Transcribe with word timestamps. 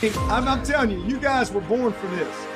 I'm, 0.00 0.46
I'm 0.46 0.62
telling 0.62 0.90
you, 0.90 1.04
you 1.04 1.18
guys 1.18 1.50
were 1.50 1.60
born 1.62 1.92
for 1.92 2.06
this. 2.08 2.46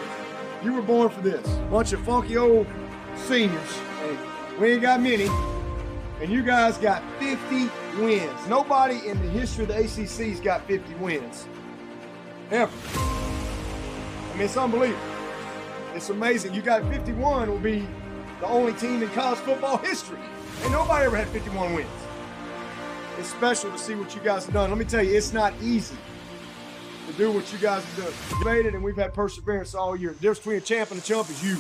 You 0.63 0.75
were 0.75 0.83
born 0.83 1.11
for 1.11 1.23
this. 1.23 1.45
Bunch 1.73 1.93
of 1.93 2.01
funky 2.05 2.37
old 2.37 2.69
seniors. 3.17 3.81
We 4.61 4.75
ain't 4.75 4.83
got 4.83 5.01
many. 5.01 5.29
And 6.21 6.31
you 6.31 6.45
guys 6.45 6.79
got 6.79 7.03
50 7.19 7.69
wins. 8.01 8.47
Nobody 8.47 9.09
in 9.09 9.21
the 9.21 9.29
history 9.31 9.65
of 9.65 9.71
the 9.71 9.77
ACC's 9.77 10.39
got 10.39 10.65
50 10.69 10.95
wins. 10.95 11.49
Ever. 12.53 12.73
I 12.95 14.35
mean, 14.35 14.43
it's 14.43 14.57
unbelievable. 14.57 15.03
It's 15.97 16.11
amazing. 16.11 16.55
You 16.55 16.63
got 16.63 16.89
51 16.93 17.51
will 17.51 17.59
be 17.59 17.89
the 18.39 18.47
only 18.47 18.73
team 18.75 19.03
in 19.03 19.09
college 19.11 19.41
football 19.41 19.79
history. 19.79 20.21
And 20.63 20.71
nobody 20.71 21.07
ever 21.07 21.17
had 21.17 21.27
51 21.29 21.75
wins. 21.75 21.89
It's 23.19 23.31
special 23.31 23.73
to 23.73 23.79
see 23.79 23.97
what 23.97 24.15
you 24.15 24.21
guys 24.21 24.45
have 24.45 24.55
done. 24.55 24.71
Let 24.71 24.79
me 24.79 24.85
tell 24.85 25.03
you, 25.03 25.17
it's 25.17 25.33
not 25.33 25.53
easy 25.61 25.97
to 27.07 27.13
do 27.15 27.33
what 27.33 27.53
you 27.53 27.59
guys 27.59 27.85
have 27.85 27.97
done. 28.05 28.39
You 28.39 28.45
made 28.45 28.67
it, 28.67 28.75
and 28.75 28.83
we've 28.83 28.97
had 28.97 29.15
perseverance 29.15 29.75
all 29.75 29.97
year. 29.97 30.11
The 30.11 30.17
difference 30.17 30.39
between 30.39 30.57
a 30.59 30.61
champ 30.61 30.91
and 30.91 31.01
a 31.01 31.03
chump 31.03 31.31
is 31.31 31.43
you. 31.43 31.59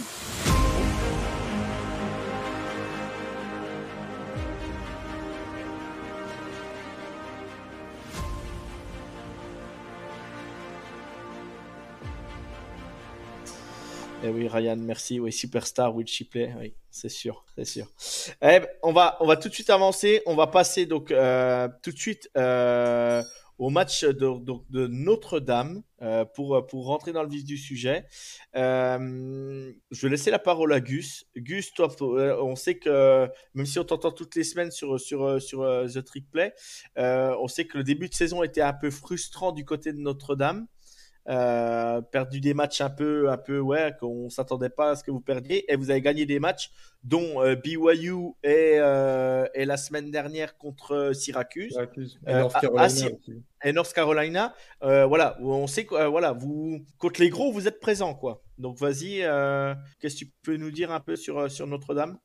Eh 14.24 14.28
oui, 14.28 14.46
Ryan, 14.46 14.76
merci. 14.76 15.18
Oui, 15.18 15.32
superstar, 15.32 15.92
Will 15.92 16.06
Shipley, 16.06 16.52
oui, 16.60 16.74
c'est 16.92 17.08
sûr, 17.08 17.44
c'est 17.56 17.64
sûr. 17.64 17.86
Eh, 18.40 18.60
on 18.84 18.92
va, 18.92 19.16
on 19.18 19.26
va 19.26 19.36
tout 19.36 19.48
de 19.48 19.54
suite 19.54 19.70
avancer. 19.70 20.22
On 20.26 20.36
va 20.36 20.46
passer 20.46 20.86
donc 20.86 21.10
euh, 21.10 21.68
tout 21.82 21.90
de 21.90 21.98
suite 21.98 22.30
euh, 22.36 23.20
au 23.62 23.70
match 23.70 24.04
de, 24.04 24.86
Notre-Dame 24.88 25.82
euh, 26.02 26.24
pour, 26.24 26.66
pour 26.66 26.86
rentrer 26.86 27.12
dans 27.12 27.22
le 27.22 27.28
vif 27.28 27.44
du 27.44 27.56
sujet. 27.56 28.04
je 28.54 29.70
vais 30.02 30.08
laisser 30.08 30.32
la 30.32 30.40
parole 30.40 30.72
à 30.72 30.80
Gus. 30.80 31.26
Gus, 31.36 31.72
on 31.78 32.56
sait 32.56 32.78
que 32.78 33.28
même 33.54 33.66
si 33.66 33.78
on 33.78 33.84
t'entend 33.84 34.10
toutes 34.10 34.34
les 34.34 34.42
semaines 34.42 34.72
sur 34.72 34.96
The 34.96 36.04
Trick 36.04 36.28
Play, 36.30 36.52
on 36.96 37.46
sait 37.46 37.66
que 37.66 37.78
le 37.78 37.84
début 37.84 38.08
de 38.08 38.14
saison 38.14 38.42
était 38.42 38.62
un 38.62 38.72
peu 38.72 38.90
frustrant 38.90 39.52
du 39.52 39.64
côté 39.64 39.92
de 39.92 39.98
Notre-Dame. 39.98 40.66
Euh, 41.28 42.00
perdu 42.00 42.40
des 42.40 42.52
matchs 42.52 42.80
un 42.80 42.90
peu, 42.90 43.30
un 43.30 43.36
peu, 43.36 43.60
ouais, 43.60 43.94
qu'on 44.00 44.28
s'attendait 44.28 44.70
pas 44.70 44.90
à 44.90 44.96
ce 44.96 45.04
que 45.04 45.12
vous 45.12 45.20
perdiez, 45.20 45.70
et 45.72 45.76
vous 45.76 45.90
avez 45.90 46.00
gagné 46.00 46.26
des 46.26 46.40
matchs, 46.40 46.72
dont 47.04 47.40
euh, 47.40 47.54
BYU 47.54 48.32
et, 48.42 48.78
euh, 48.78 49.46
et, 49.54 49.64
la 49.64 49.76
semaine 49.76 50.10
dernière 50.10 50.58
contre 50.58 51.12
Syracuse, 51.14 51.78
et 52.26 52.32
North 52.32 52.60
Carolina. 52.60 53.08
et 53.62 53.72
North 53.72 53.92
Carolina, 53.92 54.54
voilà, 54.80 55.38
on 55.40 55.68
sait 55.68 55.84
que, 55.84 56.08
voilà, 56.08 56.32
vous 56.32 56.84
contre 56.98 57.20
les 57.20 57.30
gros, 57.30 57.52
vous 57.52 57.68
êtes 57.68 57.78
présent, 57.78 58.14
quoi. 58.14 58.42
Donc 58.58 58.78
vas-y, 58.78 59.18
qu'est-ce 60.00 60.14
que 60.14 60.24
tu 60.24 60.32
peux 60.42 60.56
nous 60.56 60.72
dire 60.72 60.90
un 60.90 61.00
peu 61.00 61.14
sur 61.14 61.48
sur 61.48 61.68
Notre-Dame? 61.68 62.18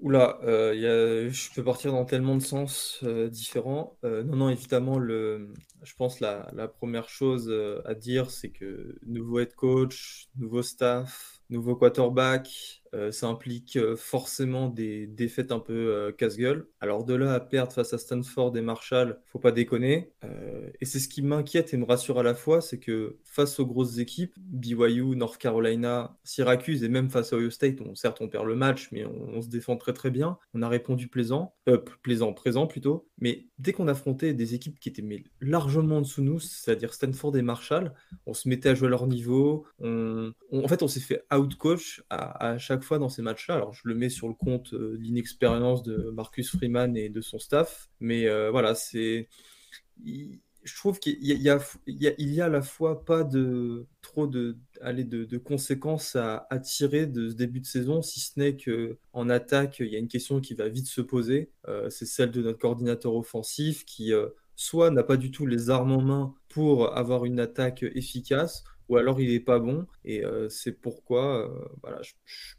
Oula, 0.00 0.38
euh, 0.44 1.30
je 1.30 1.52
peux 1.54 1.62
partir 1.62 1.92
dans 1.92 2.06
tellement 2.06 2.34
de 2.36 2.40
sens 2.42 3.00
euh, 3.02 3.28
différents. 3.28 3.98
Euh, 4.04 4.22
non, 4.22 4.36
non, 4.36 4.48
évidemment, 4.48 4.98
le, 4.98 5.52
je 5.82 5.94
pense 5.94 6.20
la, 6.20 6.48
la 6.54 6.68
première 6.68 7.08
chose 7.10 7.52
à 7.84 7.94
dire, 7.94 8.30
c'est 8.30 8.50
que 8.50 8.96
nouveau 9.06 9.40
head 9.40 9.54
coach, 9.54 10.28
nouveau 10.36 10.62
staff, 10.62 11.40
nouveau 11.50 11.76
quarterback, 11.76 12.79
euh, 12.94 13.12
ça 13.12 13.28
implique 13.28 13.76
euh, 13.76 13.94
forcément 13.96 14.68
des 14.68 15.06
défaites 15.06 15.52
un 15.52 15.60
peu 15.60 15.72
euh, 15.72 16.12
casse-gueule. 16.12 16.66
Alors 16.80 17.04
de 17.04 17.14
là 17.14 17.34
à 17.34 17.40
perdre 17.40 17.72
face 17.72 17.92
à 17.92 17.98
Stanford 17.98 18.56
et 18.56 18.62
Marshall, 18.62 19.20
faut 19.26 19.38
pas 19.38 19.52
déconner. 19.52 20.12
et 20.80 20.84
c'est 20.84 20.98
ce 20.98 21.08
qui 21.08 21.22
m'inquiète 21.22 21.72
et 21.72 21.76
me 21.76 21.84
rassure 21.84 22.18
à 22.18 22.22
la 22.22 22.34
fois, 22.34 22.60
c'est 22.60 22.78
que 22.78 23.18
face 23.24 23.60
aux 23.60 23.66
grosses 23.66 23.98
équipes, 23.98 24.34
BYU, 24.38 25.16
North 25.16 25.38
Carolina, 25.38 26.16
Syracuse 26.24 26.82
et 26.82 26.88
même 26.88 27.10
face 27.10 27.32
à 27.32 27.36
Ohio 27.36 27.50
State, 27.50 27.80
on, 27.80 27.94
certes 27.94 28.20
on 28.20 28.28
perd 28.28 28.46
le 28.46 28.56
match, 28.56 28.88
mais 28.92 29.04
on, 29.04 29.40
se 29.42 29.48
défend 29.48 29.76
très 29.76 29.92
très 29.92 30.10
bien. 30.10 30.38
On 30.54 30.62
a 30.62 30.68
répondu 30.68 31.08
plaisant, 31.08 31.54
plaisant, 32.02 32.32
présent 32.32 32.66
plutôt. 32.66 33.08
Mais 33.18 33.46
dès 33.58 33.72
qu'on 33.72 33.88
affrontait 33.88 34.34
des 34.34 34.54
équipes 34.54 34.78
qui 34.80 34.88
étaient 34.88 35.04
largement 35.40 35.98
en 35.98 36.00
dessous 36.02 36.20
de 36.20 36.26
nous, 36.26 36.40
c'est-à-dire 36.40 36.94
Stanford 36.94 37.36
et 37.36 37.42
Marshall, 37.42 37.94
on 38.26 38.34
se 38.34 38.48
mettait 38.48 38.70
à 38.70 38.74
jouer 38.74 38.88
à 38.88 38.90
leur 38.90 39.06
niveau. 39.06 39.66
en 39.80 40.68
fait, 40.68 40.82
on 40.82 40.88
s'est 40.88 41.00
fait 41.00 41.22
out-coach 41.32 42.02
à, 42.10 42.52
à 42.52 42.58
chaque 42.58 42.79
fois 42.82 42.98
dans 42.98 43.08
ces 43.08 43.22
matchs-là. 43.22 43.56
Alors, 43.56 43.72
je 43.72 43.82
le 43.84 43.94
mets 43.94 44.08
sur 44.08 44.28
le 44.28 44.34
compte 44.34 44.72
euh, 44.74 44.96
de 44.96 45.02
l'inexpérience 45.02 45.82
de 45.82 46.10
Marcus 46.10 46.50
Freeman 46.50 46.96
et 46.96 47.08
de 47.08 47.20
son 47.20 47.38
staff, 47.38 47.88
mais 48.00 48.26
euh, 48.28 48.50
voilà, 48.50 48.74
c'est. 48.74 49.28
Je 50.62 50.76
trouve 50.76 50.98
qu'il 50.98 51.16
y, 51.22 51.32
y, 51.32 51.48
y, 51.86 52.40
a 52.40 52.44
à 52.44 52.48
la 52.48 52.60
fois 52.60 53.04
pas 53.04 53.24
de 53.24 53.86
trop 54.02 54.26
de, 54.26 54.58
aller 54.82 55.04
de, 55.04 55.38
conséquences 55.38 56.16
à, 56.16 56.46
tirer 56.62 57.06
de 57.06 57.30
ce 57.30 57.34
début 57.34 57.60
de 57.60 57.66
saison, 57.66 58.02
si 58.02 58.20
ce 58.20 58.38
n'est 58.38 58.56
qu'en 58.56 59.28
attaque, 59.30 59.78
il 59.80 59.88
y 59.88 59.96
a 59.96 59.98
une 59.98 60.08
question 60.08 60.40
qui 60.40 60.52
va 60.52 60.68
vite 60.68 60.86
se 60.86 61.00
poser. 61.00 61.50
Euh, 61.66 61.88
c'est 61.88 62.04
celle 62.04 62.30
de 62.30 62.42
notre 62.42 62.58
coordinateur 62.58 63.14
offensif 63.14 63.86
qui 63.86 64.12
soit 64.54 64.90
n'a 64.90 65.02
pas 65.02 65.16
du 65.16 65.30
tout 65.30 65.46
les 65.46 65.70
armes 65.70 65.92
en 65.92 66.02
main 66.02 66.34
pour 66.50 66.94
avoir 66.94 67.24
une 67.24 67.40
attaque 67.40 67.82
efficace, 67.82 68.62
ou 68.90 68.96
alors 68.96 69.20
il 69.20 69.32
n'est 69.32 69.40
pas 69.40 69.60
bon. 69.60 69.86
Et 70.04 70.24
euh, 70.24 70.48
c'est 70.48 70.72
pourquoi 70.72 71.46
euh, 71.46 71.68
voilà, 71.80 72.02
je, 72.02 72.12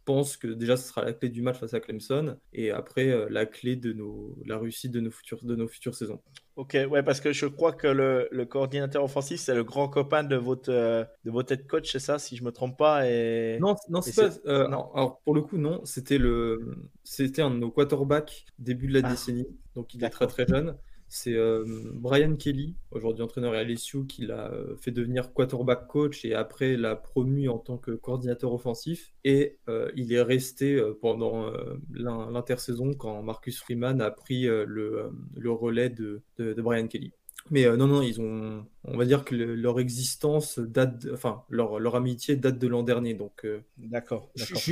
pense 0.06 0.38
que 0.38 0.48
déjà 0.48 0.78
ce 0.78 0.88
sera 0.88 1.04
la 1.04 1.14
clé 1.14 1.30
du 1.30 1.42
match 1.42 1.58
face 1.58 1.74
à 1.74 1.82
Clemson 1.82 2.38
et 2.54 2.72
après 2.72 3.10
euh, 3.10 3.28
la 3.30 3.46
clé 3.46 3.76
de 3.76 3.92
nos, 3.92 4.38
la 4.46 4.58
réussite 4.58 4.92
de 4.92 5.02
nos, 5.02 5.12
futures, 5.12 5.44
de 5.44 5.56
nos 5.56 5.68
futures 5.68 5.94
saisons. 5.94 6.22
Ok, 6.56 6.78
ouais, 6.90 7.04
parce 7.04 7.20
que 7.20 7.34
je 7.34 7.46
crois 7.46 7.74
que 7.74 7.88
le, 7.88 8.30
le 8.32 8.46
coordinateur 8.46 9.04
offensif, 9.04 9.40
c'est 9.42 9.56
le 9.56 9.64
grand 9.64 9.90
copain 9.90 10.24
de 10.24 10.36
votre, 10.36 10.72
de 10.72 11.32
votre 11.32 11.52
head 11.52 11.68
coach, 11.68 11.92
c'est 11.92 12.00
ça, 12.00 12.20
si 12.20 12.36
je 12.36 12.44
me 12.44 12.52
trompe 12.52 12.78
pas 12.78 13.10
et... 13.10 13.58
Non, 13.60 13.76
non, 13.90 14.02
c'est 14.02 14.16
pas. 14.16 14.66
alors, 14.66 15.22
pour 15.24 15.34
le 15.34 15.42
coup, 15.42 15.58
non, 15.58 15.84
c'était 15.86 16.18
le, 16.18 16.78
c'était 17.04 17.42
un 17.42 17.52
de 17.52 17.56
nos 17.56 17.72
quarterbacks 17.72 18.46
début 18.60 18.88
de 18.88 18.94
la 18.94 19.08
ah, 19.08 19.12
décennie, 19.12 19.48
donc 19.76 19.94
il 19.94 20.04
est 20.04 20.10
très 20.10 20.28
très 20.28 20.46
jeune. 20.46 20.78
C'est 21.14 21.36
euh, 21.36 21.66
Brian 21.94 22.38
Kelly, 22.38 22.78
aujourd'hui 22.92 23.22
entraîneur 23.22 23.52
à 23.54 23.66
LSU, 23.66 24.08
qui 24.08 24.26
l'a 24.26 24.50
euh, 24.54 24.78
fait 24.78 24.92
devenir 24.92 25.34
quarterback 25.34 25.86
coach 25.86 26.24
et 26.24 26.34
après 26.34 26.78
l'a 26.78 26.96
promu 26.96 27.50
en 27.50 27.58
tant 27.58 27.78
que 27.78 27.92
coordinateur 27.92 28.54
offensif. 28.54 29.12
Et 29.26 29.58
euh, 29.68 29.92
il 29.98 30.14
est 30.14 30.22
resté 30.22 30.82
pendant 31.02 31.52
l'intersaison 31.90 32.94
quand 32.94 33.22
Marcus 33.24 33.60
Freeman 33.60 34.00
a 34.00 34.10
pris 34.10 34.44
le, 34.44 35.12
relais 35.52 35.90
de, 35.90 36.24
Brian 36.40 36.88
Kelly. 36.88 37.12
Mais 37.50 37.66
non, 37.76 37.88
non, 37.88 38.02
ils 38.02 38.22
ont, 38.22 38.66
on 38.86 38.98
va 38.98 39.04
dire 39.04 39.26
que 39.26 39.36
leur 39.36 39.82
existence 39.82 40.60
date, 40.60 41.08
enfin, 41.12 41.44
leur, 41.50 41.94
amitié 41.94 42.38
date 42.38 42.58
de 42.58 42.68
l'an 42.68 42.84
dernier. 42.84 43.16
Donc, 43.16 43.46
d'accord. 43.78 44.32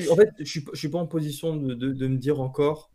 En 0.10 0.16
fait, 0.16 0.30
je 0.40 0.46
suis, 0.46 0.64
suis 0.74 0.90
pas 0.90 1.00
en 1.00 1.08
position 1.08 1.58
de, 1.58 2.08
me 2.08 2.18
dire 2.18 2.40
encore, 2.40 2.92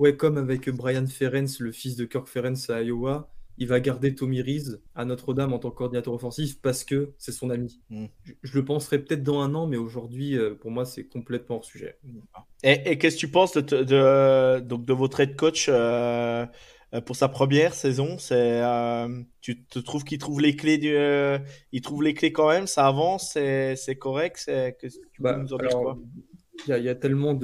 ouais, 0.00 0.16
comme 0.16 0.38
avec 0.38 0.68
Brian 0.70 1.06
Ferenc, 1.06 1.60
le 1.60 1.72
fils 1.72 1.94
de 1.94 2.06
Kirk 2.06 2.26
Ferenc 2.26 2.70
à 2.70 2.82
Iowa, 2.82 3.28
il 3.58 3.68
va 3.68 3.78
garder 3.80 4.14
Tommy 4.14 4.40
Reese 4.40 4.80
à 4.94 5.04
Notre-Dame 5.04 5.52
en 5.52 5.58
tant 5.58 5.70
que 5.70 5.76
coordinateur 5.76 6.14
offensif 6.14 6.60
parce 6.62 6.82
que 6.82 7.12
c'est 7.18 7.32
son 7.32 7.50
ami. 7.50 7.82
Hmm. 7.90 8.06
Je, 8.42 8.54
le 8.54 8.64
penserai 8.64 8.98
peut-être 8.98 9.22
dans 9.22 9.40
un 9.40 9.54
an, 9.54 9.66
mais 9.66 9.76
aujourd'hui, 9.76 10.38
pour 10.60 10.70
moi, 10.70 10.86
c'est 10.86 11.04
complètement 11.04 11.56
hors 11.56 11.64
sujet. 11.66 11.98
Et, 12.62 12.96
qu'est-ce 12.96 13.16
que 13.16 13.20
tu 13.20 13.30
penses 13.30 13.52
de, 13.52 14.60
donc 14.60 14.86
de 14.86 14.92
votre 14.94 15.20
head 15.20 15.36
coach 15.36 15.68
euh, 16.92 17.00
pour 17.02 17.16
sa 17.16 17.28
première 17.28 17.74
saison? 17.74 18.16
C'est, 18.18 18.62
euh, 18.62 19.22
tu 19.42 19.62
te 19.64 19.78
trouves 19.78 20.04
qu'il 20.04 20.18
trouve 20.18 20.40
les 20.40 20.56
clés 20.56 20.78
du, 20.78 20.96
euh, 20.96 21.38
il 21.72 21.82
trouve 21.82 22.02
les 22.02 22.14
clés 22.14 22.32
quand 22.32 22.48
même, 22.48 22.66
ça 22.66 22.86
avance, 22.86 23.32
c'est, 23.32 23.96
correct? 23.98 24.40
C'est, 24.42 24.76
que, 24.80 24.86
tu 24.86 24.98
bah, 25.20 25.36
nous 25.36 25.52
en 25.52 25.58
quoi 25.58 25.98
il 26.66 26.84
y, 26.84 26.88
a, 26.88 26.94
tellement 26.94 27.38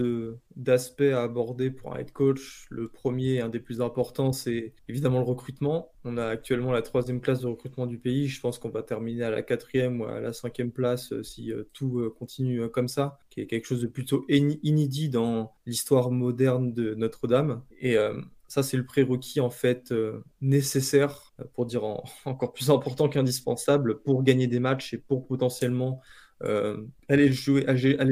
d'aspects 0.57 1.01
à 1.01 1.23
aborder 1.23 1.71
pour 1.71 1.95
un 1.95 1.99
head 1.99 2.13
coach. 2.13 2.67
Le 2.71 2.89
premier, 2.89 3.41
un 3.41 3.49
des 3.49 3.61
plus 3.61 3.81
importants, 3.81 4.33
c'est 4.33 4.75
évidemment 4.89 5.19
le 5.19 5.25
recrutement. 5.25 5.91
On 6.05 6.17
a 6.17 6.27
actuellement 6.27 6.73
la 6.73 6.83
troisième 6.83 7.21
classe 7.21 7.41
de 7.41 7.47
recrutement 7.47 7.87
du 7.87 7.99
pays. 7.99 8.29
Je 8.29 8.41
pense 8.41 8.59
qu'on 8.59 8.71
va 8.71 8.83
terminer 8.83 9.25
à 9.25 9.31
la 9.31 9.43
quatrième 9.43 10.01
ou 10.01 10.05
à 10.05 10.21
la 10.21 10.33
cinquième 10.33 10.71
place 10.71 11.13
si 11.23 11.53
tout 11.73 12.13
continue 12.19 12.69
comme 12.69 12.89
ça, 12.89 13.19
qui 13.31 13.41
est 13.41 13.47
quelque 13.47 13.67
chose 13.67 13.83
de 13.83 13.87
plutôt 13.87 14.25
inédit 14.29 15.09
dans 15.09 15.53
l'histoire 15.67 16.11
moderne 16.11 16.73
de 16.73 16.95
Notre-Dame. 16.95 17.63
Et 17.81 17.97
ça, 18.49 18.63
c'est 18.63 18.77
le 18.77 18.85
prérequis 18.85 19.41
en 19.41 19.51
fait 19.51 19.93
euh, 19.93 20.23
nécessaire, 20.41 21.33
euh, 21.41 21.45
pour 21.55 21.67
dire 21.67 21.83
encore 22.25 22.53
plus 22.53 22.71
important 22.71 23.09
qu'indispensable, 23.09 24.01
pour 24.03 24.23
gagner 24.23 24.47
des 24.47 24.61
matchs 24.61 24.95
et 24.95 24.99
pour 24.99 25.27
potentiellement 25.27 26.01
euh, 26.43 26.85
aller, 27.09 27.33
jouer, 27.33 27.65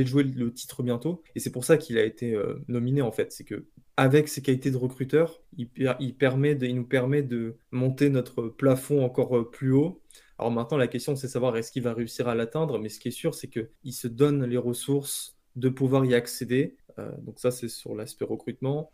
jouer 0.04 0.24
le 0.24 0.52
titre 0.52 0.82
bientôt. 0.82 1.22
Et 1.34 1.40
c'est 1.40 1.52
pour 1.52 1.64
ça 1.64 1.76
qu'il 1.76 1.98
a 1.98 2.04
été 2.04 2.38
nominé 2.68 3.02
en 3.02 3.12
fait. 3.12 3.32
C'est 3.32 3.44
que 3.44 3.66
avec 3.96 4.28
ses 4.28 4.42
qualités 4.42 4.70
de 4.70 4.76
recruteur, 4.76 5.40
il, 5.56 5.68
permet 6.16 6.54
de, 6.54 6.66
il 6.66 6.74
nous 6.74 6.86
permet 6.86 7.22
de 7.22 7.56
monter 7.70 8.10
notre 8.10 8.44
plafond 8.48 9.04
encore 9.04 9.50
plus 9.50 9.72
haut. 9.72 10.02
Alors 10.38 10.50
maintenant, 10.50 10.76
la 10.76 10.88
question, 10.88 11.14
c'est 11.14 11.28
savoir 11.28 11.56
est-ce 11.56 11.70
qu'il 11.70 11.82
va 11.82 11.94
réussir 11.94 12.26
à 12.26 12.34
l'atteindre. 12.34 12.78
Mais 12.78 12.88
ce 12.88 12.98
qui 12.98 13.08
est 13.08 13.12
sûr, 13.12 13.34
c'est 13.34 13.48
qu'il 13.48 13.92
se 13.92 14.08
donne 14.08 14.44
les 14.44 14.56
ressources 14.56 15.38
de 15.56 15.68
pouvoir 15.68 16.04
y 16.04 16.14
accéder. 16.14 16.76
Donc 17.22 17.38
ça, 17.38 17.50
c'est 17.50 17.68
sur 17.68 17.94
l'aspect 17.94 18.24
recrutement. 18.24 18.90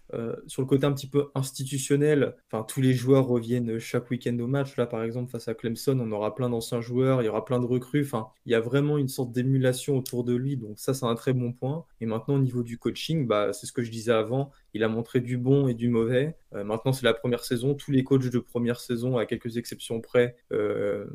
sur 0.46 0.62
le 0.62 0.66
côté 0.66 0.86
un 0.86 0.92
petit 0.92 1.06
peu 1.06 1.30
institutionnel, 1.34 2.34
tous 2.68 2.80
les 2.80 2.94
joueurs 2.94 3.26
reviennent 3.26 3.78
chaque 3.78 4.10
week-end 4.10 4.38
au 4.38 4.46
match. 4.46 4.76
Là, 4.76 4.86
par 4.86 5.02
exemple, 5.02 5.30
face 5.30 5.48
à 5.48 5.54
Clemson, 5.54 5.98
on 6.00 6.10
aura 6.12 6.34
plein 6.34 6.50
d'anciens 6.50 6.80
joueurs, 6.80 7.22
il 7.22 7.26
y 7.26 7.28
aura 7.28 7.44
plein 7.44 7.60
de 7.60 7.66
recrues. 7.66 8.04
Enfin, 8.04 8.28
il 8.46 8.52
y 8.52 8.54
a 8.54 8.60
vraiment 8.60 8.98
une 8.98 9.08
sorte 9.08 9.32
d'émulation 9.32 9.96
autour 9.96 10.24
de 10.24 10.34
lui. 10.34 10.56
Donc 10.56 10.78
ça, 10.78 10.94
c'est 10.94 11.06
un 11.06 11.14
très 11.14 11.32
bon 11.32 11.52
point. 11.52 11.84
Et 12.00 12.06
maintenant, 12.06 12.34
au 12.34 12.38
niveau 12.38 12.62
du 12.62 12.78
coaching, 12.78 13.26
bah, 13.26 13.52
c'est 13.52 13.66
ce 13.66 13.72
que 13.72 13.82
je 13.82 13.90
disais 13.90 14.12
avant. 14.12 14.50
Il 14.74 14.84
a 14.84 14.88
montré 14.88 15.20
du 15.20 15.36
bon 15.36 15.68
et 15.68 15.74
du 15.74 15.88
mauvais. 15.88 16.36
Euh, 16.54 16.64
maintenant, 16.64 16.92
c'est 16.92 17.04
la 17.04 17.14
première 17.14 17.44
saison. 17.44 17.74
Tous 17.74 17.90
les 17.90 18.04
coachs 18.04 18.30
de 18.30 18.38
première 18.38 18.80
saison, 18.80 19.16
à 19.18 19.26
quelques 19.26 19.56
exceptions 19.56 20.00
près, 20.00 20.36
euh, 20.52 21.06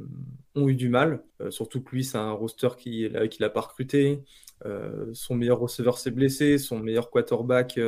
ont 0.56 0.68
eu 0.68 0.76
du 0.76 0.90
mal. 0.90 1.24
Euh, 1.42 1.52
surtout 1.52 1.82
que 1.82 1.92
lui, 1.92 2.04
c'est 2.04 2.18
un 2.18 2.32
roster 2.32 2.70
qui 2.78 3.10
n'a 3.40 3.50
pas 3.50 3.62
recruté. 3.62 4.22
Son 5.14 5.36
meilleur 5.36 5.60
receveur 5.60 5.98
s'est 5.98 6.12
blessé. 6.12 6.58
Son 6.58 6.80
meilleur 6.80 7.10
quarterback 7.10 7.80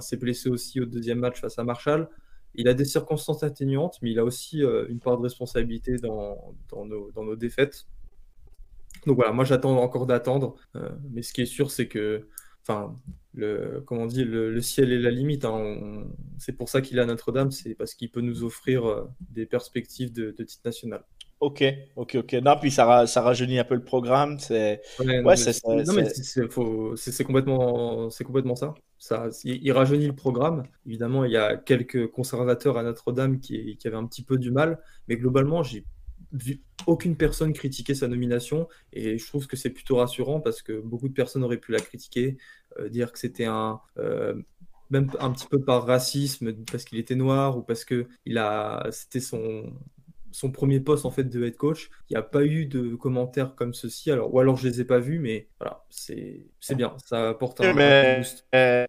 s'est 0.00 0.16
blessé 0.16 0.48
aussi 0.48 0.80
au 0.80 0.86
deuxième 0.86 1.18
match 1.18 1.40
face 1.40 1.58
à 1.58 1.64
Marshall. 1.64 2.08
Il 2.54 2.68
a 2.68 2.74
des 2.74 2.84
circonstances 2.84 3.42
atténuantes, 3.42 3.98
mais 4.02 4.10
il 4.10 4.18
a 4.18 4.24
aussi 4.24 4.62
une 4.88 5.00
part 5.00 5.16
de 5.16 5.22
responsabilité 5.22 5.96
dans, 5.96 6.54
nos, 6.74 7.36
défaites. 7.36 7.86
Donc 9.06 9.16
voilà, 9.16 9.32
moi 9.32 9.44
j'attends 9.44 9.76
encore 9.78 10.06
d'attendre. 10.06 10.56
mais 11.10 11.22
ce 11.22 11.32
qui 11.32 11.42
est 11.42 11.46
sûr, 11.46 11.70
c'est 11.70 11.88
que 11.88 12.26
enfin, 12.62 12.96
le, 13.34 13.82
comment 13.86 14.02
on 14.02 14.06
dit, 14.06 14.24
le, 14.24 14.60
ciel 14.60 14.92
est 14.92 14.98
la 14.98 15.10
limite. 15.10 15.44
Hein. 15.44 16.04
C'est 16.38 16.52
pour 16.52 16.68
ça 16.68 16.80
qu'il 16.80 16.98
est 16.98 17.02
à 17.02 17.06
Notre-Dame, 17.06 17.50
c'est 17.50 17.74
parce 17.74 17.94
qu'il 17.94 18.10
peut 18.10 18.20
nous 18.20 18.44
offrir 18.44 18.86
euh, 18.86 19.04
des 19.20 19.46
perspectives 19.46 20.12
de, 20.12 20.30
titre 20.30 20.62
national. 20.64 21.04
Ok, 21.42 21.64
ok, 21.96 22.14
ok. 22.20 22.34
Non, 22.34 22.56
puis 22.56 22.70
ça, 22.70 23.04
ça 23.08 23.20
rajeunit 23.20 23.58
un 23.58 23.64
peu 23.64 23.74
le 23.74 23.82
programme. 23.82 24.38
C'est 24.38 24.80
ouais, 25.00 25.34
c'est 25.34 25.60
complètement, 27.24 28.10
c'est 28.10 28.22
complètement 28.22 28.54
ça. 28.54 28.74
Ça, 28.96 29.28
il, 29.42 29.72
rajeunit 29.72 30.06
le 30.06 30.14
programme. 30.14 30.62
Évidemment, 30.86 31.24
il 31.24 31.32
y 31.32 31.36
a 31.36 31.56
quelques 31.56 32.08
conservateurs 32.12 32.78
à 32.78 32.84
Notre-Dame 32.84 33.40
qui, 33.40 33.76
qui 33.76 33.88
avaient 33.88 33.96
un 33.96 34.06
petit 34.06 34.22
peu 34.22 34.38
du 34.38 34.52
mal, 34.52 34.78
mais 35.08 35.16
globalement, 35.16 35.64
j'ai 35.64 35.84
vu 36.30 36.62
aucune 36.86 37.16
personne 37.16 37.52
critiquer 37.52 37.96
sa 37.96 38.06
nomination 38.06 38.68
et 38.92 39.18
je 39.18 39.26
trouve 39.26 39.48
que 39.48 39.56
c'est 39.56 39.70
plutôt 39.70 39.96
rassurant 39.96 40.38
parce 40.38 40.62
que 40.62 40.80
beaucoup 40.80 41.08
de 41.08 41.12
personnes 41.12 41.42
auraient 41.42 41.58
pu 41.58 41.72
la 41.72 41.80
critiquer, 41.80 42.36
euh, 42.78 42.88
dire 42.88 43.10
que 43.10 43.18
c'était 43.18 43.46
un 43.46 43.80
euh, 43.98 44.40
même 44.90 45.10
un 45.18 45.32
petit 45.32 45.48
peu 45.48 45.60
par 45.60 45.86
racisme 45.86 46.52
parce 46.70 46.84
qu'il 46.84 46.98
était 46.98 47.16
noir 47.16 47.58
ou 47.58 47.62
parce 47.62 47.84
que 47.84 48.06
il 48.26 48.38
a 48.38 48.86
c'était 48.92 49.20
son 49.20 49.72
son 50.32 50.50
premier 50.50 50.80
poste 50.80 51.04
en 51.06 51.10
fait 51.10 51.24
de 51.24 51.44
head 51.44 51.56
coach. 51.56 51.90
Il 52.10 52.14
n'y 52.14 52.18
a 52.18 52.22
pas 52.22 52.44
eu 52.44 52.66
de 52.66 52.94
commentaires 52.96 53.54
comme 53.54 53.74
ceci. 53.74 54.10
Alors 54.10 54.34
ou 54.34 54.40
alors 54.40 54.56
je 54.56 54.68
les 54.68 54.80
ai 54.80 54.84
pas 54.84 54.98
vus, 54.98 55.18
mais 55.18 55.48
voilà, 55.60 55.84
c'est 55.88 56.48
bien. 56.74 56.96
Ça 57.04 57.28
apporte 57.30 57.60
un, 57.60 57.72
mais, 57.72 58.22
euh, 58.54 58.86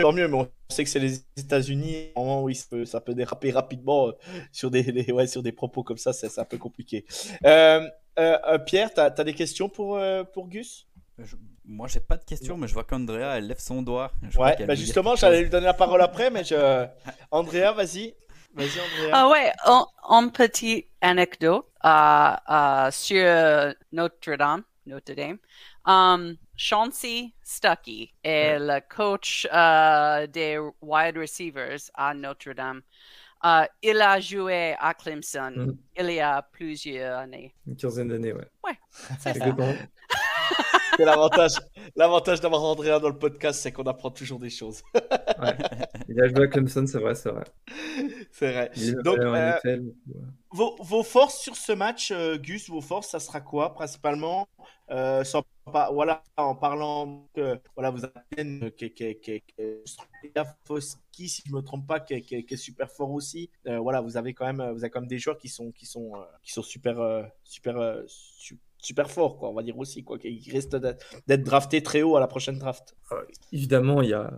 tant 0.00 0.12
mieux, 0.12 0.28
mais 0.28 0.36
on 0.36 0.48
sait 0.68 0.84
que 0.84 0.90
c'est 0.90 0.98
les 0.98 1.24
États-Unis. 1.36 2.12
Oui, 2.16 2.58
ça 2.84 3.00
peut 3.00 3.14
déraper 3.14 3.50
rapidement 3.50 4.08
euh, 4.08 4.12
sur 4.52 4.70
des, 4.70 5.10
ouais, 5.12 5.26
sur 5.26 5.42
des 5.42 5.52
propos 5.52 5.82
comme 5.82 5.98
ça, 5.98 6.12
c'est 6.12 6.38
un 6.38 6.44
peu 6.44 6.58
compliqué. 6.58 7.04
Euh, 7.44 7.86
euh, 8.18 8.58
Pierre, 8.58 8.92
tu 8.92 9.00
as, 9.00 9.10
des 9.10 9.34
questions 9.34 9.68
pour, 9.68 10.00
pour 10.32 10.48
Gus? 10.48 10.88
Je, 11.18 11.36
Moi, 11.64 11.86
j'ai 11.88 12.00
pas 12.00 12.16
de 12.16 12.24
questions, 12.24 12.56
mais 12.56 12.66
je 12.66 12.74
vois 12.74 12.84
qu'Andrea, 12.84 13.38
elle 13.38 13.46
lève 13.46 13.60
son 13.60 13.82
doigt. 13.82 14.12
ouais, 14.36 14.64
bah 14.66 14.74
justement, 14.74 15.14
j'allais 15.14 15.42
lui 15.42 15.50
donner 15.50 15.66
la 15.66 15.74
parole 15.74 16.02
après, 16.02 16.30
mais 16.30 16.44
je... 16.44 16.86
Andrea, 17.30 17.72
vas-y. 17.72 18.14
Vas-y, 18.54 18.80
Andrea. 18.80 19.10
Ah 19.12 19.28
ouais, 19.28 19.52
en, 20.02 20.28
petite 20.28 20.88
anecdote 21.00 21.66
sur 22.92 23.74
Notre-Dame. 23.92 24.62
Notre-Dame. 24.86 25.38
Um, 25.86 26.36
Chauncey 26.56 27.34
Stuckey 27.42 28.12
est 28.22 28.58
le 28.58 28.80
coach 28.88 29.46
uh, 29.52 30.26
des 30.28 30.58
wide 30.80 31.16
receivers 31.16 31.90
à 31.94 32.14
Notre-Dame. 32.14 32.82
Uh, 33.42 33.66
il 33.82 34.00
a 34.00 34.20
joué 34.20 34.74
à 34.78 34.94
Clemson 34.94 35.52
mm. 35.54 35.76
il 35.98 36.10
y 36.12 36.20
a 36.20 36.40
plusieurs 36.40 37.18
années. 37.18 37.54
Une 37.66 37.76
quinzaine 37.76 38.08
d'années, 38.08 38.32
ouais. 38.32 38.48
Ouais, 38.64 38.78
c'est 39.18 39.34
l'avantage, 40.98 41.52
l'avantage 41.96 42.40
d'avoir 42.40 42.62
Andrea 42.62 43.00
dans 43.00 43.08
le 43.08 43.18
podcast, 43.18 43.60
c'est 43.60 43.72
qu'on 43.72 43.84
apprend 43.84 44.10
toujours 44.10 44.38
des 44.38 44.50
choses. 44.50 44.82
ouais. 44.94 45.56
Il 46.08 46.20
a 46.20 46.28
joué 46.28 46.44
à 46.44 46.46
Clemson, 46.46 46.86
c'est 46.86 46.98
vrai, 46.98 47.14
c'est 47.14 47.30
vrai. 47.30 47.44
C'est 48.30 48.52
vrai. 48.52 48.70
Donc, 49.02 49.18
euh, 49.18 49.52
vos, 50.50 50.76
vos, 50.80 51.02
forces 51.02 51.40
sur 51.40 51.56
ce 51.56 51.72
match, 51.72 52.10
euh, 52.10 52.36
Gus, 52.38 52.68
vos 52.68 52.80
forces, 52.80 53.08
ça 53.08 53.20
sera 53.20 53.40
quoi 53.40 53.74
principalement 53.74 54.48
euh, 54.90 55.24
sans 55.24 55.42
pas, 55.72 55.90
voilà, 55.90 56.22
en 56.36 56.54
parlant 56.54 57.26
que 57.34 57.58
voilà, 57.74 57.90
vous 57.90 58.04
avez 58.04 58.70
qui, 58.72 58.92
qui, 58.92 59.16
qui, 59.18 59.42
qui, 61.10 61.28
si 61.28 61.42
je 61.46 61.54
me 61.54 61.62
trompe 61.62 61.86
pas, 61.86 62.00
qui, 62.00 62.14
est 62.14 62.56
super 62.56 62.90
fort 62.90 63.10
aussi. 63.10 63.50
Euh, 63.66 63.78
voilà, 63.78 64.02
vous 64.02 64.18
avez 64.18 64.34
quand 64.34 64.44
même, 64.44 64.72
vous 64.72 64.84
avez 64.84 64.90
quand 64.90 65.00
même 65.00 65.08
des 65.08 65.18
joueurs 65.18 65.38
qui 65.38 65.48
sont, 65.48 65.72
qui 65.72 65.86
sont, 65.86 66.12
euh, 66.14 66.24
qui 66.42 66.52
sont 66.52 66.62
super, 66.62 66.96
super, 67.44 68.02
super 68.06 68.64
super 68.84 69.10
fort, 69.10 69.38
quoi, 69.38 69.48
on 69.48 69.54
va 69.54 69.62
dire 69.62 69.78
aussi, 69.78 70.04
quoi, 70.04 70.18
qu'il 70.18 70.40
risque 70.52 70.70
d'être 70.76 71.42
drafté 71.42 71.82
très 71.82 72.02
haut 72.02 72.16
à 72.16 72.20
la 72.20 72.26
prochaine 72.26 72.58
draft. 72.58 72.96
Ah 73.10 73.22
évidemment, 73.52 74.02
il 74.02 74.10
y 74.10 74.14
a, 74.14 74.32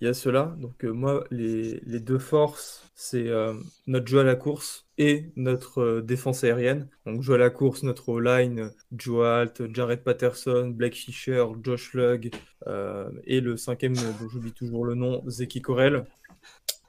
y 0.00 0.06
a, 0.06 0.14
cela. 0.14 0.54
Donc, 0.58 0.84
euh, 0.84 0.90
moi, 0.90 1.24
les, 1.30 1.80
deux 2.00 2.18
forces, 2.18 2.90
c'est 2.94 3.28
euh, 3.28 3.54
notre 3.86 4.06
jeu 4.06 4.20
à 4.20 4.24
la 4.24 4.36
course 4.36 4.86
et 4.98 5.32
notre 5.36 5.80
euh, 5.80 6.02
défense 6.02 6.44
aérienne. 6.44 6.88
Donc, 7.06 7.22
jeu 7.22 7.34
à 7.34 7.38
la 7.38 7.50
course, 7.50 7.82
notre 7.82 8.20
line, 8.20 8.70
Joe 8.92 9.26
Alt, 9.26 9.74
Jared 9.74 10.02
Patterson, 10.02 10.68
Blake 10.68 10.94
Fisher, 10.94 11.44
Josh 11.62 11.94
Lugg 11.94 12.30
et 13.24 13.40
le 13.40 13.56
cinquième, 13.56 13.94
dont 13.94 14.28
j'oublie 14.30 14.52
toujours 14.52 14.84
le 14.84 14.94
nom, 14.94 15.22
Zeki 15.26 15.62
Corel. 15.62 16.04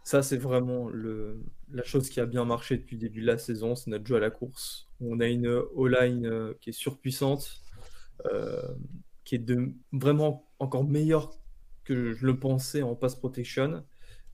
Ça, 0.03 0.21
c'est 0.21 0.37
vraiment 0.37 0.89
le, 0.89 1.41
la 1.71 1.83
chose 1.83 2.09
qui 2.09 2.19
a 2.19 2.25
bien 2.25 2.43
marché 2.45 2.77
depuis 2.77 2.95
le 2.95 3.01
début 3.01 3.21
de 3.21 3.27
la 3.27 3.37
saison, 3.37 3.75
c'est 3.75 3.89
notre 3.89 4.05
jeu 4.05 4.17
à 4.17 4.19
la 4.19 4.29
course. 4.29 4.90
On 5.01 5.19
a 5.19 5.27
une 5.27 5.47
O-line 5.47 6.25
euh, 6.25 6.53
qui 6.61 6.69
est 6.69 6.73
surpuissante, 6.73 7.61
euh, 8.31 8.61
qui 9.23 9.35
est 9.35 9.51
vraiment 9.91 10.47
encore 10.59 10.83
meilleure 10.83 11.31
que 11.83 12.13
je 12.13 12.25
le 12.25 12.39
pensais 12.39 12.81
en 12.81 12.95
pass 12.95 13.15
protection. 13.15 13.83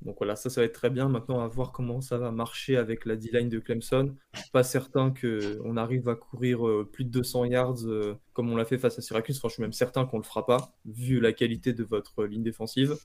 Donc 0.01 0.17
voilà, 0.19 0.35
ça, 0.35 0.49
ça 0.49 0.61
va 0.61 0.65
être 0.65 0.73
très 0.73 0.89
bien. 0.89 1.09
Maintenant, 1.09 1.41
à 1.41 1.47
voir 1.47 1.71
comment 1.71 2.01
ça 2.01 2.17
va 2.17 2.31
marcher 2.31 2.77
avec 2.77 3.05
la 3.05 3.15
D-line 3.15 3.49
de 3.49 3.59
Clemson. 3.59 4.15
Pas 4.53 4.63
certain 4.63 5.11
qu'on 5.11 5.77
arrive 5.77 6.07
à 6.07 6.15
courir 6.15 6.67
euh, 6.67 6.87
plus 6.91 7.03
de 7.03 7.09
200 7.09 7.45
yards 7.45 7.85
euh, 7.85 8.15
comme 8.33 8.51
on 8.51 8.55
l'a 8.55 8.65
fait 8.65 8.77
face 8.77 8.99
à 8.99 9.01
Syracuse. 9.01 9.39
Je 9.43 9.49
suis 9.49 9.61
même 9.61 9.73
certain 9.73 10.05
qu'on 10.05 10.17
le 10.17 10.23
fera 10.23 10.45
pas, 10.45 10.75
vu 10.85 11.19
la 11.19 11.33
qualité 11.33 11.73
de 11.73 11.83
votre 11.83 12.25
ligne 12.25 12.43
défensive. 12.43 12.95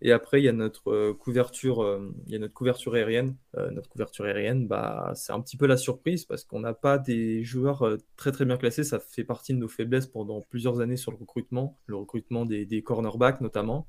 Et 0.00 0.10
après, 0.10 0.40
il 0.40 0.44
y 0.44 0.48
a 0.48 0.52
notre 0.52 0.90
euh, 0.90 1.14
couverture, 1.14 2.00
il 2.26 2.32
y 2.32 2.36
a 2.36 2.38
notre 2.40 2.54
couverture 2.54 2.94
aérienne. 2.94 3.36
notre 3.70 3.88
couverture 3.88 4.24
aérienne, 4.24 4.66
bah, 4.66 5.12
c'est 5.14 5.32
un 5.32 5.40
petit 5.40 5.56
peu 5.56 5.66
la 5.66 5.76
surprise 5.76 6.24
parce 6.24 6.44
qu'on 6.44 6.60
n'a 6.60 6.74
pas 6.74 6.98
des 6.98 7.44
joueurs 7.44 7.96
très 8.16 8.32
très 8.32 8.44
bien 8.44 8.56
classés. 8.56 8.82
Ça 8.82 8.98
fait 8.98 9.24
partie 9.24 9.54
de 9.54 9.58
nos 9.58 9.68
faiblesses 9.68 10.06
pendant 10.06 10.40
plusieurs 10.40 10.80
années 10.80 10.96
sur 10.96 11.12
le 11.12 11.18
recrutement, 11.18 11.78
le 11.86 11.96
recrutement 11.96 12.44
des 12.44 12.82
cornerbacks 12.82 13.40
notamment. 13.40 13.86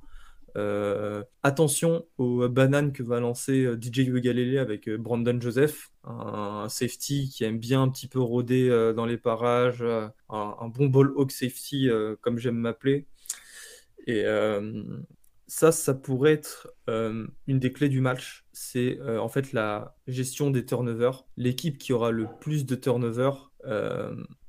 Euh, 0.56 1.24
attention 1.42 2.06
aux 2.18 2.48
bananes 2.48 2.94
que 2.94 3.02
va 3.02 3.20
lancer 3.20 3.66
euh, 3.66 3.80
DJ 3.80 4.08
Ugalele 4.10 4.60
avec 4.60 4.88
euh, 4.88 4.98
Brandon 4.98 5.40
Joseph, 5.42 5.92
un, 6.04 6.68
safety 6.70 7.30
qui 7.30 7.44
aime 7.44 7.58
bien 7.58 7.82
un 7.82 7.90
petit 7.90 8.08
peu 8.08 8.20
rôder 8.20 8.70
dans 8.96 9.06
les 9.06 9.18
parages, 9.18 9.84
un, 10.30 10.68
bon 10.68 10.88
ball 10.88 11.12
hawk 11.16 11.32
safety 11.32 11.90
comme 12.22 12.38
j'aime 12.38 12.58
m'appeler. 12.58 13.08
Et 14.06 14.26
ça, 15.48 15.72
ça 15.72 15.94
pourrait 15.94 16.34
être 16.34 16.74
une 16.88 17.60
des 17.60 17.72
clés 17.72 17.90
du 17.90 18.02
match. 18.02 18.46
C'est 18.52 19.00
en 19.02 19.30
fait 19.30 19.54
la 19.54 19.96
gestion 20.08 20.52
des 20.52 20.66
turnovers. 20.66 21.26
L'équipe 21.38 21.78
qui 21.78 21.94
aura 21.94 22.12
le 22.12 22.28
plus 22.42 22.66
de 22.66 22.76
turnovers 22.76 23.52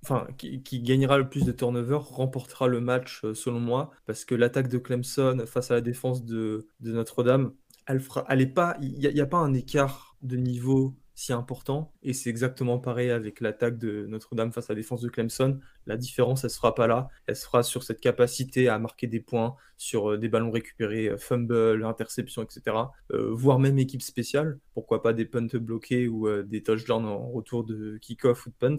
enfin, 0.04 0.26
qui, 0.36 0.82
gagnera 0.82 1.16
le 1.16 1.28
plus 1.28 1.44
de 1.44 1.52
turnover 1.52 1.98
remportera 2.00 2.68
le 2.68 2.80
match, 2.80 3.22
euh, 3.24 3.34
selon 3.34 3.58
moi, 3.58 3.90
parce 4.06 4.26
que 4.26 4.34
l'attaque 4.34 4.68
de 4.68 4.76
Clemson 4.76 5.44
face 5.46 5.70
à 5.70 5.74
la 5.74 5.80
défense 5.80 6.24
de, 6.24 6.68
Notre-Dame, 6.80 7.52
elle 7.86 8.52
pas, 8.52 8.76
il 8.82 8.98
n'y 8.98 9.20
a, 9.20 9.26
pas 9.26 9.38
un 9.38 9.54
écart 9.54 10.16
de 10.22 10.36
niveau 10.36 10.94
si 11.14 11.32
important, 11.32 11.92
et 12.02 12.12
c'est 12.12 12.30
exactement 12.30 12.78
pareil 12.78 13.10
avec 13.10 13.40
l'attaque 13.40 13.78
de 13.78 14.06
Notre-Dame 14.06 14.52
face 14.52 14.70
à 14.70 14.72
la 14.72 14.80
défense 14.80 15.00
de 15.00 15.08
Clemson. 15.08 15.60
La 15.86 15.96
différence, 15.96 16.44
elle 16.44 16.48
ne 16.48 16.54
sera 16.54 16.74
pas 16.74 16.86
là, 16.86 17.08
elle 17.26 17.36
sera 17.36 17.62
sur 17.62 17.82
cette 17.84 18.00
capacité 18.00 18.68
à 18.68 18.78
marquer 18.78 19.06
des 19.06 19.20
points, 19.20 19.54
sur 19.76 20.12
euh, 20.12 20.18
des 20.18 20.28
ballons 20.28 20.50
récupérés, 20.50 21.12
fumble, 21.18 21.84
interception, 21.84 22.42
etc. 22.42 22.76
voire 23.10 23.58
même 23.58 23.78
équipe 23.78 24.02
spéciale, 24.02 24.58
pourquoi 24.72 25.02
pas 25.02 25.12
des 25.12 25.24
punts 25.24 25.46
bloqués 25.54 26.08
ou 26.08 26.28
des 26.42 26.62
touchdowns 26.62 27.06
en 27.06 27.30
retour 27.30 27.64
de 27.64 27.98
kick-off 27.98 28.46
ou 28.46 28.50
de 28.50 28.54
punt. 28.54 28.76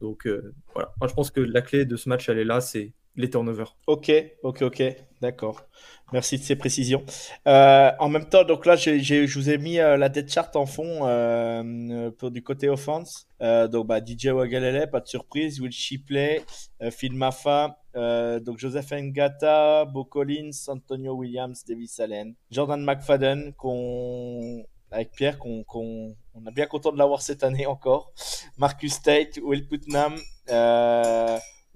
Donc 0.00 0.26
euh, 0.26 0.54
voilà, 0.74 0.92
Moi, 1.00 1.08
je 1.08 1.14
pense 1.14 1.30
que 1.30 1.40
la 1.40 1.62
clé 1.62 1.84
de 1.84 1.96
ce 1.96 2.08
match, 2.08 2.28
elle 2.28 2.38
est 2.38 2.44
là, 2.44 2.60
c'est 2.60 2.92
les 3.16 3.30
turnovers. 3.30 3.76
Ok, 3.86 4.12
ok, 4.42 4.62
ok, 4.62 4.82
d'accord. 5.20 5.66
Merci 6.12 6.38
de 6.38 6.42
ces 6.44 6.54
précisions. 6.54 7.04
Euh, 7.48 7.90
en 7.98 8.08
même 8.08 8.28
temps, 8.28 8.44
donc 8.44 8.64
là, 8.64 8.76
je 8.76 9.34
vous 9.34 9.50
ai 9.50 9.58
mis 9.58 9.80
euh, 9.80 9.96
la 9.96 10.08
dead 10.08 10.30
chart 10.30 10.54
en 10.54 10.64
fond 10.64 11.00
euh, 11.02 12.10
pour 12.12 12.30
du 12.30 12.42
côté 12.44 12.68
offense. 12.68 13.26
Donc, 13.40 13.88
bah, 13.88 13.98
DJ 14.04 14.26
Wagalele, 14.26 14.88
pas 14.88 15.00
de 15.00 15.08
surprise. 15.08 15.60
Will 15.60 15.72
Shipley, 15.72 16.44
Phil 16.90 17.14
Maffa, 17.14 17.78
donc 17.94 18.58
Joseph 18.58 18.92
Ngata, 18.92 19.84
Bo 19.86 20.04
Collins, 20.04 20.68
Antonio 20.68 21.14
Williams, 21.14 21.64
Davis 21.66 21.98
Allen, 22.00 22.34
Jordan 22.50 22.82
McFadden, 22.82 23.52
avec 24.92 25.10
Pierre, 25.10 25.38
qu'on, 25.38 25.64
qu'on 25.64 26.14
on 26.34 26.46
est 26.46 26.52
bien 26.52 26.66
content 26.66 26.92
de 26.92 26.98
l'avoir 26.98 27.20
cette 27.20 27.42
année 27.42 27.66
encore. 27.66 28.12
Marcus 28.56 29.02
Tate, 29.02 29.38
Will 29.42 29.66
Putnam, 29.66 30.14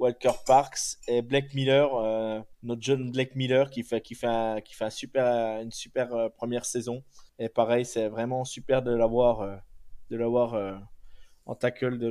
Walker 0.01 0.33
Parks 0.47 0.97
et 1.07 1.21
Blake 1.21 1.53
Miller, 1.53 1.95
euh, 1.95 2.41
notre 2.63 2.83
jeune 2.83 3.13
Blake 3.13 3.37
Miller 3.37 3.69
qui 3.69 3.83
fait, 3.83 4.01
qui 4.01 4.15
fait, 4.15 4.63
qui 4.65 4.75
fait 4.75 4.87
un 4.87 4.91
super, 4.91 5.27
une 5.61 5.71
super 5.71 6.15
euh, 6.15 6.29
première 6.31 6.65
saison. 6.65 7.05
Et 7.39 7.51
pareil, 7.51 7.85
c'est 7.85 8.09
vraiment 8.09 8.47
super 8.47 8.83
de 8.83 8.93
l'avoir, 8.93 9.43
euh, 9.43 9.57
de 10.09 10.17
l'avoir 10.17 10.55
euh, 10.55 10.75
en 11.45 11.55
tackle 11.55 11.99
de 11.99 12.09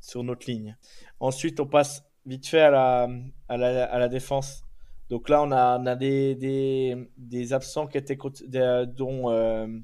sur 0.00 0.24
notre 0.24 0.50
ligne. 0.50 0.74
Ensuite, 1.20 1.60
on 1.60 1.66
passe 1.66 2.02
vite 2.24 2.46
fait 2.48 2.62
à 2.62 2.70
la, 2.70 3.08
à 3.48 3.56
la, 3.58 3.84
à 3.84 3.98
la 3.98 4.08
défense. 4.08 4.64
Donc 5.10 5.28
là, 5.28 5.42
on 5.42 5.52
a, 5.52 5.78
on 5.78 5.84
a 5.84 5.94
des, 5.94 6.34
des, 6.34 6.96
des 7.18 7.52
absents 7.52 7.86
qui 7.86 7.98
étaient, 7.98 8.16
dont 8.86 9.82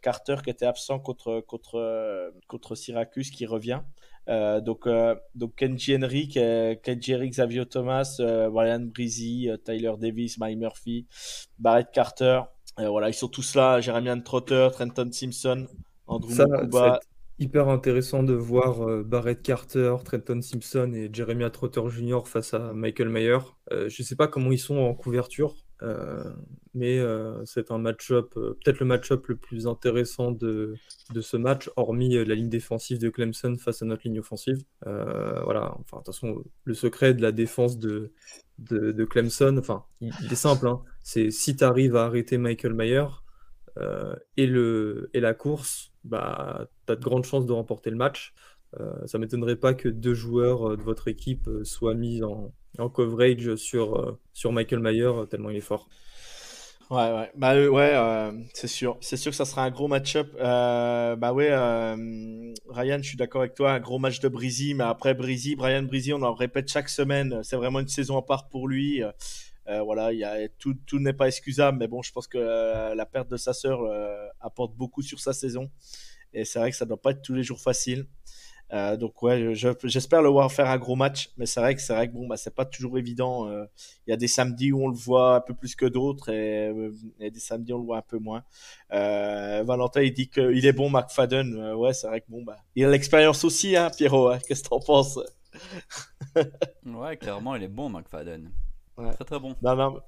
Carter 0.00 0.36
qui 0.44 0.50
était 0.50 0.66
absent 0.66 1.00
contre, 1.00 1.40
contre, 1.40 2.32
contre 2.46 2.76
Syracuse 2.76 3.32
qui 3.32 3.44
revient. 3.44 3.80
Euh, 4.28 4.60
donc, 4.60 4.86
euh, 4.86 5.14
donc 5.34 5.54
Kenji 5.56 5.94
Henry, 5.96 6.28
Ke- 6.28 6.80
Kenji 6.82 7.14
Henry, 7.14 7.30
Xavier 7.30 7.66
Thomas, 7.66 8.16
Brian 8.50 8.80
Breezy, 8.80 9.50
euh, 9.50 9.56
Tyler 9.56 9.92
Davis, 9.98 10.38
Mike 10.38 10.58
Murphy, 10.58 11.06
Barrett 11.58 11.88
Carter. 11.92 12.42
Voilà, 12.78 13.08
ils 13.08 13.14
sont 13.14 13.28
tous 13.28 13.54
là. 13.54 13.80
Jeremiah 13.80 14.16
Trotter, 14.16 14.68
Trenton 14.72 15.10
Simpson, 15.12 15.66
Andrew 16.08 16.32
Ça, 16.32 16.98
hyper 17.38 17.68
intéressant 17.68 18.24
de 18.24 18.34
voir 18.34 19.04
Barrett 19.04 19.40
Carter, 19.42 19.94
Trenton 20.04 20.40
Simpson 20.40 20.92
et 20.92 21.08
Jeremiah 21.12 21.50
Trotter 21.50 21.82
Jr. 21.88 22.22
face 22.24 22.52
à 22.52 22.72
Michael 22.72 23.10
Mayer. 23.10 23.38
Je 23.70 23.84
ne 23.84 24.04
sais 24.04 24.16
pas 24.16 24.26
comment 24.26 24.50
ils 24.50 24.58
sont 24.58 24.78
en 24.78 24.92
couverture, 24.92 25.54
mais 26.74 26.98
euh, 26.98 27.44
c'est 27.44 27.70
un 27.70 27.78
match-up, 27.78 28.32
euh, 28.36 28.58
peut-être 28.62 28.80
le 28.80 28.86
match-up 28.86 29.26
le 29.28 29.36
plus 29.36 29.66
intéressant 29.66 30.32
de, 30.32 30.74
ce 31.20 31.36
match, 31.36 31.70
hormis 31.76 32.16
euh, 32.16 32.24
la 32.24 32.34
ligne 32.34 32.48
défensive 32.48 32.98
de 32.98 33.08
Clemson 33.08 33.56
face 33.58 33.82
à 33.82 33.86
notre 33.86 34.02
ligne 34.04 34.18
offensive. 34.18 34.64
Euh, 34.86 35.40
voilà, 35.44 35.76
enfin, 35.80 36.02
de 36.04 36.34
le 36.64 36.74
secret 36.74 37.14
de 37.14 37.22
la 37.22 37.30
défense 37.30 37.78
de, 37.78 38.12
Clemson, 39.08 39.56
enfin, 39.58 39.84
il, 40.00 40.12
est 40.30 40.34
simple, 40.34 40.66
hein, 40.66 40.82
c'est 41.02 41.30
si 41.30 41.56
tu 41.56 41.62
arrives 41.64 41.94
à 41.96 42.06
arrêter 42.06 42.38
Michael 42.38 42.74
Mayer, 42.74 43.06
euh, 43.78 44.14
et, 44.36 44.46
le, 44.46 45.10
et 45.14 45.20
la 45.20 45.34
course, 45.34 45.92
bah, 46.04 46.68
tu 46.86 46.92
as 46.92 46.96
de 46.96 47.02
grandes 47.02 47.24
chances 47.24 47.46
de 47.46 47.52
remporter 47.52 47.90
le 47.90 47.96
match. 47.96 48.34
Euh, 48.80 49.06
ça 49.06 49.18
m'étonnerait 49.18 49.56
pas 49.56 49.74
que 49.74 49.88
deux 49.88 50.14
joueurs 50.14 50.70
euh, 50.70 50.76
de 50.76 50.82
votre 50.82 51.08
équipe 51.08 51.46
euh, 51.48 51.64
soient 51.64 51.94
mis 51.94 52.22
en, 52.22 52.52
en 52.78 52.88
coverage 52.88 53.54
sur, 53.56 54.18
sur 54.32 54.52
Michael 54.52 54.80
Mayer, 54.80 55.12
tellement 55.30 55.50
il 55.50 55.56
est 55.56 55.60
fort. 55.60 55.88
Ouais, 56.90 57.12
ouais, 57.12 57.30
bah 57.34 57.54
ouais, 57.56 58.30
c'est 58.52 58.68
sûr, 58.68 58.98
c'est 59.00 59.16
sûr 59.16 59.30
que 59.30 59.36
ça 59.36 59.46
sera 59.46 59.64
un 59.64 59.70
gros 59.70 59.88
match-up. 59.88 60.28
Bah 60.38 61.32
ouais, 61.32 61.48
Ryan, 62.68 62.98
je 63.00 63.08
suis 63.08 63.16
d'accord 63.16 63.40
avec 63.40 63.54
toi, 63.54 63.72
un 63.72 63.80
gros 63.80 63.98
match 63.98 64.20
de 64.20 64.28
Breezy, 64.28 64.74
mais 64.74 64.84
après 64.84 65.14
Breezy, 65.14 65.56
Brian 65.56 65.84
Breezy, 65.84 66.12
on 66.12 66.20
en 66.22 66.34
répète 66.34 66.68
chaque 66.68 66.90
semaine, 66.90 67.40
c'est 67.42 67.56
vraiment 67.56 67.80
une 67.80 67.88
saison 67.88 68.18
à 68.18 68.22
part 68.22 68.48
pour 68.48 68.68
lui. 68.68 69.02
Voilà, 69.66 70.12
il 70.12 70.18
y 70.18 70.24
a, 70.24 70.46
tout, 70.58 70.74
tout 70.86 70.98
n'est 70.98 71.14
pas 71.14 71.26
excusable, 71.26 71.78
mais 71.78 71.88
bon, 71.88 72.02
je 72.02 72.12
pense 72.12 72.26
que 72.26 72.94
la 72.94 73.06
perte 73.06 73.30
de 73.30 73.38
sa 73.38 73.54
sœur 73.54 73.80
apporte 74.40 74.76
beaucoup 74.76 75.00
sur 75.00 75.20
sa 75.20 75.32
saison, 75.32 75.70
et 76.34 76.44
c'est 76.44 76.58
vrai 76.58 76.70
que 76.70 76.76
ça 76.76 76.84
doit 76.84 77.00
pas 77.00 77.12
être 77.12 77.22
tous 77.22 77.34
les 77.34 77.42
jours 77.42 77.60
facile. 77.60 78.06
Euh, 78.74 78.96
donc 78.96 79.22
ouais, 79.22 79.54
je- 79.54 79.68
j'espère 79.84 80.22
le 80.22 80.28
voir 80.30 80.50
faire 80.52 80.68
un 80.68 80.78
gros 80.78 80.96
match, 80.96 81.30
mais 81.38 81.46
c'est 81.46 81.60
vrai 81.60 81.74
que 81.76 81.80
c'est 81.80 81.94
vrai 81.94 82.08
que 82.08 82.14
bon 82.14 82.26
bah 82.26 82.36
c'est 82.36 82.54
pas 82.54 82.64
toujours 82.66 82.98
évident. 82.98 83.48
euh, 83.48 83.64
Il 84.06 84.10
y 84.10 84.12
a 84.14 84.16
des 84.16 84.26
samedis 84.28 84.72
où 84.72 84.84
on 84.84 84.88
le 84.88 84.96
voit 84.96 85.36
un 85.36 85.40
peu 85.40 85.54
plus 85.54 85.76
que 85.76 85.86
d'autres 85.86 86.30
et, 86.30 86.68
euh, 86.68 86.92
et 87.20 87.30
des 87.30 87.40
samedis 87.40 87.72
où 87.72 87.76
on 87.76 87.78
le 87.80 87.84
voit 87.86 87.98
un 87.98 88.02
peu 88.02 88.18
moins. 88.18 88.42
Euh, 88.92 89.62
Valentin 89.64 90.02
il 90.02 90.12
dit 90.12 90.28
qu'il 90.28 90.66
est 90.66 90.72
bon 90.72 90.90
McFadden, 90.90 91.72
ouais 91.74 91.92
c'est 91.94 92.08
vrai 92.08 92.20
que 92.20 92.26
bon 92.30 92.42
bah 92.42 92.58
il 92.74 92.84
a 92.84 92.90
l'expérience 92.90 93.44
aussi 93.44 93.76
hein 93.76 93.90
Pierrot, 93.96 94.28
hein. 94.30 94.38
qu'est-ce 94.48 94.64
que 94.64 94.68
t'en 94.70 94.80
penses? 94.80 95.18
Ouais, 96.86 97.16
clairement, 97.16 97.54
il 97.56 97.62
est 97.62 97.68
bon, 97.68 97.88
McFadden. 97.88 98.50
Ouais. 98.96 99.12
Très 99.12 99.24
très 99.24 99.38
bon. 99.40 99.56
Non 99.62 99.76
non, 99.76 100.00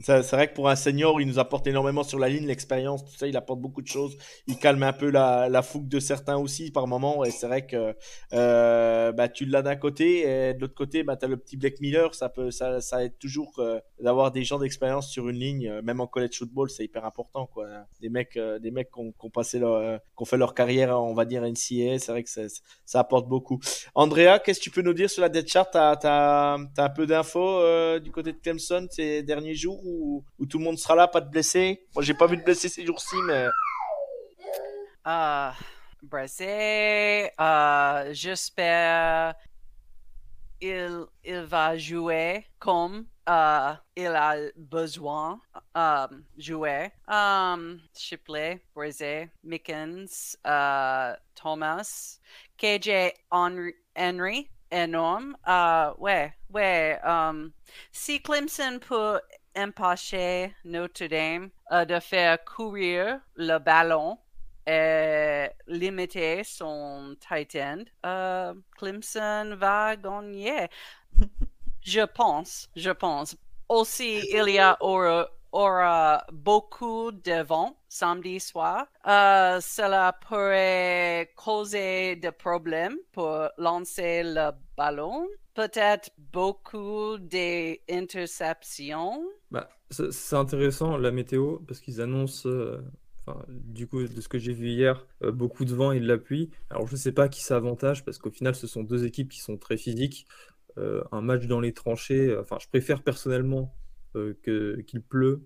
c'est 0.00 0.32
vrai 0.32 0.48
que 0.48 0.54
pour 0.54 0.68
un 0.68 0.76
senior 0.76 1.20
il 1.20 1.26
nous 1.26 1.38
apporte 1.38 1.66
énormément 1.66 2.02
sur 2.02 2.18
la 2.18 2.28
ligne, 2.28 2.46
l'expérience, 2.46 3.04
tout 3.04 3.14
ça, 3.16 3.26
il 3.26 3.36
apporte 3.36 3.60
beaucoup 3.60 3.82
de 3.82 3.86
choses. 3.86 4.16
Il 4.46 4.56
calme 4.56 4.82
un 4.82 4.92
peu 4.92 5.10
la, 5.10 5.62
fougue 5.62 5.88
de 5.88 6.00
certains 6.00 6.36
aussi 6.36 6.70
par 6.70 6.86
moment 6.86 7.22
et 7.24 7.30
c'est 7.30 7.46
vrai 7.46 7.66
que 7.66 7.94
euh, 8.32 9.12
bah, 9.12 9.28
tu 9.28 9.44
l'as 9.44 9.60
d'un 9.60 9.76
côté 9.76 10.20
et 10.20 10.54
de 10.54 10.60
l'autre 10.60 10.74
côté 10.74 11.02
bah, 11.02 11.16
tu 11.16 11.26
as 11.26 11.28
le 11.28 11.36
petit 11.36 11.56
Black 11.58 11.80
Miller, 11.80 12.14
ça 12.14 12.30
peut 12.30 12.50
ça, 12.50 12.80
ça 12.80 13.04
aide 13.04 13.18
toujours 13.18 13.52
euh, 13.58 13.78
d'avoir 14.00 14.32
des 14.32 14.42
gens 14.42 14.58
d'expérience 14.58 15.10
sur 15.10 15.28
une 15.28 15.36
ligne, 15.36 15.68
euh, 15.68 15.82
même 15.82 16.00
en 16.00 16.06
college 16.06 16.38
football, 16.38 16.70
c'est 16.70 16.84
hyper 16.84 17.04
important 17.04 17.46
quoi. 17.46 17.66
Des 18.00 18.08
mecs 18.08 18.38
des 18.60 18.70
mecs 18.70 18.90
qui 18.90 19.00
ont, 19.00 19.30
passé 19.30 19.58
leur 19.58 20.00
qui 20.00 20.22
ont 20.22 20.24
fait 20.24 20.38
leur 20.38 20.54
carrière 20.54 20.98
on 20.98 21.12
va 21.12 21.26
dire 21.26 21.42
NCAA, 21.42 21.98
c'est 21.98 22.08
vrai 22.08 22.22
que 22.22 22.30
ça, 22.30 23.00
apporte 23.00 23.28
beaucoup. 23.28 23.60
Andrea, 23.94 24.38
qu'est-ce 24.42 24.58
que 24.60 24.64
tu 24.64 24.70
peux 24.70 24.82
nous 24.82 24.94
dire 24.94 25.10
sur 25.10 25.20
la 25.20 25.28
dead 25.28 25.46
chart? 25.46 25.68
T'as 25.70 25.98
as, 26.02 26.58
un 26.78 26.88
peu 26.88 27.06
d'infos 27.06 27.98
du 28.00 28.10
côté 28.10 28.32
de 28.32 28.38
Clemson 28.38 28.86
ces 28.90 29.22
derniers 29.22 29.54
jours 29.54 29.80
où, 30.38 30.46
tout 30.46 30.58
le 30.58 30.64
monde 30.64 30.78
sera 30.78 30.94
là, 30.94 31.08
pas 31.08 31.20
de 31.20 31.30
blessés 31.30 31.86
Moi 31.94 32.02
j'ai 32.02 32.14
pas 32.14 32.26
vu 32.26 32.36
de 32.36 32.42
blessés 32.42 32.68
ces 32.68 32.84
jours-ci 32.84 33.16
mais 33.26 33.46
Uh, 35.06 35.52
Brazil, 36.02 37.30
uh, 37.38 38.12
j'espère 38.12 39.34
il, 40.60 41.06
il 41.24 41.40
va 41.46 41.78
jouer 41.78 42.46
comme 42.58 43.06
uh, 43.26 43.76
il 43.96 44.14
a 44.14 44.36
besoin 44.56 45.40
um, 45.74 46.24
jouer. 46.36 46.92
Um, 47.08 47.80
Shipley, 47.96 48.60
Mickens, 49.42 50.36
Thomas, 51.34 52.18
KJ 52.58 53.12
Henry, 53.30 54.50
énorme. 54.70 55.36
Ouais, 55.98 56.34
ouais. 56.50 57.00
Um, 57.04 57.52
si 57.90 58.20
Clemson 58.20 58.78
peut 58.80 59.20
empêcher 59.56 60.54
Notre 60.64 61.06
Dame 61.06 61.50
uh, 61.70 61.86
de 61.86 62.00
faire 62.00 62.44
courir 62.44 63.20
le 63.36 63.58
ballon 63.58 64.18
et 64.66 65.48
limiter 65.66 66.44
son 66.44 67.16
tight 67.20 67.56
end, 67.56 67.84
euh, 68.06 68.54
Clemson 68.76 69.56
va 69.56 69.96
gagner. 69.96 70.68
je 71.82 72.02
pense, 72.02 72.68
je 72.76 72.90
pense. 72.90 73.36
Aussi, 73.68 74.20
il 74.32 74.48
y 74.48 74.58
a 74.58 74.76
aura, 74.80 75.28
aura 75.52 76.24
beaucoup 76.32 77.10
de 77.12 77.42
vent 77.42 77.76
samedi 77.88 78.40
soir. 78.40 78.86
Euh, 79.06 79.60
cela 79.60 80.12
pourrait 80.12 81.32
causer 81.36 82.16
des 82.16 82.32
problèmes 82.32 82.96
pour 83.12 83.48
lancer 83.58 84.22
le 84.24 84.50
ballon. 84.76 85.26
Peut-être 85.54 86.10
beaucoup 86.32 87.18
d'interceptions. 87.18 89.24
Bah, 89.50 89.68
c'est 89.90 90.36
intéressant 90.36 90.96
la 90.96 91.10
météo 91.10 91.58
parce 91.66 91.80
qu'ils 91.80 92.00
annoncent, 92.00 92.48
euh, 92.48 92.80
du 93.48 93.88
coup, 93.88 94.06
de 94.06 94.20
ce 94.20 94.28
que 94.28 94.38
j'ai 94.38 94.52
vu 94.52 94.68
hier, 94.68 95.04
euh, 95.24 95.32
beaucoup 95.32 95.64
de 95.64 95.74
vent 95.74 95.90
et 95.90 95.98
de 95.98 96.06
la 96.06 96.18
pluie. 96.18 96.50
Alors, 96.70 96.86
je 96.86 96.92
ne 96.92 96.98
sais 96.98 97.10
pas 97.10 97.28
qui 97.28 97.42
ça 97.42 97.56
avantage 97.56 98.04
parce 98.04 98.18
qu'au 98.18 98.30
final, 98.30 98.54
ce 98.54 98.68
sont 98.68 98.84
deux 98.84 99.04
équipes 99.04 99.28
qui 99.28 99.40
sont 99.40 99.56
très 99.56 99.76
physiques. 99.76 100.24
Euh, 100.78 101.02
un 101.10 101.20
match 101.20 101.46
dans 101.46 101.58
les 101.58 101.72
tranchées, 101.72 102.36
enfin, 102.38 102.58
je 102.60 102.68
préfère 102.68 103.02
personnellement 103.02 103.74
qu'il 104.14 105.02
pleut 105.08 105.42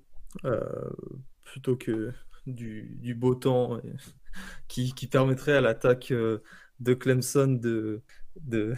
plutôt 1.45 1.77
que 1.77 2.13
du, 2.47 3.15
beau 3.17 3.35
temps 3.35 3.81
qui, 4.69 4.93
permettrait 5.11 5.55
à 5.55 5.63
l'attaque 5.63 6.13
de 6.13 6.95
Clemson 6.95 7.49
de, 7.49 8.03
de, 8.43 8.75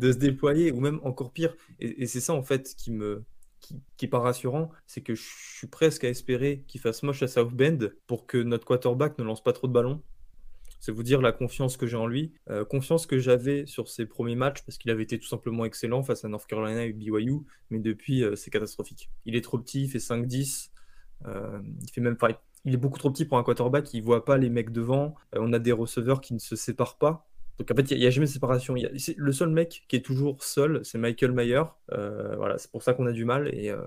se 0.00 0.16
déployer 0.16 0.72
ou 0.72 0.80
même 0.80 1.00
encore 1.02 1.32
pire. 1.32 1.54
Et, 1.80 2.06
c'est 2.06 2.20
ça 2.20 2.32
en 2.32 2.42
fait 2.42 2.74
qui 2.76 2.90
me, 2.90 3.24
qui, 3.60 3.80
qui 3.96 4.06
est 4.06 4.08
pas 4.08 4.20
rassurant, 4.20 4.70
c'est 4.86 5.00
que 5.00 5.14
je 5.14 5.22
suis 5.22 5.66
presque 5.66 6.04
à 6.04 6.08
espérer 6.08 6.64
qu'il 6.66 6.80
fasse 6.80 7.02
moche 7.02 7.22
à 7.22 7.28
South 7.28 7.52
Bend 7.52 7.90
pour 8.06 8.26
que 8.26 8.38
notre 8.38 8.64
quarterback 8.64 9.18
ne 9.18 9.24
lance 9.24 9.42
pas 9.42 9.52
trop 9.52 9.66
de 9.66 9.72
ballons. 9.72 10.02
C'est 10.80 10.92
vous 10.92 11.02
dire 11.02 11.20
la 11.20 11.32
confiance 11.32 11.76
que 11.76 11.86
j'ai 11.86 11.96
en 11.96 12.06
lui. 12.06 12.32
Euh, 12.50 12.64
confiance 12.64 13.06
que 13.06 13.18
j'avais 13.18 13.66
sur 13.66 13.88
ses 13.88 14.06
premiers 14.06 14.36
matchs 14.36 14.62
parce 14.62 14.78
qu'il 14.78 14.90
avait 14.90 15.02
été 15.02 15.18
tout 15.18 15.26
simplement 15.26 15.64
excellent 15.64 16.02
face 16.02 16.24
à 16.24 16.28
North 16.28 16.46
Carolina 16.46 16.84
et 16.84 16.92
BYU, 16.92 17.40
mais 17.70 17.80
depuis, 17.80 18.22
euh, 18.22 18.36
c'est 18.36 18.50
catastrophique. 18.50 19.10
Il 19.24 19.34
est 19.36 19.40
trop 19.40 19.58
petit, 19.58 19.84
il 19.84 19.90
fait 19.90 19.98
5-10. 19.98 20.70
euh, 21.26 21.60
il 21.82 21.90
fait 21.90 22.00
même 22.00 22.16
il 22.64 22.74
est 22.74 22.78
beaucoup 22.78 22.98
trop 22.98 23.10
petit 23.10 23.24
pour 23.24 23.38
un 23.38 23.44
quarterback, 23.44 23.94
il 23.94 24.02
voit 24.02 24.24
pas 24.24 24.38
les 24.38 24.50
mecs 24.50 24.70
devant. 24.70 25.14
On 25.32 25.52
a 25.52 25.58
des 25.58 25.72
receveurs 25.72 26.20
qui 26.20 26.34
ne 26.34 26.40
se 26.40 26.56
séparent 26.56 26.98
pas. 26.98 27.26
Donc 27.58 27.70
en 27.70 27.74
fait, 27.74 27.90
il 27.90 27.98
n'y 27.98 28.06
a, 28.06 28.10
jamais 28.10 28.26
de 28.26 28.30
séparation. 28.32 28.74
Le 29.16 29.32
seul 29.32 29.48
mec 29.48 29.84
qui 29.88 29.96
est 29.96 30.04
toujours 30.04 30.44
seul, 30.44 30.84
c'est 30.84 30.98
Michael 30.98 31.32
Mayer. 31.32 31.62
Euh, 31.92 32.36
voilà, 32.36 32.58
c'est 32.58 32.70
pour 32.70 32.82
ça 32.82 32.92
qu'on 32.92 33.06
a 33.06 33.12
du 33.12 33.24
mal. 33.24 33.48
Et 33.54 33.70
euh, 33.70 33.80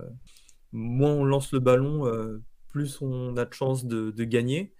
moins 0.71 1.11
on 1.11 1.23
lance 1.23 1.51
le 1.51 1.59
ballon, 1.59 2.07
euh, 2.07 2.41
plus 2.69 3.01
on 3.01 3.37
a 3.37 3.45
de 3.45 3.53
chances 3.53 3.85
de, 3.85 4.11
de, 4.11 4.23
gagner. 4.23 4.73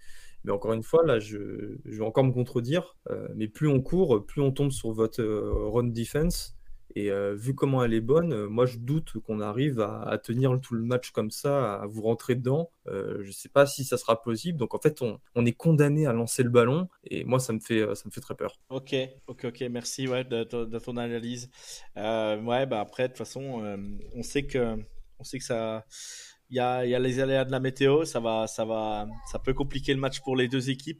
Mais 0.44 0.52
encore 0.52 0.74
une 0.74 0.84
fois, 0.84 1.06
là, 1.06 1.20
je, 1.20 1.78
je 1.86 1.98
vais 1.98 2.06
encore 2.06 2.24
me 2.24 2.32
contredire. 2.32 2.96
mais 3.36 3.48
plus 3.48 3.68
on 3.68 3.82
court, 3.82 4.26
plus 4.26 4.42
on 4.42 4.52
tombe 4.52 4.72
sur 4.72 4.92
votre 4.92 5.24
run 5.24 5.84
defense. 5.84 6.59
Et 6.96 7.12
euh, 7.12 7.36
vu 7.36 7.54
comment 7.54 7.84
elle 7.84 7.94
est 7.94 8.02
bonne, 8.02 8.34
euh, 8.34 8.48
moi 8.48 8.66
je 8.66 8.78
doute 8.78 9.14
qu'on 9.20 9.42
arrive 9.42 9.80
à, 9.80 10.18
tenir 10.18 10.60
tout 10.60 10.74
le 10.74 10.84
match 10.84 11.12
comme 11.12 11.32
ça, 11.32 11.76
à 11.76 11.86
vous 11.86 12.02
rentrer 12.02 12.36
dedans. 12.36 12.72
Euh, 12.88 13.20
je 13.22 13.28
ne 13.28 13.34
sais 13.34 13.50
pas 13.50 13.66
si 13.66 13.84
ça 13.84 13.98
sera 13.98 14.22
possible. 14.22 14.58
Donc 14.58 14.74
en 14.74 14.80
fait, 14.80 15.02
on, 15.02 15.20
est 15.46 15.54
condamné 15.54 16.08
à 16.08 16.14
lancer 16.14 16.44
le 16.44 16.50
ballon. 16.50 16.90
Et 17.04 17.24
moi, 17.24 17.40
ça 17.40 17.54
me 17.54 17.60
fait, 17.60 17.84
ça 17.96 18.04
me 18.06 18.12
fait 18.12 18.22
très 18.22 18.36
peur. 18.36 18.60
Ok, 18.70 18.96
ok, 19.28 19.46
ok. 19.46 19.64
Merci 19.70 20.08
ouais, 20.08 20.24
de, 20.24 20.44
ton 20.44 20.98
analyse. 20.98 21.50
ouais, 21.96 22.66
bah 22.66 22.80
après, 22.80 23.04
de 23.04 23.08
toute 23.10 23.18
façon, 23.18 23.78
on 24.16 24.24
sait 24.24 24.46
que, 24.46 24.78
on 25.20 25.24
sait 25.24 25.38
que 25.38 25.46
ça 25.46 25.86
il 26.52 26.56
y 26.56 26.60
a, 26.60 27.00
les 27.00 27.20
aléas 27.20 27.46
de 27.46 27.52
la 27.52 27.60
météo, 27.60 28.06
ça 28.06 28.20
va, 28.20 28.48
ça 28.48 28.66
va, 28.66 29.08
ça 29.32 29.38
peut 29.38 29.54
compliquer 29.54 29.94
le 29.94 30.00
match 30.00 30.20
pour 30.22 30.36
les 30.36 30.48
deux 30.48 30.72
équipes. 30.72 31.00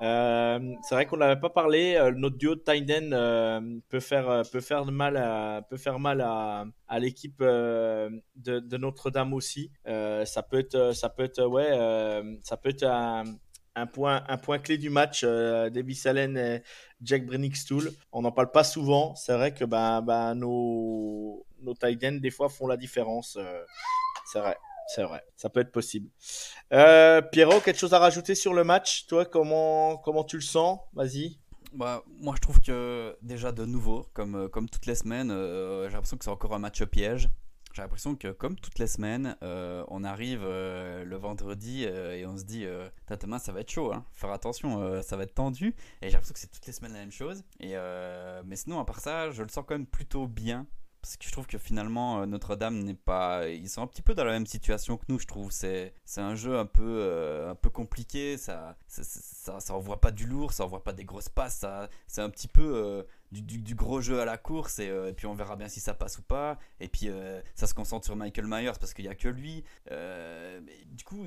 Euh, 0.00 0.74
c'est 0.82 0.94
vrai 0.94 1.04
qu'on 1.04 1.18
n'avait 1.18 1.38
pas 1.38 1.50
parlé. 1.50 1.96
Euh, 1.96 2.12
notre 2.12 2.38
duo 2.38 2.54
de 2.54 2.60
Tyden 2.60 3.12
euh, 3.12 3.60
peut 3.90 4.00
faire, 4.00 4.28
euh, 4.30 4.42
peut 4.50 4.60
faire 4.60 4.86
mal, 4.86 5.18
à, 5.18 5.62
peut 5.68 5.76
faire 5.76 5.98
mal 5.98 6.22
à, 6.22 6.64
l'équipe 6.98 7.42
de, 7.42 8.76
Notre-Dame 8.78 9.34
aussi. 9.34 9.70
ça 9.84 10.42
peut 10.42 10.58
être, 10.58 10.94
ça 10.94 11.10
peut 11.10 11.24
être, 11.24 11.44
ouais, 11.44 12.38
ça 12.42 12.56
peut 12.56 12.70
être 12.70 12.84
un, 12.84 13.86
point, 13.86 14.24
un 14.28 14.38
point 14.38 14.58
clé 14.58 14.78
du 14.78 14.88
match. 14.88 15.24
Davis 15.24 16.06
Allen 16.06 16.38
et 16.38 16.62
Jack 17.02 17.26
Brennickstool. 17.26 17.90
On 18.12 18.22
n'en 18.22 18.32
parle 18.32 18.50
pas 18.50 18.64
souvent. 18.64 19.14
C'est 19.14 19.34
vrai 19.34 19.52
que 19.52 19.66
ben, 19.66 20.00
ben, 20.00 20.34
nos, 20.34 21.44
nos 21.60 21.74
Tyden 21.74 22.18
des 22.18 22.30
fois 22.30 22.48
font 22.48 22.66
la 22.66 22.78
différence. 22.78 23.38
c'est 24.32 24.38
vrai. 24.38 24.56
C'est 24.86 25.02
vrai, 25.02 25.24
ça 25.36 25.50
peut 25.50 25.60
être 25.60 25.72
possible. 25.72 26.08
Euh, 26.72 27.20
Pierrot, 27.20 27.60
quelque 27.60 27.78
chose 27.78 27.92
à 27.92 27.98
rajouter 27.98 28.34
sur 28.34 28.54
le 28.54 28.62
match? 28.62 29.06
Toi, 29.06 29.24
comment, 29.24 29.96
comment 29.96 30.24
tu 30.24 30.36
le 30.36 30.42
sens? 30.42 30.78
Vas-y. 30.94 31.38
Bah, 31.72 32.04
moi, 32.20 32.34
je 32.36 32.40
trouve 32.40 32.60
que 32.60 33.16
déjà 33.20 33.52
de 33.52 33.66
nouveau, 33.66 34.06
comme, 34.14 34.36
euh, 34.36 34.48
comme 34.48 34.68
toutes 34.68 34.86
les 34.86 34.94
semaines, 34.94 35.30
euh, 35.30 35.88
j'ai 35.88 35.94
l'impression 35.94 36.16
que 36.16 36.24
c'est 36.24 36.30
encore 36.30 36.54
un 36.54 36.60
match 36.60 36.82
piège. 36.84 37.28
J'ai 37.74 37.82
l'impression 37.82 38.14
que 38.14 38.28
comme 38.28 38.56
toutes 38.56 38.78
les 38.78 38.86
semaines, 38.86 39.36
on 39.42 40.02
arrive 40.02 40.44
le 40.44 41.16
vendredi 41.16 41.84
et 41.84 42.24
on 42.24 42.38
se 42.38 42.44
dit 42.44 42.64
demain 43.20 43.38
ça 43.38 43.52
va 43.52 43.60
être 43.60 43.70
chaud, 43.70 43.92
hein. 43.92 44.02
faire 44.14 44.30
attention, 44.30 45.02
ça 45.02 45.18
va 45.18 45.24
être 45.24 45.34
tendu. 45.34 45.74
Et 46.00 46.06
j'ai 46.06 46.12
l'impression 46.12 46.32
que 46.32 46.40
c'est 46.40 46.50
toutes 46.50 46.66
les 46.66 46.72
semaines 46.72 46.94
la 46.94 47.00
même 47.00 47.12
chose. 47.12 47.44
Et, 47.60 47.74
mais 48.46 48.56
sinon, 48.56 48.80
à 48.80 48.86
part 48.86 49.00
ça, 49.00 49.30
je 49.30 49.42
le 49.42 49.50
sens 49.50 49.62
quand 49.68 49.74
même 49.74 49.84
plutôt 49.84 50.26
bien 50.26 50.66
parce 51.06 51.16
que 51.16 51.24
je 51.24 51.30
trouve 51.30 51.46
que 51.46 51.56
finalement 51.56 52.22
euh, 52.22 52.26
Notre-Dame 52.26 52.82
n'est 52.82 52.94
pas 52.94 53.46
ils 53.46 53.68
sont 53.68 53.80
un 53.80 53.86
petit 53.86 54.02
peu 54.02 54.12
dans 54.12 54.24
la 54.24 54.32
même 54.32 54.46
situation 54.46 54.96
que 54.96 55.04
nous 55.08 55.20
je 55.20 55.26
trouve. 55.26 55.52
C'est 55.52 55.92
un 56.16 56.34
jeu 56.34 56.58
un 56.58 56.66
peu 56.66 56.82
euh, 56.82 57.52
un 57.52 57.54
peu 57.54 57.70
compliqué 57.70 58.36
ça 58.36 58.76
ça, 58.88 59.60
ça 59.60 59.74
envoie 59.74 60.00
pas 60.00 60.10
du 60.10 60.26
lourd 60.26 60.52
ça 60.52 60.64
envoie 60.64 60.82
pas 60.82 60.92
des 60.92 61.04
grosses 61.04 61.28
passes 61.28 61.64
c'est 62.08 62.22
un 62.22 62.28
petit 62.28 62.48
peu 62.48 62.62
euh, 62.74 63.02
du, 63.32 63.74
gros 63.74 64.00
jeu 64.00 64.20
à 64.20 64.24
la 64.24 64.38
course 64.38 64.78
euh, 64.80 65.08
et, 65.08 65.12
puis 65.12 65.26
on 65.26 65.34
verra 65.34 65.56
bien 65.56 65.68
si 65.68 65.80
ça 65.80 65.94
passe 65.94 66.18
ou 66.18 66.22
pas. 66.22 66.58
Et 66.80 66.88
puis 66.88 67.08
euh, 67.08 67.40
ça 67.54 67.66
se 67.66 67.74
concentre 67.74 68.04
sur 68.04 68.16
Michael 68.16 68.46
Myers 68.46 68.72
parce 68.78 68.94
qu'il 68.94 69.04
n'y 69.04 69.10
a 69.10 69.14
que 69.14 69.28
lui. 69.28 69.64
Euh, 69.90 70.60
du 70.92 71.04
coup, 71.04 71.26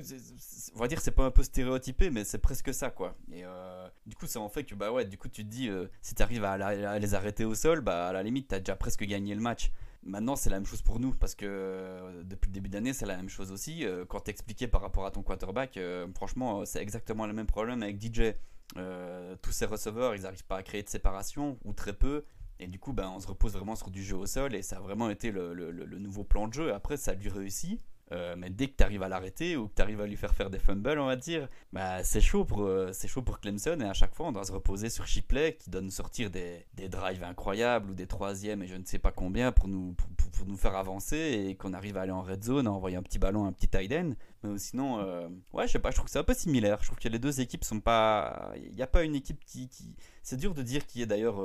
on 0.74 0.78
va 0.78 0.88
dire 0.88 1.00
c'est 1.00 1.10
pas 1.10 1.24
un 1.24 1.30
peu 1.30 1.42
stéréotypé, 1.42 2.10
mais 2.10 2.24
c'est 2.24 2.38
presque 2.38 2.72
ça 2.72 2.90
quoi. 2.90 3.16
Et 3.32 3.44
du 4.06 4.16
coup, 4.16 4.26
ça 4.26 4.40
en 4.40 4.48
fait 4.48 4.64
que 4.64 4.74
bah 4.74 4.92
ouais, 4.92 5.04
du 5.04 5.18
coup 5.18 5.28
tu 5.28 5.44
te 5.44 5.50
dis 5.50 5.68
si 6.02 6.14
tu 6.14 6.22
arrives 6.22 6.44
à, 6.44 6.98
les 6.98 7.14
arrêter 7.14 7.44
au 7.44 7.54
sol, 7.54 7.80
bah 7.80 8.08
à 8.08 8.12
la 8.12 8.22
limite 8.22 8.48
tu 8.48 8.54
as 8.54 8.58
déjà 8.60 8.76
presque 8.76 9.04
gagné 9.04 9.34
le 9.34 9.40
match. 9.40 9.70
Maintenant, 10.02 10.34
c'est 10.34 10.48
la 10.48 10.56
même 10.56 10.66
chose 10.66 10.80
pour 10.80 10.98
nous 10.98 11.12
parce 11.12 11.34
que 11.34 12.22
depuis 12.24 12.48
le 12.48 12.54
début 12.54 12.70
d'année, 12.70 12.94
c'est 12.94 13.04
la 13.04 13.16
même 13.16 13.28
chose 13.28 13.52
aussi. 13.52 13.84
quand 14.08 14.20
t'expliquais 14.20 14.68
par 14.68 14.80
rapport 14.80 15.04
à 15.04 15.10
ton 15.10 15.22
quarterback, 15.22 15.78
franchement, 16.14 16.64
c'est 16.64 16.80
exactement 16.80 17.26
le 17.26 17.34
même 17.34 17.46
problème 17.46 17.82
avec 17.82 18.00
DJ. 18.00 18.32
Euh, 18.76 19.36
tous 19.42 19.52
ces 19.52 19.66
receveurs, 19.66 20.14
ils 20.14 20.22
n'arrivent 20.22 20.46
pas 20.46 20.56
à 20.56 20.62
créer 20.62 20.82
de 20.82 20.88
séparation, 20.88 21.58
ou 21.64 21.72
très 21.72 21.92
peu. 21.92 22.24
Et 22.58 22.66
du 22.66 22.78
coup, 22.78 22.92
ben, 22.92 23.10
on 23.14 23.20
se 23.20 23.26
repose 23.26 23.52
vraiment 23.52 23.76
sur 23.76 23.90
du 23.90 24.02
jeu 24.02 24.16
au 24.16 24.26
sol, 24.26 24.54
et 24.54 24.62
ça 24.62 24.76
a 24.76 24.80
vraiment 24.80 25.10
été 25.10 25.30
le, 25.30 25.54
le 25.54 25.98
nouveau 25.98 26.24
plan 26.24 26.46
de 26.46 26.52
jeu. 26.52 26.74
Après, 26.74 26.96
ça 26.96 27.14
lui 27.14 27.28
réussit. 27.28 27.80
Euh, 28.12 28.34
mais 28.36 28.50
dès 28.50 28.66
que 28.66 28.76
tu 28.76 28.82
arrives 28.82 29.02
à 29.02 29.08
l'arrêter 29.08 29.56
ou 29.56 29.68
que 29.68 29.74
tu 29.76 29.82
arrives 29.82 30.00
à 30.00 30.06
lui 30.06 30.16
faire 30.16 30.34
faire 30.34 30.50
des 30.50 30.58
fumbles, 30.58 30.98
on 30.98 31.06
va 31.06 31.16
dire, 31.16 31.48
bah, 31.72 32.02
c'est 32.02 32.20
chaud, 32.20 32.44
pour, 32.44 32.62
euh, 32.62 32.92
chaud 32.92 33.22
pour 33.22 33.40
Clemson. 33.40 33.78
Et 33.80 33.84
à 33.84 33.92
chaque 33.92 34.14
fois, 34.14 34.26
on 34.26 34.32
doit 34.32 34.44
se 34.44 34.52
reposer 34.52 34.90
sur 34.90 35.06
Shipley 35.06 35.56
qui 35.56 35.70
donne 35.70 35.90
sortir 35.90 36.30
des, 36.30 36.66
des 36.74 36.88
drives 36.88 37.22
incroyables 37.22 37.90
ou 37.90 37.94
des 37.94 38.06
troisièmes 38.06 38.62
et 38.62 38.66
je 38.66 38.74
ne 38.74 38.84
sais 38.84 38.98
pas 38.98 39.12
combien 39.12 39.52
pour 39.52 39.68
nous, 39.68 39.92
pour, 39.92 40.08
pour, 40.32 40.46
nous 40.46 40.56
faire 40.56 40.74
avancer 40.74 41.46
et 41.48 41.54
qu'on 41.54 41.74
arrive 41.74 41.98
à 41.98 42.02
aller 42.02 42.12
en 42.12 42.22
red 42.22 42.42
zone 42.42 42.66
en 42.66 42.74
envoyant 42.76 43.00
un 43.00 43.02
petit 43.02 43.18
ballon, 43.18 43.44
un 43.46 43.52
petit 43.52 43.68
tight 43.68 43.92
end. 43.92 44.12
Mais 44.42 44.58
sinon, 44.58 44.98
euh, 45.00 45.28
ouais, 45.52 45.66
je 45.66 45.72
sais 45.72 45.78
pas, 45.78 45.90
je 45.90 45.96
trouve 45.96 46.06
que 46.06 46.10
c'est 46.10 46.18
un 46.18 46.24
peu 46.24 46.34
similaire. 46.34 46.78
Je 46.80 46.86
trouve 46.86 46.98
que 46.98 47.08
les 47.08 47.18
deux 47.18 47.40
équipes 47.40 47.62
sont 47.62 47.80
pas. 47.80 48.52
Il 48.56 48.74
n'y 48.74 48.82
a 48.82 48.86
pas 48.86 49.04
une 49.04 49.14
équipe 49.14 49.44
qui. 49.44 49.68
qui... 49.68 49.94
C'est 50.22 50.36
dur 50.36 50.54
de 50.54 50.62
dire 50.62 50.86
qui 50.86 51.02
est 51.02 51.06
d'ailleurs 51.06 51.42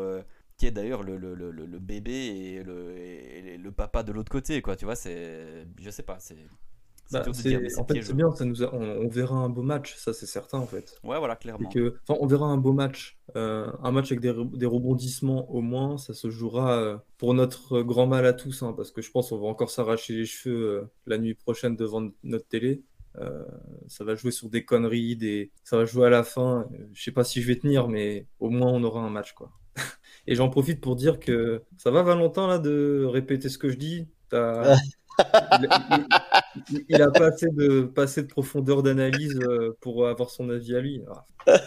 qui 0.58 0.68
est 0.68 0.72
d'ailleurs 0.72 1.04
le, 1.04 1.18
le, 1.18 1.36
le, 1.36 1.52
le, 1.52 1.80
bébé 1.80 2.12
et 2.12 2.63
le, 2.63 3.58
le 3.58 3.72
papa 3.72 4.04
de 4.04 4.12
l'autre 4.12 4.32
côté, 4.32 4.62
quoi. 4.62 4.76
Tu 4.76 4.86
vois, 4.86 4.96
c'est. 4.96 5.68
Je 5.82 5.89
sais 5.89 6.04
pas, 6.04 6.18
c'est. 6.20 6.38
Bah, 7.12 7.22
en 7.28 7.34
fait, 7.34 8.02
c'est 8.02 8.13
bien, 8.13 8.34
ça 8.34 8.46
nous 8.46 8.63
on, 8.63 9.08
verra 9.08 9.36
un 9.36 9.50
beau 9.50 9.62
match, 9.62 9.96
ça 9.96 10.12
c'est 10.12 10.26
certain 10.26 10.58
en 10.58 10.65
fait. 10.65 11.00
Ouais, 11.04 11.20
voilà, 11.20 11.36
clairement. 11.36 11.70
Que, 11.70 11.96
on 12.10 12.26
verra 12.26 12.48
un 12.48 12.58
beau 12.58 12.74
match, 12.74 13.20
euh, 13.36 13.72
un 13.84 13.91
match 13.91 14.12
avec 14.12 14.22
des, 14.22 14.34
des, 14.54 14.65
rebondissements 14.65 15.52
au 15.52 15.62
moins, 15.62 15.98
ça 15.98 16.15
se 16.15 16.32
jouera 16.32 16.80
euh, 16.80 16.98
pour 17.18 17.36
notre 17.36 17.82
grand 17.84 18.08
mal 18.08 18.26
à 18.26 18.34
tous, 18.34 18.63
hein, 18.63 18.74
parce 18.76 18.91
que 18.91 19.04
je 19.04 19.12
pense 19.12 19.30
qu'on 19.30 19.38
va 19.38 19.48
encore 19.48 19.70
s'arracher 19.70 20.13
les 20.13 20.26
cheveux 20.26 20.68
euh, 20.68 20.91
la 21.06 21.20
nuit 21.20 21.36
prochaine 21.36 21.76
devant 21.76 22.10
notre 22.24 22.48
télé. 22.48 22.84
ça 23.88 24.04
va 24.04 24.15
jouer 24.15 24.32
sur 24.32 24.50
des 24.50 24.65
conneries, 24.65 25.15
des... 25.15 25.52
ça 25.63 25.78
va 25.78 25.86
jouer 25.86 26.08
à 26.08 26.10
la 26.10 26.24
fin. 26.24 26.68
Je 26.94 27.04
sais 27.04 27.12
pas 27.12 27.24
si 27.24 27.41
je 27.41 27.48
vais 27.48 27.58
tenir, 27.58 27.88
mais 27.88 28.26
au 28.39 28.50
moins 28.50 28.72
on 28.72 28.84
aura 28.84 29.02
un 29.02 29.12
match 29.12 29.34
quoi. 29.34 29.52
Et 30.28 30.34
j'en 30.34 30.50
profite 30.50 30.82
pour 30.82 30.96
dire 30.96 31.20
que 31.20 31.62
ça 31.78 31.91
va 31.91 32.02
Valentin 32.02 32.48
là 32.48 32.58
de 32.58 33.06
répéter 33.08 33.48
ce 33.50 33.60
que 33.60 33.70
je 33.70 33.78
dis? 33.78 34.08
Il, 34.34 36.08
a 36.94 37.12
pas 37.12 37.28
assez 37.28 37.50
de, 37.50 37.82
pas 37.82 38.06
de 38.06 38.22
profondeur 38.22 38.84
d'analyse 38.84 39.39
euh, 39.41 39.78
pour 39.82 40.08
avoir 40.08 40.30
son 40.30 40.50
avis 40.50 40.76
à 40.76 40.80
lui. 40.80 41.02
Ah. 41.10 41.26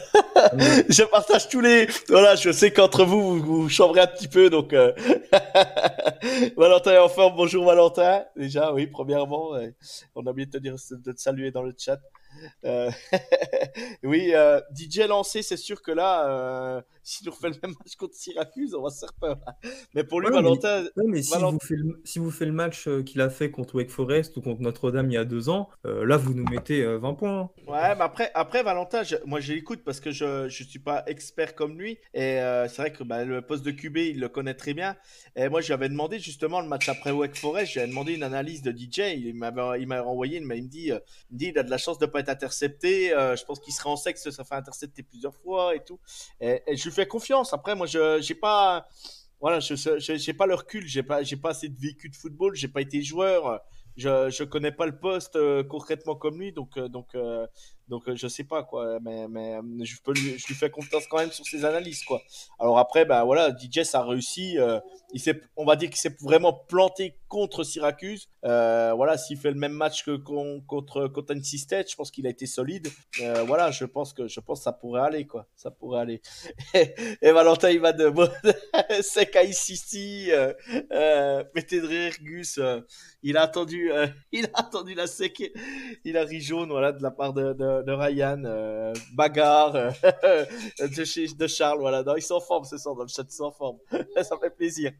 je 0.88 1.08
partage 1.08 1.48
tous 1.48 1.60
les. 1.60 1.86
Voilà, 2.08 2.34
je 2.34 2.50
sais 2.50 2.72
qu'entre 2.72 3.04
vous, 3.04 3.38
vous, 3.38 3.62
vous 3.62 3.68
chambrez 3.68 4.00
un 4.00 4.06
petit 4.06 4.28
peu, 4.28 4.50
donc. 4.50 4.72
Euh... 4.72 4.92
Valentin 6.56 6.92
est 6.92 6.98
en 6.98 7.08
forme. 7.08 7.36
Bonjour 7.36 7.64
Valentin. 7.64 8.24
Déjà, 8.36 8.72
oui, 8.72 8.86
premièrement, 8.86 9.52
on 10.14 10.26
a 10.26 10.30
oublié 10.30 10.46
de 10.46 10.52
te 10.52 10.58
dire 10.58 10.74
de 10.90 11.12
te 11.12 11.20
saluer 11.20 11.50
dans 11.50 11.62
le 11.62 11.74
chat. 11.76 12.00
Euh, 12.64 12.90
oui, 14.02 14.32
euh, 14.34 14.60
DJ 14.74 15.00
lancé, 15.08 15.42
c'est 15.42 15.56
sûr 15.56 15.82
que 15.82 15.90
là, 15.90 16.28
euh, 16.28 16.82
si 17.08 17.24
nous 17.24 17.32
refait 17.32 17.48
le 17.48 17.56
même 17.62 17.74
match 17.78 17.96
contre 17.96 18.14
Syracuse, 18.14 18.74
on 18.74 18.82
va 18.82 18.90
se 18.90 19.00
faire 19.00 19.12
peur. 19.14 19.38
Mais 19.94 20.04
pour 20.04 20.20
lui, 20.20 20.30
Valentin. 20.30 20.84
Mais, 20.96 21.22
si, 21.22 21.36
Vous 21.38 21.58
fait 21.60 21.76
le, 21.76 22.00
si, 22.04 22.18
vous 22.18 22.32
le, 22.40 22.52
match 22.52 22.88
qu'il 23.06 23.20
a 23.20 23.30
fait 23.30 23.50
contre 23.50 23.76
Wake 23.76 23.90
Forest 23.90 24.36
ou 24.36 24.42
contre 24.42 24.60
Notre-Dame 24.60 25.10
il 25.10 25.14
y 25.14 25.16
a 25.16 25.24
deux 25.24 25.48
ans, 25.48 25.70
là, 25.84 26.16
vous 26.16 26.34
nous 26.34 26.44
mettez 26.44 26.84
20 26.84 27.14
points. 27.14 27.50
Ouais, 27.66 27.94
mais 27.94 28.02
après, 28.02 28.30
après 28.34 28.62
Valentin, 28.62 29.02
moi, 29.24 29.40
je 29.40 29.52
l'écoute 29.52 29.82
parce 29.84 30.00
que 30.00 30.10
je 30.10 30.44
ne 30.44 30.48
suis 30.48 30.78
pas 30.78 31.02
expert 31.06 31.54
comme 31.54 31.78
lui. 31.78 31.98
Et 32.14 32.38
c'est 32.68 32.76
vrai 32.76 32.92
que 32.92 33.04
bah, 33.04 33.24
le 33.24 33.42
poste 33.42 33.64
de 33.64 33.70
QB, 33.70 33.96
il 33.96 34.20
le 34.20 34.28
connaît 34.28 34.54
très 34.54 34.74
bien. 34.74 34.96
Et 35.36 35.48
moi, 35.48 35.60
j'avais 35.60 35.88
demandé 35.88 36.18
justement 36.18 36.60
le 36.60 36.68
match 36.68 36.88
après 36.88 37.10
Wake 37.10 37.36
Forest, 37.36 37.72
j'avais 37.72 37.88
demandé 37.88 38.14
une 38.14 38.22
analyse 38.22 38.62
de 38.62 38.70
DJ. 38.70 39.14
Il 39.16 39.34
m'a 39.34 39.50
renvoyé, 40.00 40.38
il 40.38 40.46
m'a 40.46 40.56
dit, 40.56 40.86
il 40.86 40.92
me 40.92 41.38
dit, 41.38 41.46
il 41.48 41.58
a 41.58 41.62
de 41.62 41.70
la 41.70 41.78
chance 41.78 41.98
de 41.98 42.06
pas 42.06 42.20
être 42.20 42.28
intercepté. 42.28 43.14
Euh, 43.14 43.36
je 43.36 43.44
pense 43.44 43.60
qu'il 43.60 43.72
serait 43.72 43.90
en 43.90 43.96
sexe, 43.96 44.28
ça 44.30 44.44
fait 44.44 44.54
intercepter 44.54 45.02
plusieurs 45.02 45.34
fois 45.34 45.74
et 45.74 45.80
tout. 45.84 45.98
Et, 46.40 46.62
je 46.68 46.84
lui 46.84 46.90
fais 46.98 47.06
confiance. 47.08 47.52
Après, 47.52 47.74
moi, 47.74 47.86
je 47.86 48.20
j'ai 48.20 48.34
pas, 48.34 48.86
voilà, 49.40 49.60
je 49.60 49.74
j'ai 49.98 50.34
pas 50.34 50.46
le 50.46 50.54
recul, 50.54 50.86
j'ai 50.86 51.02
pas 51.02 51.22
j'ai 51.22 51.36
pas 51.36 51.50
assez 51.50 51.68
de 51.68 51.78
vécu 51.80 52.08
de 52.08 52.16
football, 52.16 52.54
j'ai 52.54 52.68
pas 52.68 52.80
été 52.80 53.02
joueur. 53.02 53.60
Je 53.96 54.30
je 54.30 54.44
connais 54.44 54.72
pas 54.72 54.86
le 54.86 54.98
poste 54.98 55.36
euh, 55.36 55.64
concrètement 55.64 56.14
comme 56.16 56.40
lui, 56.40 56.52
donc 56.52 56.76
euh, 56.76 56.88
donc 56.88 57.16
donc 57.88 58.12
je 58.14 58.28
sais 58.28 58.44
pas 58.44 58.62
quoi, 58.62 58.98
mais 59.00 59.28
mais 59.28 59.58
je 59.84 60.00
peux 60.02 60.12
lui, 60.12 60.38
je 60.38 60.46
lui 60.46 60.54
fais 60.54 60.70
confiance 60.70 61.06
quand 61.06 61.18
même 61.18 61.32
sur 61.32 61.46
ses 61.46 61.64
analyses 61.64 62.04
quoi. 62.04 62.20
Alors 62.58 62.78
après, 62.78 63.04
ben 63.04 63.24
voilà, 63.24 63.50
DJ 63.56 63.82
ça 63.82 64.00
a 64.00 64.04
réussi 64.04 64.56
il 65.12 65.20
s'est, 65.20 65.40
on 65.56 65.64
va 65.64 65.76
dire 65.76 65.88
qu'il 65.88 65.98
s'est 65.98 66.16
vraiment 66.20 66.52
planté 66.52 67.16
contre 67.28 67.64
Syracuse. 67.64 68.28
Euh, 68.44 68.92
voilà, 68.94 69.16
s'il 69.16 69.38
fait 69.38 69.50
le 69.50 69.58
même 69.58 69.72
match 69.72 70.04
que 70.04 70.16
contre 70.16 71.08
contre 71.08 71.34
NC 71.34 71.58
State, 71.58 71.90
je 71.90 71.96
pense 71.96 72.10
qu'il 72.10 72.26
a 72.26 72.30
été 72.30 72.46
solide. 72.46 72.88
Euh, 73.22 73.42
voilà, 73.44 73.70
je 73.70 73.84
pense 73.84 74.12
que 74.12 74.28
je 74.28 74.40
pense 74.40 74.62
ça 74.62 74.72
pourrait 74.72 75.02
aller 75.02 75.26
quoi, 75.26 75.46
ça 75.56 75.70
pourrait 75.70 76.00
aller. 76.00 76.22
Et, 77.22 77.32
Valentin 77.32 77.70
il 77.70 77.80
va 77.80 77.92
de 77.92 78.12
sec 79.02 79.34
à 79.36 79.44
ici, 79.44 80.30
euh, 80.30 80.52
euh, 80.92 81.44
mettez 81.54 81.80
de. 81.80 81.88
Euh, 82.58 82.80
il 83.22 83.36
a 83.36 83.42
attendu, 83.42 83.90
euh, 83.92 84.06
il 84.32 84.46
a 84.46 84.60
attendu 84.60 84.94
la 84.94 85.06
sec, 85.06 85.42
il 86.04 86.16
a 86.16 86.24
ri 86.24 86.40
jaune 86.40 86.68
voilà 86.70 86.92
de 86.92 87.02
la 87.02 87.10
part 87.10 87.32
de 87.32 87.77
de, 87.82 87.86
de 87.86 87.92
Ryan, 87.92 88.42
euh, 88.44 88.92
bagarre 89.14 89.74
euh, 89.74 89.90
de, 90.80 91.36
de 91.36 91.46
Charles, 91.46 91.78
voilà. 91.80 92.02
Non, 92.02 92.16
ils 92.16 92.22
sont 92.22 92.34
en 92.34 92.40
forme 92.40 92.64
ce 92.64 92.78
soir 92.78 92.94
dans 92.94 93.02
le 93.02 93.08
chat, 93.08 93.24
ils 93.28 93.32
sont 93.32 93.44
en 93.44 93.52
forme. 93.52 93.78
Ça 94.22 94.36
fait 94.40 94.50
plaisir. 94.50 94.92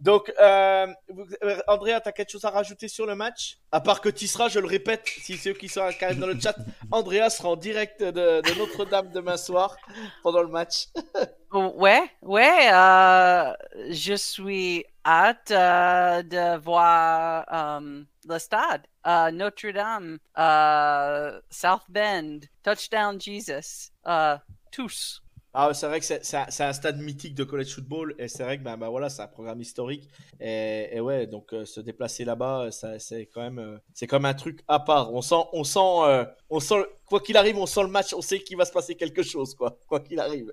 Donc, 0.00 0.32
euh, 0.40 0.86
vous- 1.08 1.26
euh, 1.42 1.58
Andrea, 1.68 2.00
t'as 2.02 2.12
quelque 2.12 2.30
chose 2.30 2.44
à 2.44 2.50
rajouter 2.50 2.88
sur 2.88 3.06
le 3.06 3.14
match? 3.14 3.58
À 3.72 3.80
part 3.80 4.00
que 4.00 4.08
tu 4.08 4.26
seras, 4.26 4.48
je 4.48 4.58
le 4.58 4.66
répète, 4.66 5.06
si 5.06 5.36
ceux 5.36 5.52
qui 5.54 5.68
sont 5.68 5.88
quand 5.98 6.08
même 6.08 6.18
dans 6.18 6.26
le 6.26 6.38
chat, 6.38 6.54
Andrea 6.92 7.30
sera 7.30 7.50
en 7.50 7.56
direct 7.56 8.02
de, 8.02 8.10
de 8.42 8.58
Notre-Dame 8.58 9.10
demain 9.10 9.36
soir 9.36 9.76
pendant 10.22 10.42
le 10.42 10.48
match. 10.48 10.86
Ouais, 11.52 12.08
ouais, 12.22 12.72
euh, 12.72 13.52
je 13.90 14.14
suis 14.14 14.84
hâte 15.04 15.50
euh, 15.50 16.22
de 16.22 16.56
voir 16.58 17.44
euh, 17.80 18.04
le 18.28 18.38
stade. 18.38 18.82
Euh, 19.04 19.32
Notre-Dame, 19.32 20.18
euh, 20.38 21.40
South 21.50 21.82
Bend, 21.88 22.38
Touchdown 22.62 23.20
Jesus, 23.20 23.90
euh, 24.06 24.36
tous. 24.70 25.20
Ah, 25.52 25.74
c'est 25.74 25.88
vrai 25.88 25.98
que 25.98 26.06
c'est 26.06 26.62
un, 26.62 26.72
stade 26.72 26.98
mythique 26.98 27.34
de 27.34 27.42
college 27.42 27.74
football 27.74 28.14
et 28.18 28.28
c'est 28.28 28.44
vrai 28.44 28.58
que 28.58 28.62
ben, 28.62 28.76
ben 28.76 28.88
voilà, 28.88 29.10
c'est 29.10 29.22
un 29.22 29.26
programme 29.26 29.60
historique 29.60 30.08
et, 30.38 30.88
et 30.92 31.00
ouais, 31.00 31.26
donc 31.26 31.52
euh, 31.52 31.64
se 31.64 31.80
déplacer 31.80 32.24
là-bas, 32.24 32.68
c'est 32.70 33.26
quand 33.26 33.40
même 33.40 33.58
euh, 33.58 33.76
c'est 33.92 34.06
comme 34.06 34.26
un 34.26 34.34
truc 34.34 34.60
à 34.68 34.78
part. 34.78 35.12
On 35.12 35.22
sent 35.22 35.42
on 35.52 35.64
sent 35.64 35.80
euh, 35.80 36.24
on 36.50 36.60
sent 36.60 36.84
quoi 37.04 37.18
qu'il 37.18 37.36
arrive, 37.36 37.58
on 37.58 37.66
sent 37.66 37.82
le 37.82 37.88
match, 37.88 38.14
on 38.14 38.20
sait 38.20 38.38
qu'il 38.38 38.56
va 38.56 38.64
se 38.64 38.72
passer 38.72 38.94
quelque 38.94 39.24
chose 39.24 39.56
quoi, 39.56 39.76
quoi 39.88 39.98
qu'il 39.98 40.20
arrive. 40.20 40.52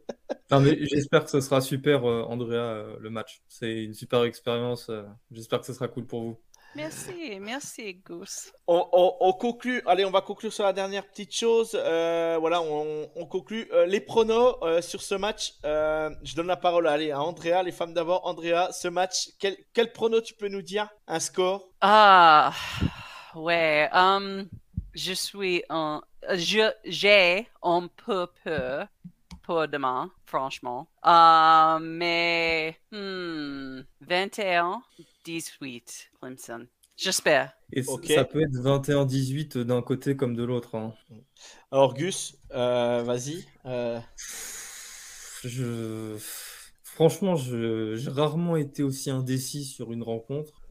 J'espère 0.50 1.26
que 1.26 1.30
ce 1.30 1.42
sera 1.42 1.62
super, 1.62 2.04
Andrea, 2.04 2.96
le 3.00 3.10
match. 3.12 3.42
C'est 3.48 3.84
une 3.84 3.94
super 3.94 4.24
expérience. 4.24 4.90
J'espère 5.30 5.60
que 5.60 5.66
ce 5.66 5.74
sera 5.74 5.90
cool 5.90 6.08
pour 6.08 6.22
vous. 6.24 6.40
Merci, 6.78 7.40
merci, 7.42 7.96
Goose. 8.06 8.52
On, 8.68 8.88
on- 8.92 9.16
on 9.20 9.34
conclut, 9.34 9.82
allez, 9.88 10.06
on 10.06 10.12
va 10.12 10.22
conclure 10.22 10.54
sur 10.54 10.64
la 10.64 10.74
dernière 10.74 11.08
petite 11.08 11.34
chose. 11.34 11.72
Euh, 11.74 12.38
voilà, 12.40 12.62
on, 12.62 13.10
on 13.16 13.26
conclut 13.26 13.68
Euh, 13.74 13.88
les 13.88 14.00
pronos 14.00 14.58
euh, 14.62 14.80
sur 14.84 15.02
ce 15.02 15.16
match. 15.16 15.54
Je 15.64 16.36
donne 16.36 16.46
la 16.48 16.56
parole 16.56 16.88
allez, 16.88 17.10
à 17.12 17.20
Andrea, 17.22 17.64
les 17.64 17.72
femmes 17.72 17.94
d'abord. 17.96 18.28
Andrea, 18.28 18.70
ce 18.72 18.88
match, 18.90 19.30
quel, 19.40 19.58
quel 19.74 19.92
prono 19.92 20.22
tu 20.22 20.36
peux 20.36 20.50
nous 20.50 20.62
dire? 20.62 20.88
Un 21.08 21.20
score? 21.20 21.68
Ah, 21.82 22.54
ouais, 23.36 23.90
euh, 23.96 24.44
je 24.94 25.14
suis 25.14 25.64
un, 25.70 26.04
je, 26.34 26.72
j'ai 26.86 27.48
un 27.64 27.88
peu 28.06 28.28
peur 28.44 28.88
pour 29.42 29.68
demain, 29.68 30.12
franchement. 30.28 30.88
Mais, 31.82 32.78
hmm, 32.92 33.80
21, 34.02 34.84
18, 35.28 36.10
Clemson. 36.22 36.68
J'espère. 36.96 37.52
Et 37.74 37.84
ça 37.84 38.24
peut 38.24 38.42
être 38.42 38.56
21-18 38.56 39.58
d'un 39.58 39.82
côté 39.82 40.16
comme 40.16 40.36
de 40.36 40.44
l'autre. 40.44 40.76
hein. 40.76 40.94
Alors, 41.72 41.94
Gus, 41.94 42.38
euh, 42.54 43.04
vas-y. 43.04 43.46
Euh, 43.66 44.00
Je... 45.44 46.16
Franchement, 46.84 47.36
je... 47.36 47.96
j'ai 47.96 48.10
rarement 48.10 48.56
été 48.56 48.84
aussi 48.84 49.10
indécis 49.12 49.66
sur 49.66 49.92
une 49.92 50.02
rencontre. 50.04 50.64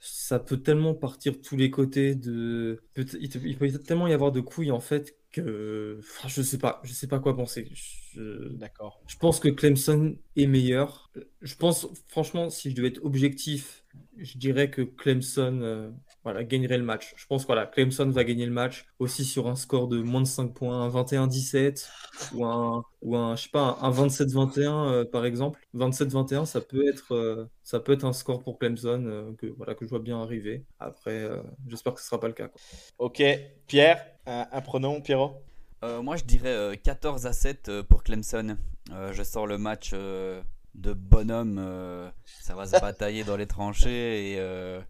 Ça 0.00 0.38
peut 0.38 0.58
tellement 0.62 0.94
partir 0.94 1.32
de 1.34 1.38
tous 1.38 1.56
les 1.56 1.70
côtés 1.70 2.14
de... 2.14 2.82
peut- 2.94 3.06
Il 3.20 3.56
peut 3.58 3.70
tellement 3.78 4.08
y 4.08 4.12
avoir 4.12 4.32
de 4.32 4.40
couilles 4.40 4.72
en 4.72 4.80
fait 4.80 5.16
que... 5.30 5.98
Enfin, 6.00 6.28
je 6.28 6.42
sais 6.42 6.58
pas, 6.58 6.80
je 6.84 6.92
sais 6.92 7.06
pas 7.06 7.20
quoi 7.20 7.36
penser. 7.36 7.68
Je... 7.72 8.09
D'accord. 8.16 9.00
Je 9.06 9.16
pense 9.16 9.38
que 9.38 9.48
Clemson 9.48 10.16
est 10.36 10.46
meilleur. 10.46 11.10
Je 11.42 11.54
pense, 11.54 11.86
franchement, 12.08 12.50
si 12.50 12.70
je 12.70 12.74
devais 12.74 12.88
être 12.88 13.04
objectif, 13.04 13.84
je 14.16 14.36
dirais 14.36 14.70
que 14.70 14.82
Clemson 14.82 15.60
euh, 15.62 15.90
voilà, 16.24 16.42
gagnerait 16.44 16.78
le 16.78 16.84
match. 16.84 17.12
Je 17.16 17.26
pense 17.26 17.42
que 17.42 17.46
voilà, 17.46 17.66
Clemson 17.66 18.10
va 18.10 18.24
gagner 18.24 18.46
le 18.46 18.52
match 18.52 18.86
aussi 18.98 19.24
sur 19.24 19.48
un 19.48 19.56
score 19.56 19.88
de 19.88 20.02
moins 20.02 20.20
de 20.22 20.26
5 20.26 20.54
points, 20.54 20.82
un 20.82 20.88
21-17 20.88 21.88
ou 22.34 22.44
un, 22.44 22.84
ou 23.02 23.16
un, 23.16 23.36
je 23.36 23.44
sais 23.44 23.48
pas, 23.50 23.78
un 23.80 23.90
27-21 23.90 24.88
euh, 24.92 25.04
par 25.04 25.24
exemple. 25.24 25.60
27-21, 25.72 26.44
ça 26.46 26.60
peut 26.60 26.86
être, 26.88 27.12
euh, 27.14 27.46
ça 27.62 27.80
peut 27.80 27.92
être 27.92 28.04
un 28.04 28.12
score 28.12 28.42
pour 28.42 28.58
Clemson 28.58 29.34
que, 29.38 29.46
voilà, 29.46 29.74
que 29.74 29.84
je 29.84 29.90
vois 29.90 30.00
bien 30.00 30.20
arriver. 30.20 30.64
Après, 30.80 31.28
j'espère 31.68 31.94
que 31.94 32.00
ce 32.00 32.06
sera 32.06 32.18
pas 32.20 32.28
le 32.28 32.34
cas. 32.34 32.48
quoi. 32.48 32.60
Ok, 32.98 33.22
Pierre, 33.66 34.04
un, 34.26 34.46
un 34.50 34.60
pronom, 34.60 35.00
Pierrot? 35.00 35.42
Euh, 35.82 36.02
moi, 36.02 36.16
je 36.16 36.24
dirais 36.24 36.48
euh, 36.50 36.76
14 36.76 37.26
à 37.26 37.32
7 37.32 37.68
euh, 37.68 37.82
pour 37.82 38.02
Clemson. 38.02 38.56
Euh, 38.92 39.12
je 39.12 39.22
sors 39.22 39.46
le 39.46 39.56
match 39.58 39.90
euh, 39.94 40.42
de 40.74 40.92
bonhomme. 40.92 41.56
euh, 41.58 42.10
ça 42.40 42.54
va 42.54 42.66
se 42.66 42.78
batailler 42.80 43.24
dans 43.24 43.36
les 43.36 43.46
tranchées. 43.46 44.32
Et 44.32 44.40
euh, 44.40 44.80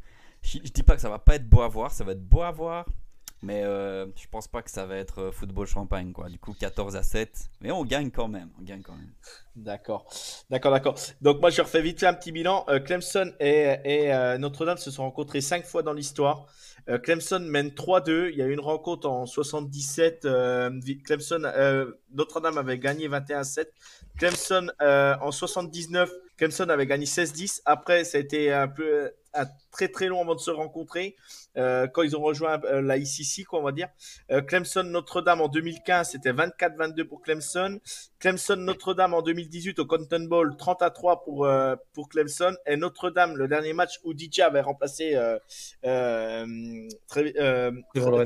je, 0.42 0.59
je 0.64 0.70
dis 0.72 0.83
pas 0.83 0.96
que 0.96 1.00
ça 1.00 1.09
va 1.09 1.18
pas 1.18 1.37
être 1.37 1.48
beau 1.48 1.62
à 1.62 1.68
voir. 1.68 1.92
Ça 1.92 2.03
va 2.05 2.12
être 2.12 2.24
beau 2.24 2.42
à 2.42 2.50
voir. 2.50 2.87
Mais 3.42 3.62
euh, 3.64 4.05
je 4.16 4.26
pense 4.31 4.48
pas 4.48 4.61
que 4.62 4.70
ça 4.70 4.85
va 4.85 4.96
être 4.96 5.18
euh, 5.20 5.33
football 5.33 5.66
champagne. 5.66 6.12
Quoi. 6.12 6.29
Du 6.29 6.38
coup, 6.38 6.53
14 6.59 6.94
à 6.96 7.03
7. 7.03 7.31
Mais 7.62 7.70
on 7.70 7.85
gagne 7.85 8.11
quand 8.11 8.29
même. 8.29 8.50
On 8.61 8.62
gagne 8.62 8.83
quand 8.83 8.92
même. 8.94 9.12
D'accord, 9.57 10.07
d'accord, 10.50 10.72
d'accord. 10.72 10.94
Donc 11.22 11.40
moi 11.40 11.48
je 11.50 11.61
refais 11.62 11.81
vite 11.83 12.00
fait 12.00 12.07
un 12.07 12.12
petit 12.14 12.33
bilan. 12.33 12.64
Euh, 12.68 12.81
Clemson 12.81 13.33
et, 13.40 13.79
euh, 14.12 14.37
Notre-Dame 14.38 14.76
se 14.79 14.90
sont 14.90 15.03
rencontrés 15.05 15.40
cinq 15.40 15.64
fois 15.64 15.83
dans 15.83 15.92
l'histoire. 15.94 16.46
Clemson 17.05 17.40
mène 17.40 17.68
3-2. 17.70 18.31
Il 18.33 18.38
y 18.38 18.42
a 18.42 18.46
eu 18.46 18.53
une 18.53 18.61
rencontre 18.61 19.09
en 19.09 19.24
77. 19.26 20.24
euh, 20.24 20.70
vi- 20.83 21.00
Clemson, 21.03 21.42
Notre-Dame 22.14 22.59
avait 22.59 22.79
gagné 22.79 23.07
21-7. 23.09 23.66
Clemson 24.18 24.68
en 24.81 25.31
79, 25.31 26.11
Clemson 26.37 26.68
avait 26.68 26.87
gagné 26.87 27.07
16-10. 27.07 27.62
Après, 27.64 28.05
ça 28.05 28.18
a 28.18 28.20
été 28.20 28.53
un 28.53 28.66
peu 28.68 29.12
très 29.71 29.88
très 29.88 30.07
long 30.09 30.21
avant 30.21 30.35
de 30.35 30.40
se 30.40 30.51
rencontrer. 30.51 31.16
Euh, 31.57 31.87
quand 31.87 32.03
ils 32.03 32.16
ont 32.16 32.21
rejoint 32.23 32.61
euh, 32.64 32.81
la 32.81 32.97
ICC, 32.97 33.45
quoi, 33.45 33.61
on 33.61 33.62
va 33.62 33.73
dire. 33.73 33.88
Euh, 34.31 34.40
Clemson 34.40 34.83
Notre-Dame 34.85 35.40
en 35.40 35.49
2015, 35.49 36.11
c'était 36.11 36.33
24-22 36.33 37.05
pour 37.05 37.23
Clemson. 37.23 37.79
Clemson 38.19 38.57
Notre-Dame 38.57 39.14
en 39.14 39.23
2018 39.23 39.79
au 39.79 39.87
Cotton 39.87 40.27
Bowl 40.29 40.57
30 40.57 40.83
à 40.83 40.90
3 40.90 41.23
pour 41.25 41.49
pour 41.93 42.09
Clemson 42.09 42.55
et 42.66 42.77
Notre-Dame 42.77 43.37
le 43.37 43.49
dernier 43.49 43.73
match 43.73 43.99
où 44.05 44.12
DJ 44.16 44.40
avait 44.40 44.61
remplacé 44.61 45.14
très, 45.83 47.33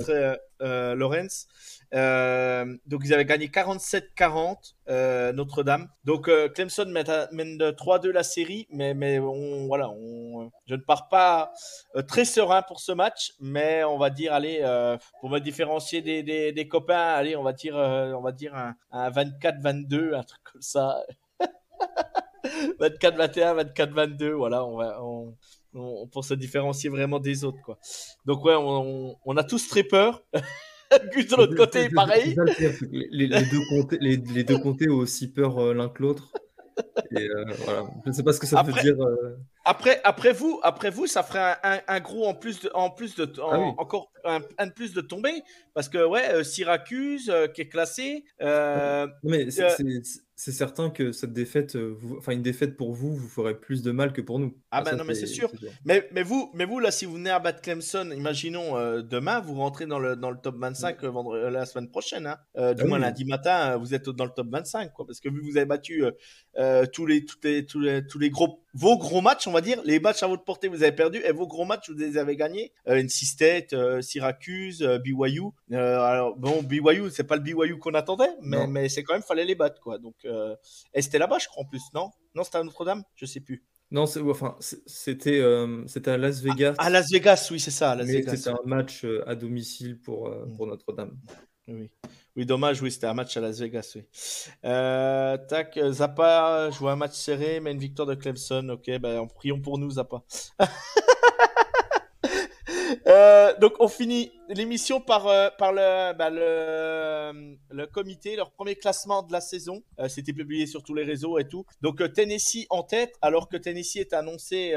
très- 0.00 0.38
Lawrence. 0.60 1.46
Euh, 1.94 2.76
donc 2.86 3.02
ils 3.04 3.14
avaient 3.14 3.24
gagné 3.24 3.46
47-40 3.48 4.74
euh, 4.88 5.32
Notre-Dame. 5.32 5.88
Donc 6.04 6.28
euh, 6.28 6.48
Clemson 6.48 6.86
mène, 6.86 7.08
à- 7.08 7.28
mène 7.30 7.56
de 7.58 7.70
3-2 7.70 8.10
la 8.10 8.22
série, 8.24 8.66
mais 8.70 8.94
mais 8.94 9.18
on 9.20 9.66
voilà, 9.66 9.90
on, 9.90 10.50
je 10.66 10.74
ne 10.74 10.80
pas 11.10 11.52
euh, 11.96 12.02
très 12.02 12.24
serein 12.24 12.62
pour 12.62 12.80
ce 12.80 12.92
match, 12.92 13.32
mais 13.40 13.84
on 13.84 13.98
va 13.98 14.10
dire 14.10 14.32
allez 14.32 14.60
euh, 14.62 14.96
pour 15.20 15.30
me 15.30 15.38
différencier 15.38 16.00
des, 16.02 16.22
des, 16.22 16.52
des 16.52 16.68
copains, 16.68 17.14
allez 17.14 17.36
on 17.36 17.42
va 17.42 17.52
dire 17.52 17.76
euh, 17.76 18.12
on 18.12 18.22
va 18.22 18.32
dire 18.32 18.54
un, 18.54 18.74
un 18.92 19.10
24-22, 19.10 20.14
un 20.14 20.22
truc 20.22 20.40
comme 20.52 20.62
ça. 20.62 21.02
24-21, 22.80 23.72
24-22, 23.74 24.30
voilà, 24.32 24.64
on 24.64 24.76
va 24.76 25.02
on, 25.02 25.34
on- 25.74 26.06
pour 26.08 26.24
se 26.24 26.34
différencier 26.34 26.90
vraiment 26.90 27.18
des 27.18 27.44
autres 27.44 27.60
quoi. 27.64 27.78
Donc 28.26 28.44
ouais, 28.44 28.54
on, 28.56 29.16
on 29.24 29.36
a 29.36 29.44
tous 29.44 29.68
très 29.68 29.82
peur. 29.84 30.22
Gus 31.12 31.26
de 31.28 31.36
l'autre 31.36 31.56
côté, 31.56 31.88
pareil. 31.88 32.36
Les, 32.92 33.26
les 33.26 33.42
deux 33.46 33.60
comtés, 33.70 33.98
les, 34.00 34.16
les 34.16 34.44
deux 34.44 34.58
comtés 34.58 34.88
ont 34.88 34.96
aussi 34.98 35.32
peur 35.32 35.74
l'un 35.74 35.88
que 35.88 36.02
l'autre. 36.02 36.32
Et 37.16 37.28
euh, 37.28 37.44
voilà, 37.64 37.82
je 38.04 38.10
ne 38.10 38.14
sais 38.14 38.22
pas 38.22 38.32
ce 38.32 38.40
que 38.40 38.46
ça 38.46 38.60
Après- 38.60 38.72
veut 38.72 38.80
dire. 38.82 39.02
euh, 39.02 39.36
Après, 39.66 40.00
après 40.04 40.32
vous, 40.32 40.60
après 40.62 40.90
vous, 40.90 41.06
ça 41.06 41.22
ferait 41.22 41.56
un, 41.62 41.76
un- 41.76 41.80
un 41.88 42.00
gros 42.00 42.26
en 42.26 42.34
plus 42.34 42.60
de, 42.60 42.70
en 42.74 42.90
plus 42.90 43.14
de, 43.14 43.24
en- 43.40 43.50
Ah 43.50 43.58
oui. 43.60 43.72
encore 43.78 44.10
un, 44.24 44.40
un 44.58 44.66
de 44.66 44.72
plus 44.72 44.92
de 44.92 45.00
tomber, 45.00 45.42
parce 45.72 45.88
que 45.88 46.04
ouais, 46.04 46.28
euh, 46.30 46.44
Syracuse 46.44 47.30
euh, 47.30 47.46
qui 47.48 47.62
est 47.62 47.68
classé. 47.68 48.24
euh, 48.42 49.06
mais 49.22 49.50
c'est 49.50 49.64
Euh, 49.64 50.00
c'est- 50.36 50.52
certain 50.52 50.90
que 50.90 51.12
cette 51.12 51.32
défaite, 51.32 51.76
euh, 51.76 51.94
vous- 51.98 52.16
enfin 52.18 52.32
une 52.32 52.42
défaite 52.42 52.76
pour 52.76 52.92
vous, 52.92 53.14
vous 53.14 53.28
ferait 53.28 53.58
plus 53.58 53.82
de 53.82 53.90
mal 53.92 54.12
que 54.12 54.20
pour 54.20 54.38
nous. 54.38 54.56
Ah 54.70 54.82
bah 54.82 54.90
ça, 54.90 54.96
non, 54.96 55.04
mais 55.04 55.14
c'est 55.14 55.26
sûr. 55.26 55.50
mais, 55.84 56.08
mais 56.12 56.22
vous, 56.22 56.50
mais 56.54 56.64
vous 56.64 56.78
là, 56.80 56.90
si 56.90 57.04
vous 57.04 57.14
venez 57.14 57.30
à 57.30 57.38
battre 57.38 57.60
Clemson, 57.62 58.10
imaginons 58.16 58.76
euh, 58.76 59.02
demain, 59.02 59.40
vous 59.40 59.54
rentrez 59.54 59.86
dans 59.86 59.98
le 59.98 60.16
dans 60.16 60.30
le 60.30 60.38
top 60.38 60.56
25 60.58 61.02
euh, 61.04 61.08
vendre- 61.10 61.34
euh, 61.36 61.50
la 61.50 61.66
semaine 61.66 61.90
prochaine, 61.90 62.26
hein. 62.26 62.36
Euh, 62.56 62.74
du 62.74 62.82
Ah 62.82 62.86
moins 62.86 62.98
oui. 62.98 63.04
lundi 63.04 63.24
matin, 63.24 63.76
vous 63.76 63.94
êtes 63.94 64.08
dans 64.08 64.24
le 64.24 64.30
top 64.30 64.48
25, 64.50 64.92
quoi, 64.92 65.06
parce 65.06 65.20
que 65.20 65.28
vu 65.28 65.40
que 65.40 65.46
vous 65.46 65.56
avez 65.56 65.66
battu 65.66 66.02
tous 66.92 67.06
les 67.06 67.24
tous 67.24 67.38
les 67.42 67.66
tous 67.66 67.80
les 67.80 68.06
tous 68.06 68.18
les 68.18 68.30
gros 68.30 68.60
vos 68.76 68.98
gros 68.98 69.20
matchs, 69.20 69.46
on 69.46 69.52
va 69.52 69.60
dire, 69.60 69.80
les 69.84 70.00
matchs 70.00 70.24
à 70.24 70.26
votre 70.26 70.42
portée, 70.42 70.66
vous 70.66 70.82
avez 70.82 70.90
perdu, 70.90 71.20
et 71.24 71.30
vos 71.30 71.46
gros 71.46 71.64
matchs, 71.64 71.90
vous 71.90 71.96
les 71.96 72.16
avez 72.18 72.34
gagnés. 72.34 72.72
Euh, 72.88 72.96
NC 72.96 73.24
State, 73.24 73.72
euh, 73.72 74.02
Syracuse, 74.02 74.82
euh, 74.82 74.98
BYU. 74.98 75.42
Alors 75.72 76.36
bon, 76.36 76.60
BYU, 76.62 77.10
c'est 77.10 77.22
pas 77.24 77.36
le 77.36 77.42
BYU 77.42 77.78
qu'on 77.78 77.94
attendait, 77.94 78.28
mais 78.42 78.56
Non. 78.58 78.66
mais 78.66 78.88
c'est 78.88 79.04
quand 79.04 79.14
même 79.14 79.22
fallait 79.22 79.44
les 79.44 79.54
battre, 79.54 79.80
quoi. 79.80 79.98
Donc 79.98 80.14
euh, 80.26 80.54
et 80.94 81.02
c'était 81.02 81.18
là-bas, 81.18 81.38
je 81.38 81.46
crois 81.48 81.62
en 81.62 81.66
plus, 81.66 81.82
non? 81.94 82.10
Non, 82.34 82.44
c'était 82.44 82.58
à 82.58 82.62
Notre-Dame, 82.64 83.02
je 83.16 83.26
sais 83.26 83.40
plus. 83.40 83.64
Non, 83.90 84.06
c'est- 84.06 84.20
enfin, 84.20 84.56
c'était 84.86 85.38
euh, 85.40 85.84
c'était 85.86 86.10
à 86.12 86.16
Las 86.18 86.40
Vegas, 86.40 86.74
À 86.78 86.90
Las 86.90 87.10
Vegas, 87.12 87.48
oui, 87.52 87.60
c'est 87.60 87.70
ça, 87.70 87.92
à 87.92 87.94
Las 87.96 88.06
mais 88.06 88.14
Vegas. 88.14 88.36
c'était 88.36 88.50
un 88.50 88.58
match 88.64 89.04
euh, 89.04 89.22
à 89.28 89.34
domicile 89.34 90.00
pour, 90.00 90.26
euh, 90.28 90.46
Mm. 90.46 90.56
pour 90.56 90.66
Notre-Dame. 90.66 91.16
Oui. 91.68 91.90
Oui, 92.36 92.44
dommage, 92.44 92.82
oui, 92.82 92.90
c'était 92.90 93.06
un 93.06 93.14
match 93.14 93.36
à 93.36 93.40
Las 93.40 93.60
Vegas, 93.60 93.92
oui. 93.94 94.02
Euh, 94.64 95.36
tac, 95.48 95.78
Zappa 95.90 96.68
joue 96.70 96.88
un 96.88 96.96
match 96.96 97.14
serré, 97.14 97.60
mais 97.60 97.70
une 97.72 97.78
victoire 97.78 98.08
de 98.08 98.14
Clemson. 98.14 98.68
Ok, 98.70 98.90
ben, 98.98 99.18
en 99.20 99.26
prions 99.28 99.60
pour 99.60 99.78
nous, 99.78 99.92
Zappa. 99.92 100.22
Euh, 103.06 103.52
donc 103.58 103.74
on 103.80 103.88
finit 103.88 104.32
l'émission 104.48 105.00
par, 105.00 105.26
euh, 105.26 105.48
bah, 105.58 106.30
le, 106.30 107.86
comité, 107.86 108.36
leur 108.36 108.50
premier 108.50 108.76
classement 108.76 109.22
de 109.22 109.32
la 109.32 109.40
saison. 109.40 109.82
Euh, 109.98 110.08
C'était 110.08 110.32
publié 110.32 110.66
sur 110.66 110.82
tous 110.82 110.94
les 110.94 111.04
réseaux 111.04 111.38
et 111.38 111.46
tout. 111.46 111.64
Donc 111.80 112.00
euh, 112.00 112.08
Tennessee 112.08 112.66
en 112.70 112.82
tête, 112.82 113.14
alors 113.22 113.48
que 113.48 113.56
Tennessee 113.56 113.96
est 113.96 114.12
annoncé, 114.12 114.74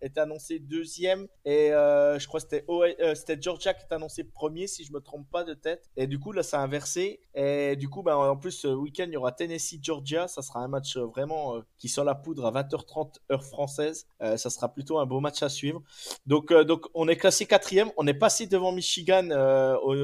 est 0.00 0.18
annoncé 0.18 0.58
deuxième. 0.58 1.26
Et 1.44 1.70
je 1.70 2.26
crois 2.26 2.40
que 2.40 3.14
c'était 3.14 3.40
Georgia 3.40 3.74
qui 3.74 3.84
est 3.88 3.94
annoncé 3.94 4.24
premier, 4.24 4.66
si 4.66 4.84
je 4.84 4.92
me 4.92 5.00
trompe 5.00 5.28
pas 5.30 5.44
de 5.44 5.54
tête. 5.54 5.90
Et 5.96 6.06
du 6.06 6.18
coup, 6.18 6.32
là, 6.32 6.42
ça 6.42 6.60
a 6.60 6.62
inversé. 6.62 7.20
Et 7.34 7.76
du 7.76 7.88
coup, 7.88 8.02
bah, 8.02 8.16
en 8.16 8.36
plus, 8.36 8.52
ce 8.52 8.68
week-end, 8.68 9.06
il 9.08 9.12
y 9.12 9.16
aura 9.16 9.32
Tennessee-Georgia. 9.32 10.28
Ça 10.28 10.42
sera 10.42 10.60
un 10.60 10.68
match 10.68 10.96
vraiment 10.96 11.60
qui 11.78 11.88
sort 11.88 12.04
la 12.04 12.14
poudre 12.14 12.46
à 12.46 12.52
20h30 12.52 13.14
heure 13.32 13.44
française. 13.44 14.06
Ça 14.20 14.50
sera 14.50 14.72
plutôt 14.72 14.98
un 14.98 15.06
beau 15.06 15.20
match 15.20 15.42
à 15.42 15.48
suivre. 15.48 15.82
Donc, 16.26 16.52
donc 16.52 16.86
on 16.94 17.08
est 17.08 17.16
classé 17.16 17.46
quatrième. 17.46 17.90
On 17.96 18.06
est 18.06 18.14
passé 18.14 18.46
devant 18.46 18.72
Michigan 18.72 18.93
euh, 19.32 19.76
au, 19.82 19.94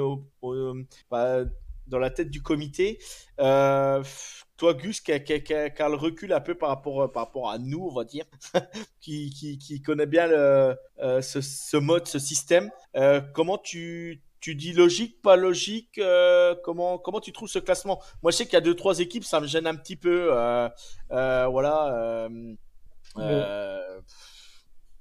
au- 0.42 0.54
au- 0.54 0.74
bah, 1.10 1.44
dans 1.86 1.98
la 1.98 2.10
tête 2.10 2.30
du 2.30 2.42
comité. 2.42 2.98
Euh, 3.40 4.02
toi, 4.56 4.74
Gus, 4.74 5.00
qui 5.00 5.12
a, 5.12 5.18
qui 5.20 5.32
a- 5.32 5.40
qui 5.40 5.54
a- 5.54 5.70
qui 5.70 5.82
a 5.82 5.88
le 5.88 5.94
recul 5.96 6.32
un 6.32 6.40
peu 6.40 6.54
par 6.54 6.68
rapport, 6.68 7.02
euh, 7.02 7.08
par 7.08 7.24
rapport 7.26 7.50
à 7.50 7.58
nous, 7.58 7.80
on 7.90 7.94
va 7.94 8.04
dire, 8.04 8.24
qui, 9.00 9.82
connaît 9.84 10.06
bien 10.06 10.26
le, 10.26 10.76
ce, 11.22 11.40
ce 11.40 11.76
mode, 11.76 12.06
ce 12.06 12.18
système. 12.18 12.70
Comment 13.34 13.58
tu, 13.58 14.22
tu 14.40 14.54
dis 14.54 14.72
logique, 14.72 15.20
pas 15.22 15.36
logique 15.36 15.98
euh, 15.98 16.54
comment, 16.64 16.98
comment 16.98 17.20
tu 17.20 17.32
trouves 17.32 17.48
ce 17.48 17.58
classement? 17.58 18.00
Moi, 18.22 18.32
je 18.32 18.38
sais 18.38 18.44
qu'il 18.44 18.54
y 18.54 18.56
a 18.56 18.60
deux, 18.60 18.74
trois 18.74 18.98
équipes, 19.00 19.24
ça 19.24 19.40
me 19.40 19.46
gêne 19.46 19.66
un 19.66 19.74
petit 19.76 19.96
peu. 19.96 20.28
euh, 20.32 20.68
euh, 21.12 21.46
voilà. 21.48 22.28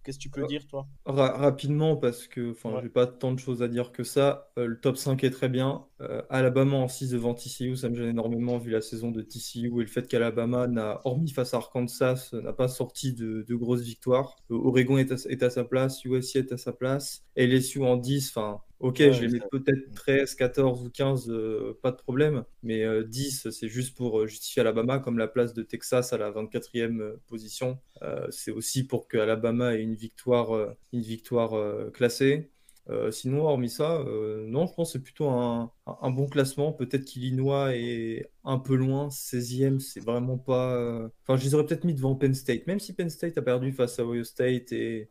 Qu'est-ce 0.03 0.17
que 0.17 0.23
tu 0.23 0.29
peux 0.29 0.45
dire, 0.47 0.65
toi? 0.67 0.87
Ra- 1.05 1.37
rapidement, 1.37 1.95
parce 1.97 2.27
que 2.27 2.51
enfin, 2.51 2.73
Ouais. 2.75 2.81
j'ai 2.83 2.89
pas 2.89 3.05
tant 3.05 3.33
de 3.33 3.39
choses 3.39 3.61
à 3.61 3.67
dire 3.67 3.91
que 3.91 4.03
ça. 4.03 4.51
Euh, 4.57 4.65
le 4.65 4.79
top 4.79 4.97
5 4.97 5.23
est 5.23 5.29
très 5.29 5.49
bien. 5.49 5.85
Euh, 6.01 6.21
Alabama 6.29 6.77
en 6.77 6.87
6 6.87 7.09
devant 7.11 7.33
TCU, 7.33 7.75
ça 7.75 7.89
me 7.89 7.95
gêne 7.95 8.09
énormément 8.09 8.57
vu 8.57 8.71
la 8.71 8.81
saison 8.81 9.11
de 9.11 9.21
TCU 9.21 9.67
et 9.77 9.81
le 9.81 9.87
fait 9.87 10.07
qu'Alabama 10.07 10.67
n'a, 10.67 11.01
hormis 11.03 11.29
face 11.31 11.53
à 11.53 11.57
Arkansas, 11.57 12.29
n'a 12.33 12.53
pas 12.53 12.67
sorti 12.69 13.13
de, 13.13 13.43
de 13.47 13.55
grosses 13.55 13.81
victoires. 13.81 14.35
Euh, 14.51 14.55
Oregon 14.55 14.97
est 14.97 15.11
à, 15.11 15.15
est 15.29 15.43
à 15.43 15.49
sa 15.49 15.63
place, 15.65 16.03
USC 16.05 16.37
est 16.37 16.51
à 16.53 16.57
sa 16.57 16.71
place. 16.73 17.23
LSU 17.35 17.83
en 17.83 17.97
10, 17.97 18.29
enfin, 18.35 18.61
ok, 18.79 18.97
Ouais, 18.99 19.11
je 19.11 19.21
les 19.21 19.27
mets 19.29 19.41
peut-être 19.51 19.93
13, 19.93 20.35
14 20.35 20.83
ou 20.85 20.89
15, 20.89 21.29
euh, 21.29 21.77
pas 21.81 21.91
de 21.91 21.97
problème. 21.97 22.43
Mais 22.63 22.83
euh, 22.83 23.03
10, 23.03 23.49
c'est 23.51 23.67
juste 23.67 23.95
pour 23.97 24.19
euh, 24.21 24.27
justifier 24.27 24.61
Alabama, 24.61 24.99
comme 24.99 25.17
la 25.17 25.27
place 25.27 25.53
de 25.53 25.63
Texas 25.63 26.13
à 26.13 26.17
la 26.17 26.31
24e 26.31 27.01
euh, 27.01 27.21
position. 27.27 27.79
Euh, 28.01 28.27
c'est 28.31 28.51
aussi 28.51 28.85
pour 28.85 29.07
que 29.07 29.17
Alabama 29.17 29.75
ait 29.75 29.81
une 29.81 29.95
victoire, 29.95 30.75
une 30.93 31.01
victoire 31.01 31.91
classée. 31.91 32.51
Euh, 32.89 33.11
sinon, 33.11 33.45
hormis 33.45 33.69
ça, 33.69 34.01
euh, 34.01 34.47
non, 34.47 34.65
je 34.65 34.73
pense 34.73 34.89
que 34.89 34.93
c'est 34.93 35.03
plutôt 35.03 35.29
un, 35.29 35.71
bon 35.85 36.27
classement. 36.27 36.73
Peut-être 36.73 37.05
qu'Illinois 37.05 37.75
est 37.75 38.31
un 38.43 38.57
peu 38.57 38.75
loin, 38.75 39.09
16e, 39.09 39.79
c'est 39.79 39.99
vraiment 39.99 40.39
pas. 40.39 40.75
euh, 40.75 41.07
Enfin, 41.21 41.37
je 41.37 41.43
les 41.45 41.53
aurais 41.53 41.65
peut-être 41.65 41.83
mis 41.83 41.93
devant 41.93 42.15
Penn 42.15 42.33
State, 42.33 42.65
même 42.65 42.79
si 42.79 42.93
Penn 42.93 43.09
State 43.09 43.37
a 43.37 43.43
perdu 43.43 43.71
face 43.73 43.99
à 43.99 44.05
Ohio 44.05 44.23
State 44.23 44.71
et, 44.71 45.09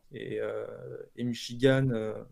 Michigan, 1.16 1.88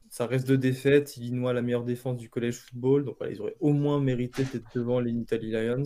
ça 0.08 0.26
reste 0.26 0.48
deux 0.48 0.58
défaites. 0.58 1.16
Illinois, 1.16 1.52
la 1.52 1.62
meilleure 1.62 1.84
défense 1.84 2.16
du 2.16 2.28
college 2.28 2.56
football, 2.56 3.04
donc 3.04 3.16
ils 3.30 3.40
auraient 3.40 3.56
au 3.60 3.72
moins 3.72 4.00
mérité 4.00 4.42
d'être 4.52 4.66
devant 4.74 4.98
les 5.00 5.12
Nittany 5.12 5.50
Lions. 5.50 5.84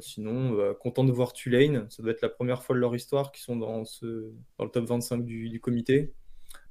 Sinon, 0.00 0.74
content 0.80 1.04
de 1.04 1.12
voir 1.12 1.32
Tulane. 1.32 1.86
Ça 1.90 2.02
doit 2.02 2.12
être 2.12 2.22
la 2.22 2.28
première 2.30 2.64
fois 2.64 2.74
de 2.74 2.80
leur 2.80 2.96
histoire 2.96 3.30
qu'ils 3.30 3.42
sont 3.42 3.56
dans, 3.56 3.84
le 4.02 4.68
top 4.68 4.84
25 4.86 5.24
du, 5.24 5.48
du 5.50 5.60
comité. 5.60 6.12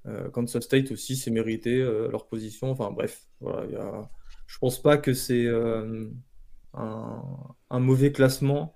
Euh, 0.05 0.29
Kansas 0.29 0.63
State 0.63 0.91
aussi, 0.91 1.15
c'est 1.15 1.31
mérité 1.31 1.81
euh, 1.81 2.09
leur 2.09 2.27
position. 2.27 2.71
Enfin 2.71 2.91
bref, 2.91 3.27
voilà, 3.41 3.65
il 3.65 3.73
y 3.73 3.75
a... 3.75 4.09
je 4.47 4.57
pense 4.59 4.81
pas 4.81 4.97
que 4.97 5.13
c'est 5.13 5.45
euh, 5.45 6.09
un, 6.73 7.79
mauvais 7.79 8.11
classement. 8.11 8.75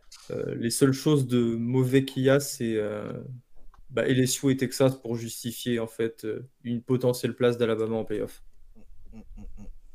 Les 0.56 0.70
seules 0.70 0.94
choses 0.94 1.28
de 1.28 1.56
mauvais 1.56 2.06
qu'il 2.06 2.24
y 2.24 2.30
a, 2.30 2.40
c'est 2.40 2.80
bah, 3.90 4.08
LSU 4.08 4.52
et 4.52 4.58
Texas 4.58 4.96
pour 4.96 5.16
justifier 5.16 5.80
en 5.80 5.88
fait 5.88 6.26
une 6.64 6.82
potentielle 6.82 7.36
place 7.36 7.58
d'Alabama 7.58 7.98
en 7.98 8.06
playoff. 8.06 8.44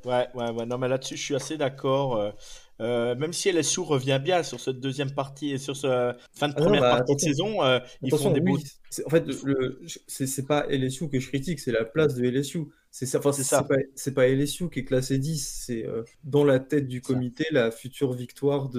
Ouais, 0.05 0.29
ouais, 0.35 0.51
ouais. 0.51 0.67
Non, 0.67 0.79
mais 0.79 0.89
là-dessus, 0.89 1.17
je 1.17 1.23
suis 1.23 1.35
assez 1.35 1.57
d'accord. 1.57 2.33
Euh, 2.81 3.15
même 3.17 3.33
si 3.33 3.51
LSU 3.51 3.81
revient 3.81 4.21
bien 4.23 4.43
sur 4.43 4.61
cette 4.61 4.79
deuxième 4.79 5.13
partie 5.13 5.51
et 5.53 5.59
sur 5.59 5.77
ce 5.77 6.13
fin 6.33 6.49
de 6.49 6.55
Ah 6.57 6.61
non, 6.61 6.67
première 6.67 6.81
bah, 6.81 6.97
partie 6.97 7.17
de 7.17 7.21
saison, 7.21 7.63
euh, 7.65 7.81
ils 8.03 8.15
font 8.15 8.31
des 8.31 8.41
oui, 8.41 8.53
beaux. 8.53 9.05
en 9.07 9.11
fait, 9.11 9.27
le, 9.45 9.81
c'est 10.07 10.47
pas 10.47 10.67
LSU 10.69 11.09
que 11.09 11.19
je 11.19 11.29
critique, 11.29 11.59
c'est 11.59 11.73
la 11.73 11.85
place 11.85 12.15
de 12.15 12.25
LSU. 12.29 12.67
C'est 12.91 13.15
enfin, 13.17 13.33
c'est 13.33 13.43
ça. 13.43 13.63
pas, 13.63 13.77
c'est 13.95 14.15
pas 14.15 14.27
LSU 14.29 14.71
qui 14.71 14.81
est 14.81 14.85
classé 14.85 15.19
10, 15.19 15.65
c'est 15.67 15.87
euh, 15.87 16.05
dans 16.25 16.43
la 16.45 16.59
tête 16.59 16.89
du 16.89 17.03
comité 17.03 17.45
la 17.51 17.71
future 17.71 18.13
victoire 18.13 18.71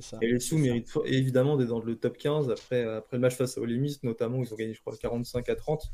ça. 0.00 0.18
LSU 0.22 0.56
ça. 0.56 0.56
mérite 0.56 0.88
évidemment 1.06 1.56
d'être 1.56 1.68
dans 1.68 1.80
le 1.80 1.96
top 1.96 2.16
15 2.16 2.50
après, 2.50 2.84
après 2.84 3.16
le 3.16 3.20
match 3.20 3.34
face 3.34 3.58
à 3.58 3.60
Ole 3.60 3.76
Miss, 3.78 4.02
notamment, 4.02 4.42
ils 4.42 4.52
ont 4.52 4.56
gagné, 4.56 4.74
je 4.74 4.80
crois, 4.80 4.96
45 4.96 5.48
à 5.48 5.56
30. 5.56 5.90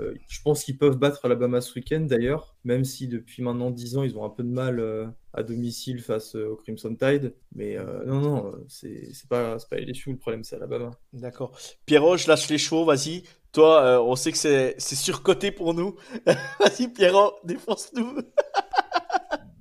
Euh, 0.00 0.14
je 0.28 0.40
pense 0.42 0.62
qu'ils 0.62 0.78
peuvent 0.78 0.96
battre 0.96 1.24
Alabama 1.24 1.60
ce 1.60 1.74
week-end 1.74 2.00
d'ailleurs, 2.00 2.56
même 2.64 2.84
si 2.84 3.08
depuis 3.08 3.42
maintenant 3.42 3.70
10 3.70 3.96
ans, 3.96 4.02
ils 4.04 4.16
ont 4.16 4.24
un 4.24 4.30
peu 4.30 4.44
de 4.44 4.50
mal 4.50 4.78
euh, 4.78 5.06
à 5.38 5.42
domicile 5.42 6.00
face 6.00 6.36
euh, 6.36 6.50
au 6.50 6.56
Crimson 6.56 6.94
Tide. 6.94 7.34
Mais 7.54 7.76
euh, 7.76 8.04
non, 8.04 8.20
non, 8.20 8.46
euh, 8.46 8.64
c'est 8.68 9.12
c'est 9.12 9.28
pas, 9.28 9.58
c'est 9.58 9.68
pas 9.68 9.76
LSU, 9.76 10.10
le 10.12 10.18
problème, 10.18 10.44
c'est 10.44 10.56
Alabama. 10.56 10.90
D'accord. 11.12 11.52
Pierrot, 11.86 12.16
je 12.16 12.28
lâche 12.28 12.48
les 12.48 12.58
chevaux, 12.58 12.84
vas-y. 12.84 13.22
Toi, 13.52 13.82
euh, 13.82 14.00
on 14.00 14.14
sait 14.16 14.32
que 14.32 14.38
c'est 14.38 14.74
c'est 14.78 14.96
surcoté 14.96 15.50
pour 15.50 15.74
nous. 15.74 15.96
Vas-y, 16.60 16.88
Pierrot, 16.88 17.34
défonce-nous. 17.44 18.18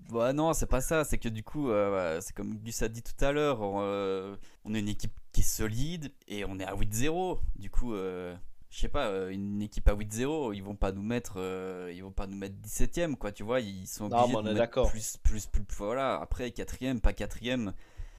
Bah 0.09 0.31
non, 0.31 0.53
c'est 0.53 0.67
pas 0.67 0.81
ça. 0.81 1.03
C'est 1.03 1.17
que 1.17 1.29
du 1.29 1.43
coup, 1.43 1.69
euh, 1.69 2.19
c'est 2.21 2.33
comme 2.33 2.57
Gus 2.59 2.81
a 2.81 2.87
dit 2.87 3.01
tout 3.01 3.23
à 3.23 3.31
l'heure, 3.31 3.61
on, 3.61 3.79
euh, 3.81 4.35
on 4.63 4.73
est 4.73 4.79
une 4.79 4.87
équipe 4.87 5.11
qui 5.33 5.41
est 5.41 5.43
solide 5.43 6.11
et 6.27 6.45
on 6.45 6.59
est 6.59 6.65
à 6.65 6.73
8-0. 6.75 7.39
Du 7.57 7.69
coup, 7.69 7.93
euh, 7.93 8.33
je 8.77 8.81
sais 8.83 8.89
pas, 8.89 9.07
euh, 9.07 9.29
une 9.31 9.59
équipe 9.63 9.89
à 9.89 9.95
8-0, 9.95 10.53
ils 10.53 10.61
vont 10.61 10.75
pas 10.75 10.91
nous 10.91 11.01
mettre, 11.01 11.37
euh, 11.37 11.91
ils 11.95 12.03
vont 12.03 12.11
pas 12.11 12.27
nous 12.27 12.37
mettre 12.37 12.53
17ème, 12.61 13.15
quoi. 13.15 13.31
Tu 13.31 13.41
vois, 13.41 13.59
ils 13.59 13.87
sont 13.87 14.05
obligés 14.05 14.33
de 14.43 14.49
nous 14.49 14.55
mettre 14.59 14.71
plus, 14.91 15.17
plus, 15.23 15.47
plus, 15.47 15.63
plus- 15.65 15.75
Voilà. 15.77 16.19
Après, 16.21 16.51
4ème, 16.51 17.01
pas 17.01 17.11
4ème. 17.11 17.73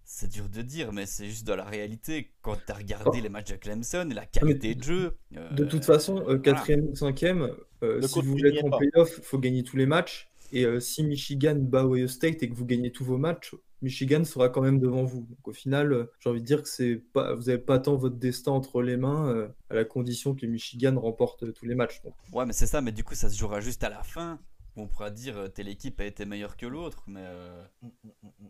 C'est 0.05 0.29
dur 0.29 0.49
de 0.49 0.63
dire, 0.63 0.93
mais 0.93 1.07
c'est 1.07 1.27
juste 1.27 1.47
dans 1.47 1.55
la 1.55 1.65
réalité. 1.65 2.33
Quand 2.43 2.57
tu 2.67 2.73
as 2.73 2.75
regardé 2.75 3.21
les 3.21 3.29
matchs 3.29 3.51
de 3.53 3.57
Clemson, 3.57 4.09
la 4.13 4.27
qualité 4.27 4.75
de 4.75 4.83
jeu. 4.83 5.17
euh, 5.37 5.49
De 5.53 5.65
toute 5.65 5.85
façon, 5.85 6.25
euh, 6.29 6.39
quatrième 6.39 6.89
ou 6.89 6.97
cinquième, 6.97 7.55
euh, 7.85 8.01
si 8.09 8.15
vous 8.23 8.31
voulez 8.33 8.49
être 8.57 8.65
en 8.65 8.71
playoff, 8.79 9.15
il 9.19 9.23
faut 9.23 9.39
gagner 9.39 9.63
tous 9.63 9.77
les 9.77 9.87
matchs. 9.87 10.29
Et 10.51 10.65
euh, 10.65 10.81
si 10.81 11.05
Michigan 11.05 11.57
bat 11.61 11.85
Ohio 11.85 12.09
State 12.09 12.43
et 12.43 12.49
que 12.49 12.55
vous 12.57 12.65
gagnez 12.65 12.91
tous 12.91 13.05
vos 13.05 13.19
matchs, 13.19 13.55
Michigan 13.83 14.25
sera 14.25 14.49
quand 14.49 14.61
même 14.63 14.81
devant 14.81 15.05
vous. 15.05 15.21
Donc 15.23 15.49
au 15.49 15.53
final, 15.53 15.93
euh, 15.93 16.11
j'ai 16.21 16.31
envie 16.31 16.41
de 16.41 16.47
dire 16.47 16.63
que 16.63 16.69
c'est 16.69 16.97
pas, 17.13 17.35
vous 17.35 17.43
n'avez 17.45 17.59
pas 17.59 17.79
tant 17.79 17.97
votre 17.97 18.17
destin 18.17 18.53
entre 18.53 18.83
les 18.83 18.97
mains, 18.97 19.29
euh, 19.29 19.49
à 19.71 19.75
la 19.75 19.85
condition 19.85 20.35
que 20.35 20.47
Michigan 20.47 20.99
remporte 21.01 21.45
euh, 21.45 21.53
tous 21.53 21.67
les 21.67 21.75
matchs. 21.75 22.03
Donc, 22.03 22.15
Ouais, 22.33 22.45
mais 22.47 22.53
c'est 22.53 22.67
ça, 22.67 22.81
mais 22.81 22.93
du 22.93 23.05
coup, 23.05 23.15
ça 23.15 23.29
se 23.29 23.37
jouera 23.39 23.61
juste 23.61 23.85
à 23.85 23.89
la 23.91 24.03
fin. 24.03 24.39
où 24.77 24.83
On 24.83 24.87
pourra 24.89 25.11
dire 25.11 25.49
telle 25.55 25.69
équipe 25.69 26.01
a 26.01 26.05
été 26.05 26.25
meilleure 26.25 26.57
que 26.57 26.67
l'autre, 26.67 27.03
mais 27.07 27.23
euh, 27.25 27.63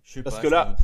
je 0.03 0.13
sais 0.15 0.23
Parce 0.23 0.37
pas, 0.37 0.43
que 0.43 0.49
là, 0.49 0.77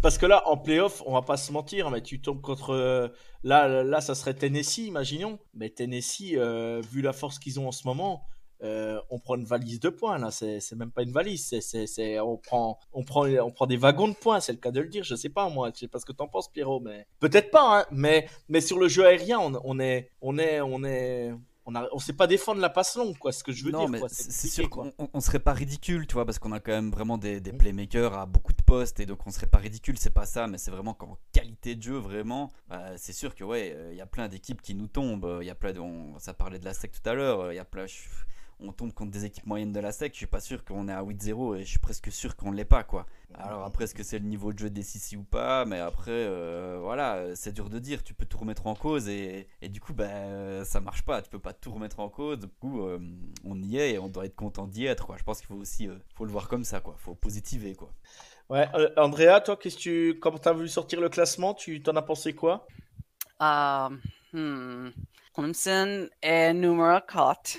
Parce 0.00 0.16
que 0.16 0.26
là, 0.26 0.46
en 0.46 0.56
playoff, 0.56 1.02
on 1.06 1.12
va 1.14 1.22
pas 1.22 1.36
se 1.36 1.50
mentir, 1.52 1.90
mais 1.90 2.00
tu 2.02 2.20
tombes 2.20 2.40
contre. 2.40 2.70
euh, 2.70 3.08
Là, 3.44 3.82
là, 3.82 4.00
ça 4.00 4.14
serait 4.14 4.34
Tennessee, 4.34 4.78
imaginons. 4.86 5.38
Mais 5.54 5.70
Tennessee, 5.70 6.34
euh, 6.36 6.80
vu 6.92 7.02
la 7.02 7.12
force 7.12 7.38
qu'ils 7.40 7.58
ont 7.60 7.66
en 7.68 7.72
ce 7.72 7.86
moment, 7.86 8.22
euh, 8.62 9.00
on 9.10 9.18
prend 9.18 9.36
une 9.36 9.44
valise 9.44 9.80
de 9.80 9.88
points. 9.88 10.18
Là, 10.18 10.30
c'est 10.30 10.60
c'est 10.60 10.76
même 10.76 10.90
pas 10.90 11.02
une 11.02 11.12
valise. 11.12 11.54
C'est, 11.60 12.18
on 12.20 12.36
prend, 12.36 12.78
on 12.92 13.04
prend, 13.04 13.26
on 13.26 13.50
prend 13.50 13.66
des 13.66 13.76
wagons 13.76 14.08
de 14.08 14.14
points. 14.14 14.40
C'est 14.40 14.52
le 14.52 14.58
cas 14.58 14.70
de 14.70 14.80
le 14.80 14.88
dire. 14.88 15.04
Je 15.04 15.14
sais 15.14 15.28
pas 15.28 15.48
moi. 15.48 15.70
Je 15.74 15.80
sais 15.80 15.88
pas 15.88 15.98
ce 16.00 16.04
que 16.06 16.12
t'en 16.12 16.28
penses, 16.28 16.48
Pierrot, 16.50 16.80
mais 16.80 17.06
peut-être 17.20 17.50
pas. 17.50 17.80
Hein, 17.80 17.86
mais, 17.90 18.28
mais 18.48 18.60
sur 18.60 18.78
le 18.78 18.88
jeu 18.88 19.06
aérien, 19.06 19.38
on, 19.38 19.60
on 19.64 19.78
est, 19.78 20.10
on 20.20 20.38
est, 20.38 20.60
on 20.60 20.82
est. 20.84 21.32
On, 21.70 21.74
a, 21.74 21.86
on 21.92 21.98
sait 21.98 22.14
pas 22.14 22.26
défendre 22.26 22.62
la 22.62 22.70
passe 22.70 22.96
longue, 22.96 23.18
quoi. 23.18 23.30
Ce 23.30 23.44
que 23.44 23.52
je 23.52 23.62
veux 23.62 23.70
non, 23.70 23.86
dire. 23.90 24.06
c'est 24.08 24.48
sûr 24.48 24.70
qu'on 24.70 24.90
on- 24.98 25.08
on 25.12 25.20
serait 25.20 25.38
pas 25.38 25.52
ridicule, 25.52 26.06
tu 26.06 26.14
vois, 26.14 26.24
parce 26.24 26.38
qu'on 26.38 26.52
a 26.52 26.60
quand 26.60 26.72
même 26.72 26.90
vraiment 26.90 27.18
des, 27.18 27.42
des 27.42 27.52
playmakers 27.52 28.14
à 28.14 28.24
beaucoup 28.24 28.54
de 28.54 28.62
postes, 28.62 29.00
et 29.00 29.04
donc 29.04 29.18
on 29.26 29.30
serait 29.30 29.48
pas 29.48 29.58
ridicule, 29.58 29.98
c'est 29.98 30.08
pas 30.14 30.24
ça, 30.24 30.46
mais 30.46 30.56
c'est 30.56 30.70
vraiment 30.70 30.94
qu'en 30.94 31.18
qualité 31.30 31.74
de 31.74 31.82
jeu, 31.82 31.98
vraiment, 31.98 32.50
bah, 32.68 32.96
c'est 32.96 33.12
sûr 33.12 33.34
que 33.34 33.44
ouais, 33.44 33.76
il 33.90 33.98
y 33.98 34.00
a 34.00 34.06
plein 34.06 34.28
d'équipes 34.28 34.62
qui 34.62 34.74
nous 34.74 34.86
tombent, 34.86 35.40
il 35.42 35.46
y 35.46 35.50
a 35.50 35.54
plein 35.54 35.74
de, 35.74 35.80
on- 35.80 36.18
ça 36.18 36.32
parlait 36.32 36.58
de 36.58 36.64
la 36.64 36.72
SEC 36.72 36.90
tout 36.90 37.06
à 37.06 37.12
l'heure, 37.12 37.52
il 37.52 37.56
y 37.56 37.58
a 37.58 37.66
plein, 37.66 37.84
je- 37.86 37.96
on 38.60 38.72
tombe 38.72 38.92
contre 38.92 39.10
des 39.10 39.24
équipes 39.24 39.46
moyennes 39.46 39.72
de 39.72 39.80
la 39.80 39.92
SEC, 39.92 40.12
je 40.12 40.18
suis 40.18 40.26
pas 40.26 40.40
sûr 40.40 40.64
qu'on 40.64 40.88
est 40.88 40.92
à 40.92 41.02
8-0, 41.02 41.56
et 41.56 41.64
je 41.64 41.68
suis 41.68 41.78
presque 41.78 42.10
sûr 42.10 42.36
qu'on 42.36 42.50
l'est 42.50 42.64
pas, 42.64 42.82
quoi. 42.82 43.06
Alors 43.34 43.64
après, 43.64 43.84
est-ce 43.84 43.94
que 43.94 44.02
c'est 44.02 44.18
le 44.18 44.24
niveau 44.24 44.52
de 44.52 44.58
jeu 44.58 44.70
des 44.70 44.82
Sissi 44.82 45.16
ou 45.16 45.22
pas? 45.22 45.64
Mais 45.66 45.78
après, 45.78 46.10
euh, 46.10 46.78
voilà, 46.80 47.36
c'est 47.36 47.52
dur 47.52 47.68
de 47.68 47.78
dire. 47.78 48.02
Tu 48.02 48.14
peux 48.14 48.24
tout 48.24 48.38
remettre 48.38 48.66
en 48.66 48.74
cause 48.74 49.08
et, 49.08 49.48
et 49.60 49.68
du 49.68 49.80
coup, 49.80 49.92
ben, 49.92 50.64
ça 50.64 50.80
marche 50.80 51.02
pas. 51.02 51.20
Tu 51.20 51.28
peux 51.28 51.38
pas 51.38 51.52
tout 51.52 51.70
remettre 51.70 52.00
en 52.00 52.08
cause. 52.08 52.38
Du 52.38 52.48
coup, 52.48 52.82
euh, 52.82 52.98
on 53.44 53.60
y 53.62 53.76
est 53.76 53.92
et 53.92 53.98
on 53.98 54.08
doit 54.08 54.24
être 54.24 54.34
content 54.34 54.66
d'y 54.66 54.86
être. 54.86 55.06
Quoi. 55.06 55.16
Je 55.18 55.24
pense 55.24 55.40
qu'il 55.40 55.46
faut 55.46 55.56
aussi, 55.56 55.88
euh, 55.88 55.96
faut 56.14 56.24
le 56.24 56.32
voir 56.32 56.48
comme 56.48 56.64
ça. 56.64 56.80
Quoi. 56.80 56.94
Faut 56.98 57.14
positiver. 57.14 57.74
Quoi. 57.74 57.92
Ouais, 58.48 58.66
euh, 58.74 58.88
Andrea, 58.96 59.40
toi, 59.42 59.58
qu'est-ce 59.58 59.76
que 59.76 59.80
tu, 59.80 60.18
quand 60.20 60.38
t'as 60.38 60.54
vu 60.54 60.68
sortir 60.68 61.00
le 61.00 61.10
classement, 61.10 61.52
tu 61.52 61.82
t'en 61.82 61.96
as 61.96 62.02
pensé 62.02 62.34
quoi? 62.34 62.66
Um, 63.40 64.00
hmm. 64.32 64.88
Clemson 65.34 66.08
est 66.22 66.54
numéro 66.54 66.98
4. 67.06 67.58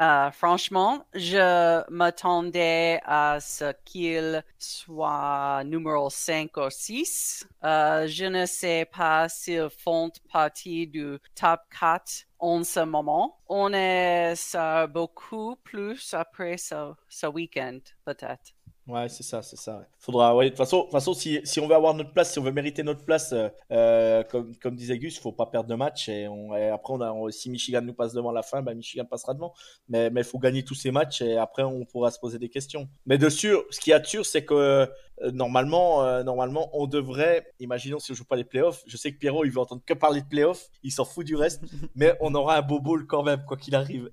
Euh, 0.00 0.30
franchement, 0.32 1.06
je 1.14 1.88
m'attendais 1.90 3.00
à 3.04 3.38
ce 3.40 3.72
qu'il 3.84 4.42
soit 4.58 5.62
numéro 5.64 6.10
5 6.10 6.56
ou 6.56 6.68
6. 6.68 7.46
Euh, 7.62 8.06
je 8.08 8.24
ne 8.24 8.44
sais 8.46 8.86
pas 8.92 9.28
s'ils 9.28 9.70
font 9.70 10.10
partie 10.32 10.88
du 10.88 11.18
top 11.36 11.60
4 11.70 12.24
en 12.40 12.64
ce 12.64 12.80
moment. 12.80 13.38
On 13.48 13.72
est 13.72 14.34
ça 14.36 14.88
beaucoup 14.88 15.56
plus 15.62 16.12
après 16.12 16.56
ce, 16.56 16.92
ce 17.08 17.26
week-end, 17.28 17.78
peut-être. 18.04 18.53
Ouais, 18.86 19.08
c'est 19.08 19.22
ça, 19.22 19.40
c'est 19.42 19.56
ça. 19.56 19.86
Faudra, 19.98 20.36
ouais, 20.36 20.44
de 20.44 20.50
toute 20.50 20.58
façon, 20.58 20.78
de 20.78 20.82
toute 20.82 20.92
façon 20.92 21.14
si, 21.14 21.40
si, 21.44 21.58
on 21.58 21.66
veut 21.66 21.74
avoir 21.74 21.94
notre 21.94 22.12
place, 22.12 22.32
si 22.32 22.38
on 22.38 22.42
veut 22.42 22.52
mériter 22.52 22.82
notre 22.82 23.02
place, 23.02 23.32
euh, 23.32 23.48
euh 23.72 24.22
comme, 24.24 24.54
comme 24.56 24.76
disait 24.76 24.98
Gus, 24.98 25.16
il 25.16 25.20
faut 25.20 25.32
pas 25.32 25.46
perdre 25.46 25.70
de 25.70 25.74
match. 25.74 26.10
Et, 26.10 26.28
on, 26.28 26.54
et 26.54 26.68
après, 26.68 26.92
on 26.92 27.00
a, 27.00 27.32
si 27.32 27.48
Michigan 27.48 27.80
nous 27.80 27.94
passe 27.94 28.12
devant 28.12 28.30
la 28.30 28.42
fin, 28.42 28.60
bah, 28.60 28.74
Michigan 28.74 29.06
passera 29.06 29.32
devant. 29.32 29.54
Mais 29.88 30.10
il 30.14 30.24
faut 30.24 30.38
gagner 30.38 30.64
tous 30.64 30.74
ces 30.74 30.90
matchs 30.90 31.22
et 31.22 31.38
après, 31.38 31.62
on 31.62 31.86
pourra 31.86 32.10
se 32.10 32.18
poser 32.18 32.38
des 32.38 32.50
questions. 32.50 32.88
Mais 33.06 33.16
de 33.16 33.30
sûr, 33.30 33.64
ce 33.70 33.80
qui 33.80 33.90
est 33.90 34.04
sûr, 34.04 34.26
c'est 34.26 34.44
que 34.44 34.86
euh, 35.22 35.30
normalement, 35.32 36.04
euh, 36.04 36.22
normalement, 36.22 36.70
on 36.72 36.86
devrait, 36.86 37.46
imaginons 37.60 37.98
si 37.98 38.12
on 38.12 38.14
joue 38.14 38.24
pas 38.24 38.36
les 38.36 38.44
playoffs, 38.44 38.82
je 38.86 38.96
sais 38.96 39.12
que 39.12 39.18
Pierrot, 39.18 39.44
il 39.44 39.50
veut 39.50 39.60
entendre 39.60 39.82
que 39.86 39.94
parler 39.94 40.20
de 40.22 40.26
playoffs, 40.26 40.68
il 40.82 40.90
s'en 40.90 41.04
fout 41.04 41.24
du 41.24 41.36
reste, 41.36 41.62
mais 41.94 42.14
on 42.20 42.34
aura 42.34 42.56
un 42.56 42.62
beau 42.62 42.80
bowl 42.80 43.06
quand 43.06 43.22
même, 43.22 43.44
quoi 43.46 43.56
qu'il 43.56 43.74
arrive. 43.74 44.10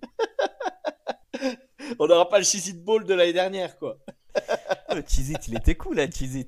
on 1.99 2.07
n'aura 2.07 2.29
pas 2.29 2.37
le 2.37 2.45
cheesy 2.45 2.73
ball 2.73 3.03
de 3.03 3.13
l'année 3.13 3.33
dernière, 3.33 3.77
quoi. 3.77 3.97
Le 4.95 5.03
cheez 5.07 5.33
il 5.47 5.55
était 5.55 5.75
cool, 5.75 5.97
là, 5.97 6.07
cheez 6.09 6.47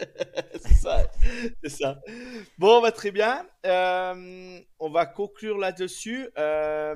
c'est 0.60 0.74
ça, 0.74 1.10
c'est 1.62 1.70
ça. 1.70 2.00
Bon, 2.58 2.80
bah, 2.80 2.92
très 2.92 3.10
bien. 3.10 3.44
Euh, 3.66 4.58
on 4.78 4.90
va 4.90 5.04
conclure 5.04 5.58
là-dessus. 5.58 6.28
Euh, 6.38 6.94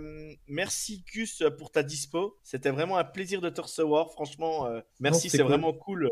merci 0.49 1.05
Gus 1.13 1.43
pour 1.59 1.71
ta 1.71 1.83
dispo. 1.83 2.39
C'était 2.43 2.71
vraiment 2.71 2.97
un 2.97 3.05
plaisir 3.05 3.43
de 3.43 3.51
te 3.51 3.61
recevoir. 3.61 4.13
Franchement, 4.13 4.67
euh, 4.67 4.81
merci, 5.01 5.29
c'est 5.29 5.43
vraiment 5.43 5.75
cool. 5.75 6.11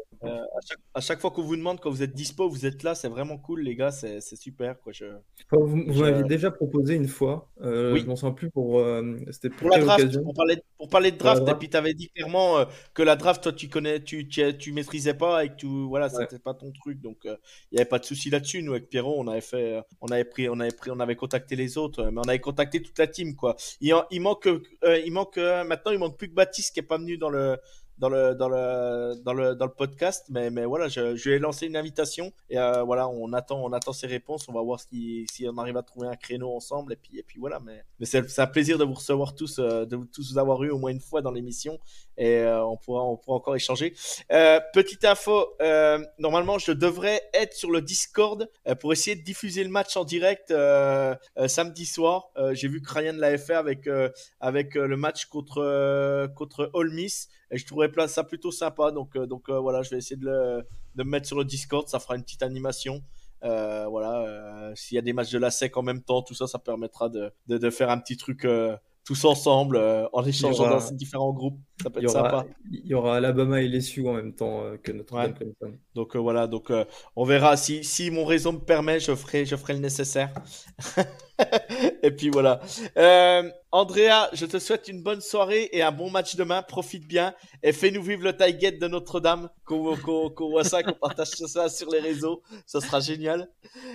À 0.95 1.01
chaque, 1.01 1.21
fois 1.21 1.31
qu'on 1.31 1.43
vous 1.43 1.57
demande 1.57 1.81
quand 1.81 1.91
vous 1.91 2.03
êtes 2.03 2.13
dispo, 2.13 2.49
vous 2.49 2.67
êtes 2.67 2.83
là. 2.83 2.95
C'est 2.95 3.09
vraiment 3.09 3.39
cool, 3.39 3.63
les 3.63 3.75
gars. 3.75 3.91
C'est 3.91 4.21
super. 4.37 4.79
Quoi. 4.81 4.93
Je, 4.93 5.07
vous, 5.51 6.03
m'aviez 6.03 6.25
déjà 6.25 6.51
proposé 6.51 6.95
une 6.95 7.09
fois. 7.09 7.51
oui. 7.61 8.01
Je 8.01 8.07
m'en 8.07 8.17
sens 8.17 8.35
plus 8.35 8.51
pour. 8.51 8.85
C'était 9.31 9.51
pour, 9.51 9.71
la 9.71 9.79
draft. 9.79 10.23
Pour 10.23 10.35
parler, 10.35 10.63
pour 10.77 10.89
parler 10.89 11.11
de 11.13 11.17
draft. 11.17 11.49
Et 11.49 11.55
puis 11.55 11.71
tu 11.71 11.77
avais 11.77 11.95
dit 11.95 12.11
clairement 12.11 12.65
que 12.93 13.03
la 13.03 13.17
draft, 13.17 13.43
toi, 13.43 13.53
tu 13.53 13.69
connais, 13.69 14.03
tu, 14.03 14.29
tu, 14.29 14.57
tu 14.59 14.73
maîtrisais 14.73 15.15
pas 15.15 15.45
et 15.45 15.49
que 15.49 15.57
tu, 15.57 15.67
voilà, 15.67 16.11
c'était 16.11 16.39
pas 16.39 16.53
ton 16.53 16.71
truc. 16.73 16.82
Donc 16.91 17.19
il 17.25 17.39
n'y 17.73 17.79
avait 17.79 17.89
pas 17.89 17.99
de 17.99 18.05
souci 18.05 18.31
là-dessus. 18.31 18.63
Nous 18.63 18.73
avec 18.73 18.89
Pierrot, 18.89 19.17
on 19.19 19.29
avait 19.29 19.41
fait, 19.41 19.81
on 20.01 20.09
avait 20.09 20.25
pris, 20.25 20.49
on 20.49 20.59
avait 20.61 20.71
pris, 20.71 20.91
on 20.91 21.01
avait 21.01 21.17
contacté 21.17 21.57
les 21.57 21.79
autres, 21.79 22.05
mais 22.11 22.21
on 22.25 22.29
avait 22.29 22.41
contacté 22.41 22.83
toute 22.83 22.99
la 22.99 23.07
team 23.07 23.35
quoi. 23.37 23.57
Il, 23.81 23.95
manque, 24.21 24.47
euh, 24.47 25.03
il 25.05 25.13
manque 25.13 25.37
maintenant, 25.37 25.93
il 25.93 25.99
manque 25.99 26.17
plus 26.17 26.29
que 26.29 26.35
Baptiste 26.35 26.75
qui 26.75 26.81
est 26.81 26.85
pas 26.85 26.99
venu 26.99 27.19
dans 27.19 27.31
le 27.31 27.59
dans 28.03 28.09
le, 28.09 28.35
dans 28.35 28.49
le, 28.49 29.15
dans 29.23 29.33
le, 29.33 29.55
dans 29.55 29.67
le 29.67 29.73
podcast. 29.73 30.27
Mais, 30.29 30.51
mais 30.51 30.65
voilà, 30.65 30.89
je, 30.89 31.15
je 31.15 31.31
lui 31.31 31.37
ai 31.37 31.67
une 31.67 31.77
invitation 31.77 32.33
et 32.51 32.59
euh, 32.59 32.83
voilà, 32.83 33.09
on 33.09 33.33
attend, 33.33 33.63
on 33.63 33.73
attend 33.73 33.93
ses 33.93 34.09
réponses. 34.09 34.49
On 34.49 34.53
va 34.53 34.61
voir 34.61 34.81
si, 34.81 35.27
on 35.49 35.57
arrive 35.59 35.77
à 35.77 35.83
trouver 35.83 36.09
un 36.09 36.17
créneau 36.17 36.55
ensemble. 36.55 36.93
Et 36.93 36.97
puis, 36.97 37.19
et 37.19 37.23
puis 37.23 37.39
voilà, 37.39 37.61
mais, 37.61 37.85
mais 38.01 38.07
c'est 38.07 38.39
un 38.41 38.47
plaisir 38.47 38.77
de 38.77 38.85
vous 38.85 38.95
recevoir 38.95 39.35
tous, 39.35 39.61
euh, 39.61 39.85
de 39.85 39.97
tous 40.13 40.33
vous 40.33 40.39
avoir 40.39 40.63
eu 40.65 40.71
au 40.71 40.79
moins 40.79 40.91
une 40.91 41.01
fois 41.01 41.23
dans 41.23 41.31
l'émission 41.31 41.79
et 42.17 42.39
euh, 42.39 42.65
on, 42.65 42.77
pourra, 42.77 43.05
on 43.05 43.17
pourra 43.17 43.37
encore 43.37 43.57
échanger. 43.57 43.95
petite 44.73 45.05
info, 45.05 45.57
normalement, 46.19 46.59
je 46.59 46.73
devrais 46.73 47.23
être 47.35 47.55
sur 47.55 47.71
le 47.71 47.81
Discord 47.81 48.51
pour 48.81 48.93
essayer 48.93 49.17
de 49.17 49.23
diffuser 49.23 49.65
le 49.65 49.71
match 49.71 49.97
en 49.97 50.05
direct 50.05 50.53
samedi 51.47 51.87
soir. 51.87 52.31
J'ai 52.53 52.69
vu 52.69 52.83
que 52.83 52.93
Ryan 52.93 53.15
l'avait 53.17 53.39
fait 53.39 53.55
avec, 53.55 53.89
avec 54.41 54.75
le 54.75 54.97
match 54.97 55.27
contre, 55.27 56.29
contre 56.35 56.71
All 56.75 56.91
Miss. 56.91 57.29
Et 57.53 57.59
je 57.59 57.67
trouverais 57.67 57.91
ça 58.09 58.25
plutôt 58.25 58.51
sympa. 58.51 58.91
Donc, 58.91 59.15
euh, 59.15 59.27
donc 59.27 59.49
euh, 59.49 59.59
voilà, 59.61 59.83
je 59.83 59.91
vais 59.91 59.99
essayer 59.99 60.17
de, 60.17 60.25
le, 60.25 60.67
de 60.95 61.05
me 61.05 61.11
mettre 61.11 61.27
sur 61.27 61.37
le 61.37 61.45
Discord. 61.45 61.87
Ça 61.87 62.01
fera 62.01 62.17
une 62.17 62.23
petite 62.23 62.43
animation. 62.43 63.03
Euh, 63.45 63.87
voilà, 63.89 64.73
s'il 64.75 64.95
y 64.95 64.99
a 64.99 65.03
des 65.03 65.13
matchs 65.13 65.33
de 65.33 65.39
la 65.39 65.51
SEC 65.51 65.77
en 65.77 65.83
même 65.83 66.03
temps, 66.03 66.23
tout 66.23 66.35
ça, 66.35 66.47
ça 66.47 66.59
permettra 66.59 67.09
de, 67.09 67.33
de 67.49 67.71
faire 67.71 67.91
un 67.91 67.99
petit 67.99 68.17
truc 68.17 68.47
tous 69.05 69.25
ensemble 69.25 69.81
en 70.13 70.25
échangeant 70.25 70.69
dans 70.69 70.81
ces 70.81 70.95
différents 70.95 71.33
groupes. 71.33 71.59
Ça 71.83 71.91
peut 71.91 72.01
être 72.01 72.11
sympa. 72.11 72.47
Il 72.71 72.87
y 72.87 72.95
aura 72.95 73.17
Alabama 73.17 73.61
et 73.61 73.69
LSU 73.69 74.07
en 74.09 74.15
même 74.15 74.35
temps 74.35 74.63
que 74.83 74.93
notre 74.93 75.15
ouais. 75.15 75.35
Donc 75.95 76.17
voilà, 76.17 76.47
donc 76.47 76.73
on 77.17 77.25
verra 77.25 77.57
si, 77.57 77.83
si 77.85 78.11
mon 78.11 78.25
réseau 78.25 78.53
me 78.53 78.61
permet, 78.61 79.01
je 79.01 79.15
ferai, 79.15 79.45
je 79.45 79.57
ferai 79.57 79.75
le 79.75 79.81
nécessaire. 79.81 80.33
et 82.03 82.11
puis 82.11 82.31
voilà. 82.31 82.61
Euh, 82.97 83.51
Andrea, 83.71 84.29
je 84.33 84.47
te 84.47 84.59
souhaite 84.59 84.89
une 84.89 85.03
bonne 85.03 85.21
soirée 85.21 85.69
et 85.73 85.83
un 85.83 85.93
bon 85.93 86.11
match 86.11 86.37
demain. 86.37 86.63
Profite 86.63 87.07
bien 87.07 87.35
et 87.63 87.73
fais-nous 87.73 88.03
vivre 88.03 88.25
le 88.25 88.37
tailgate 88.37 88.79
de 88.79 88.89
Notre-Dame. 88.89 89.49
Qu'on 89.65 89.97
voit 90.39 90.65
ça, 90.65 90.83
qu'on 90.83 90.93
partage 90.93 91.29
ça 91.29 91.69
sur 91.69 91.91
les 91.91 92.01
réseaux. 92.01 92.43
Ça 92.67 92.81
sera 92.81 93.01
génial. 93.01 93.49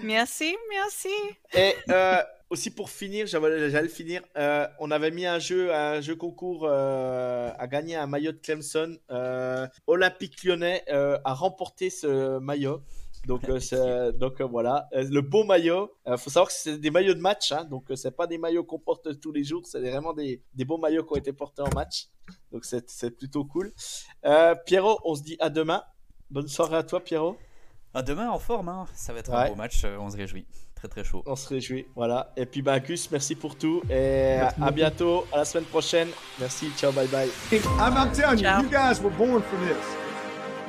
Merci, 0.04 0.56
merci. 0.70 1.10
Et 1.54 1.74
euh, 1.89 2.22
aussi 2.50 2.70
pour 2.72 2.90
finir, 2.90 3.28
j'allais 3.28 3.88
finir. 3.88 4.22
Euh, 4.38 4.68
on 4.80 4.92
avait 4.92 5.12
mis 5.12 5.26
un 5.26 5.40
jeu, 5.40 5.74
un 5.74 6.02
jeu 6.02 6.16
concours 6.16 6.66
euh, 6.66 7.52
à 7.58 7.68
gagner 7.68 7.96
un 7.96 8.08
maillot 8.08 8.32
de 8.32 8.38
Clemson. 8.38 8.98
Euh, 9.12 9.68
Olympique 9.88 10.44
Lyonnais 10.44 10.84
a 10.90 11.34
remporté 11.34 11.90
ce 11.90 12.40
maillot. 12.40 12.82
Donc, 13.26 13.50
voilà, 14.50 14.88
le 14.94 15.20
beau 15.20 15.44
maillot. 15.44 15.92
Il 16.06 16.18
faut 16.18 16.30
savoir 16.30 16.48
que 16.48 16.54
c'est 16.54 16.78
des 16.78 16.92
maillots 16.92 17.14
de 17.14 17.20
match, 17.20 17.52
hein, 17.52 17.66
donc 17.66 17.86
c'est 17.96 18.16
pas 18.16 18.28
des 18.28 18.38
maillots 18.38 18.64
qu'on 18.64 18.80
porte 18.80 19.20
tous 19.20 19.34
les 19.34 19.44
jours, 19.44 19.64
c'est 19.66 19.82
vraiment 19.82 20.14
des, 20.14 20.42
des, 20.54 20.64
beaux 20.64 20.78
maillots 20.78 21.04
qui 21.04 21.14
ont 21.14 21.18
été 21.18 21.34
portés 21.34 21.62
en 21.62 21.74
match. 21.76 22.08
Donc 22.52 22.64
c'est 22.64 23.12
plutôt 23.12 23.44
cool. 23.44 23.74
Pierrot, 24.66 25.00
on 25.04 25.16
se 25.16 25.24
dit 25.24 25.36
à 25.40 25.50
demain. 25.50 25.84
Bonne 26.30 26.48
soirée 26.48 26.78
à 26.78 26.84
toi, 26.84 27.02
Pierrot. 27.02 27.38
À 27.98 28.04
demain 28.04 28.30
en 28.30 28.38
forme, 28.38 28.70
hein. 28.70 28.86
ça 28.94 29.12
va 29.12 29.22
être 29.22 29.34
un 29.34 29.50
beau 29.50 29.56
match, 29.56 29.84
on 29.84 30.08
se 30.12 30.18
réjouit. 30.18 30.46
Très 30.76 30.88
très 30.88 31.04
chaud. 31.04 31.24
On 31.26 31.36
se 31.36 31.50
réjouit, 31.50 31.88
voilà. 31.96 32.32
Et 32.38 32.46
puis 32.46 32.62
bah 32.62 32.80
Gus, 32.80 33.10
merci 33.10 33.34
pour 33.34 33.58
tout 33.58 33.82
et 33.90 34.38
à 34.62 34.70
bientôt, 34.70 35.26
à 35.34 35.38
la 35.38 35.46
semaine 35.46 35.66
prochaine. 35.66 36.10
Merci, 36.40 36.70
ciao, 36.78 36.92
bye 36.92 37.08
bye. 37.08 37.28
I'm, 37.52 38.12
telling 38.12 38.38
you, 38.38 38.48
you 38.62 38.70
guys 38.70 39.02
were 39.02 39.10
born 39.18 39.42
for 39.42 39.58
this. 39.66 39.84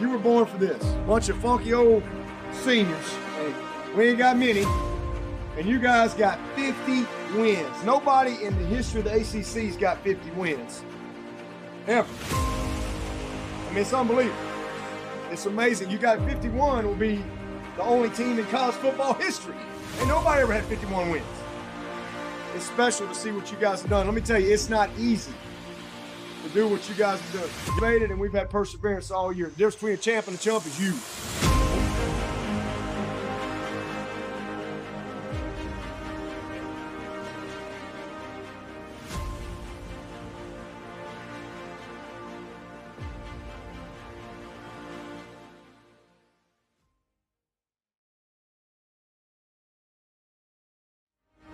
You 0.00 0.08
were 0.08 0.18
born 0.18 0.46
for 0.46 0.56
this. 0.56 0.82
Bunch 1.06 1.28
of 1.28 1.36
funky 1.42 1.74
old 1.74 2.02
seniors. 2.64 3.14
we 3.94 4.08
ain't 4.08 4.18
got 4.18 4.38
many. 4.38 4.64
And 5.58 5.68
you 5.68 5.78
guys 5.78 6.14
got 6.14 6.38
50 6.56 7.04
wins. 7.36 7.84
Nobody 7.84 8.42
in 8.42 8.56
the 8.56 8.74
history 8.74 9.00
of 9.00 9.04
the 9.04 9.12
ACC's 9.12 9.76
got 9.76 10.02
50 10.02 10.30
wins. 10.30 10.82
Ever. 11.86 12.08
I 12.08 13.74
mean, 13.74 13.82
it's 13.82 13.92
unbelievable. 13.92 14.47
It's 15.30 15.46
amazing. 15.46 15.90
You 15.90 15.98
got 15.98 16.18
51 16.24 16.86
will 16.86 16.94
be 16.94 17.22
the 17.76 17.82
only 17.82 18.10
team 18.10 18.38
in 18.38 18.46
college 18.46 18.74
football 18.76 19.14
history. 19.14 19.54
And 19.98 20.08
nobody 20.08 20.42
ever 20.42 20.52
had 20.52 20.64
51 20.64 21.10
wins. 21.10 21.24
It's 22.54 22.66
special 22.66 23.06
to 23.06 23.14
see 23.14 23.30
what 23.30 23.50
you 23.52 23.58
guys 23.58 23.82
have 23.82 23.90
done. 23.90 24.06
Let 24.06 24.14
me 24.14 24.20
tell 24.20 24.40
you, 24.40 24.52
it's 24.52 24.68
not 24.68 24.90
easy 24.98 25.32
to 26.44 26.48
do 26.50 26.68
what 26.68 26.88
you 26.88 26.94
guys 26.94 27.20
have 27.20 27.40
done. 27.42 27.74
You 27.74 27.80
made 27.80 28.02
it, 28.02 28.10
and 28.10 28.18
we've 28.18 28.32
had 28.32 28.48
perseverance 28.48 29.10
all 29.10 29.32
year. 29.32 29.46
The 29.46 29.52
difference 29.52 29.74
between 29.76 29.94
a 29.94 29.96
champ 29.98 30.28
and 30.28 30.36
a 30.36 30.40
chump 30.40 30.66
is 30.66 30.80
you. 30.80 31.47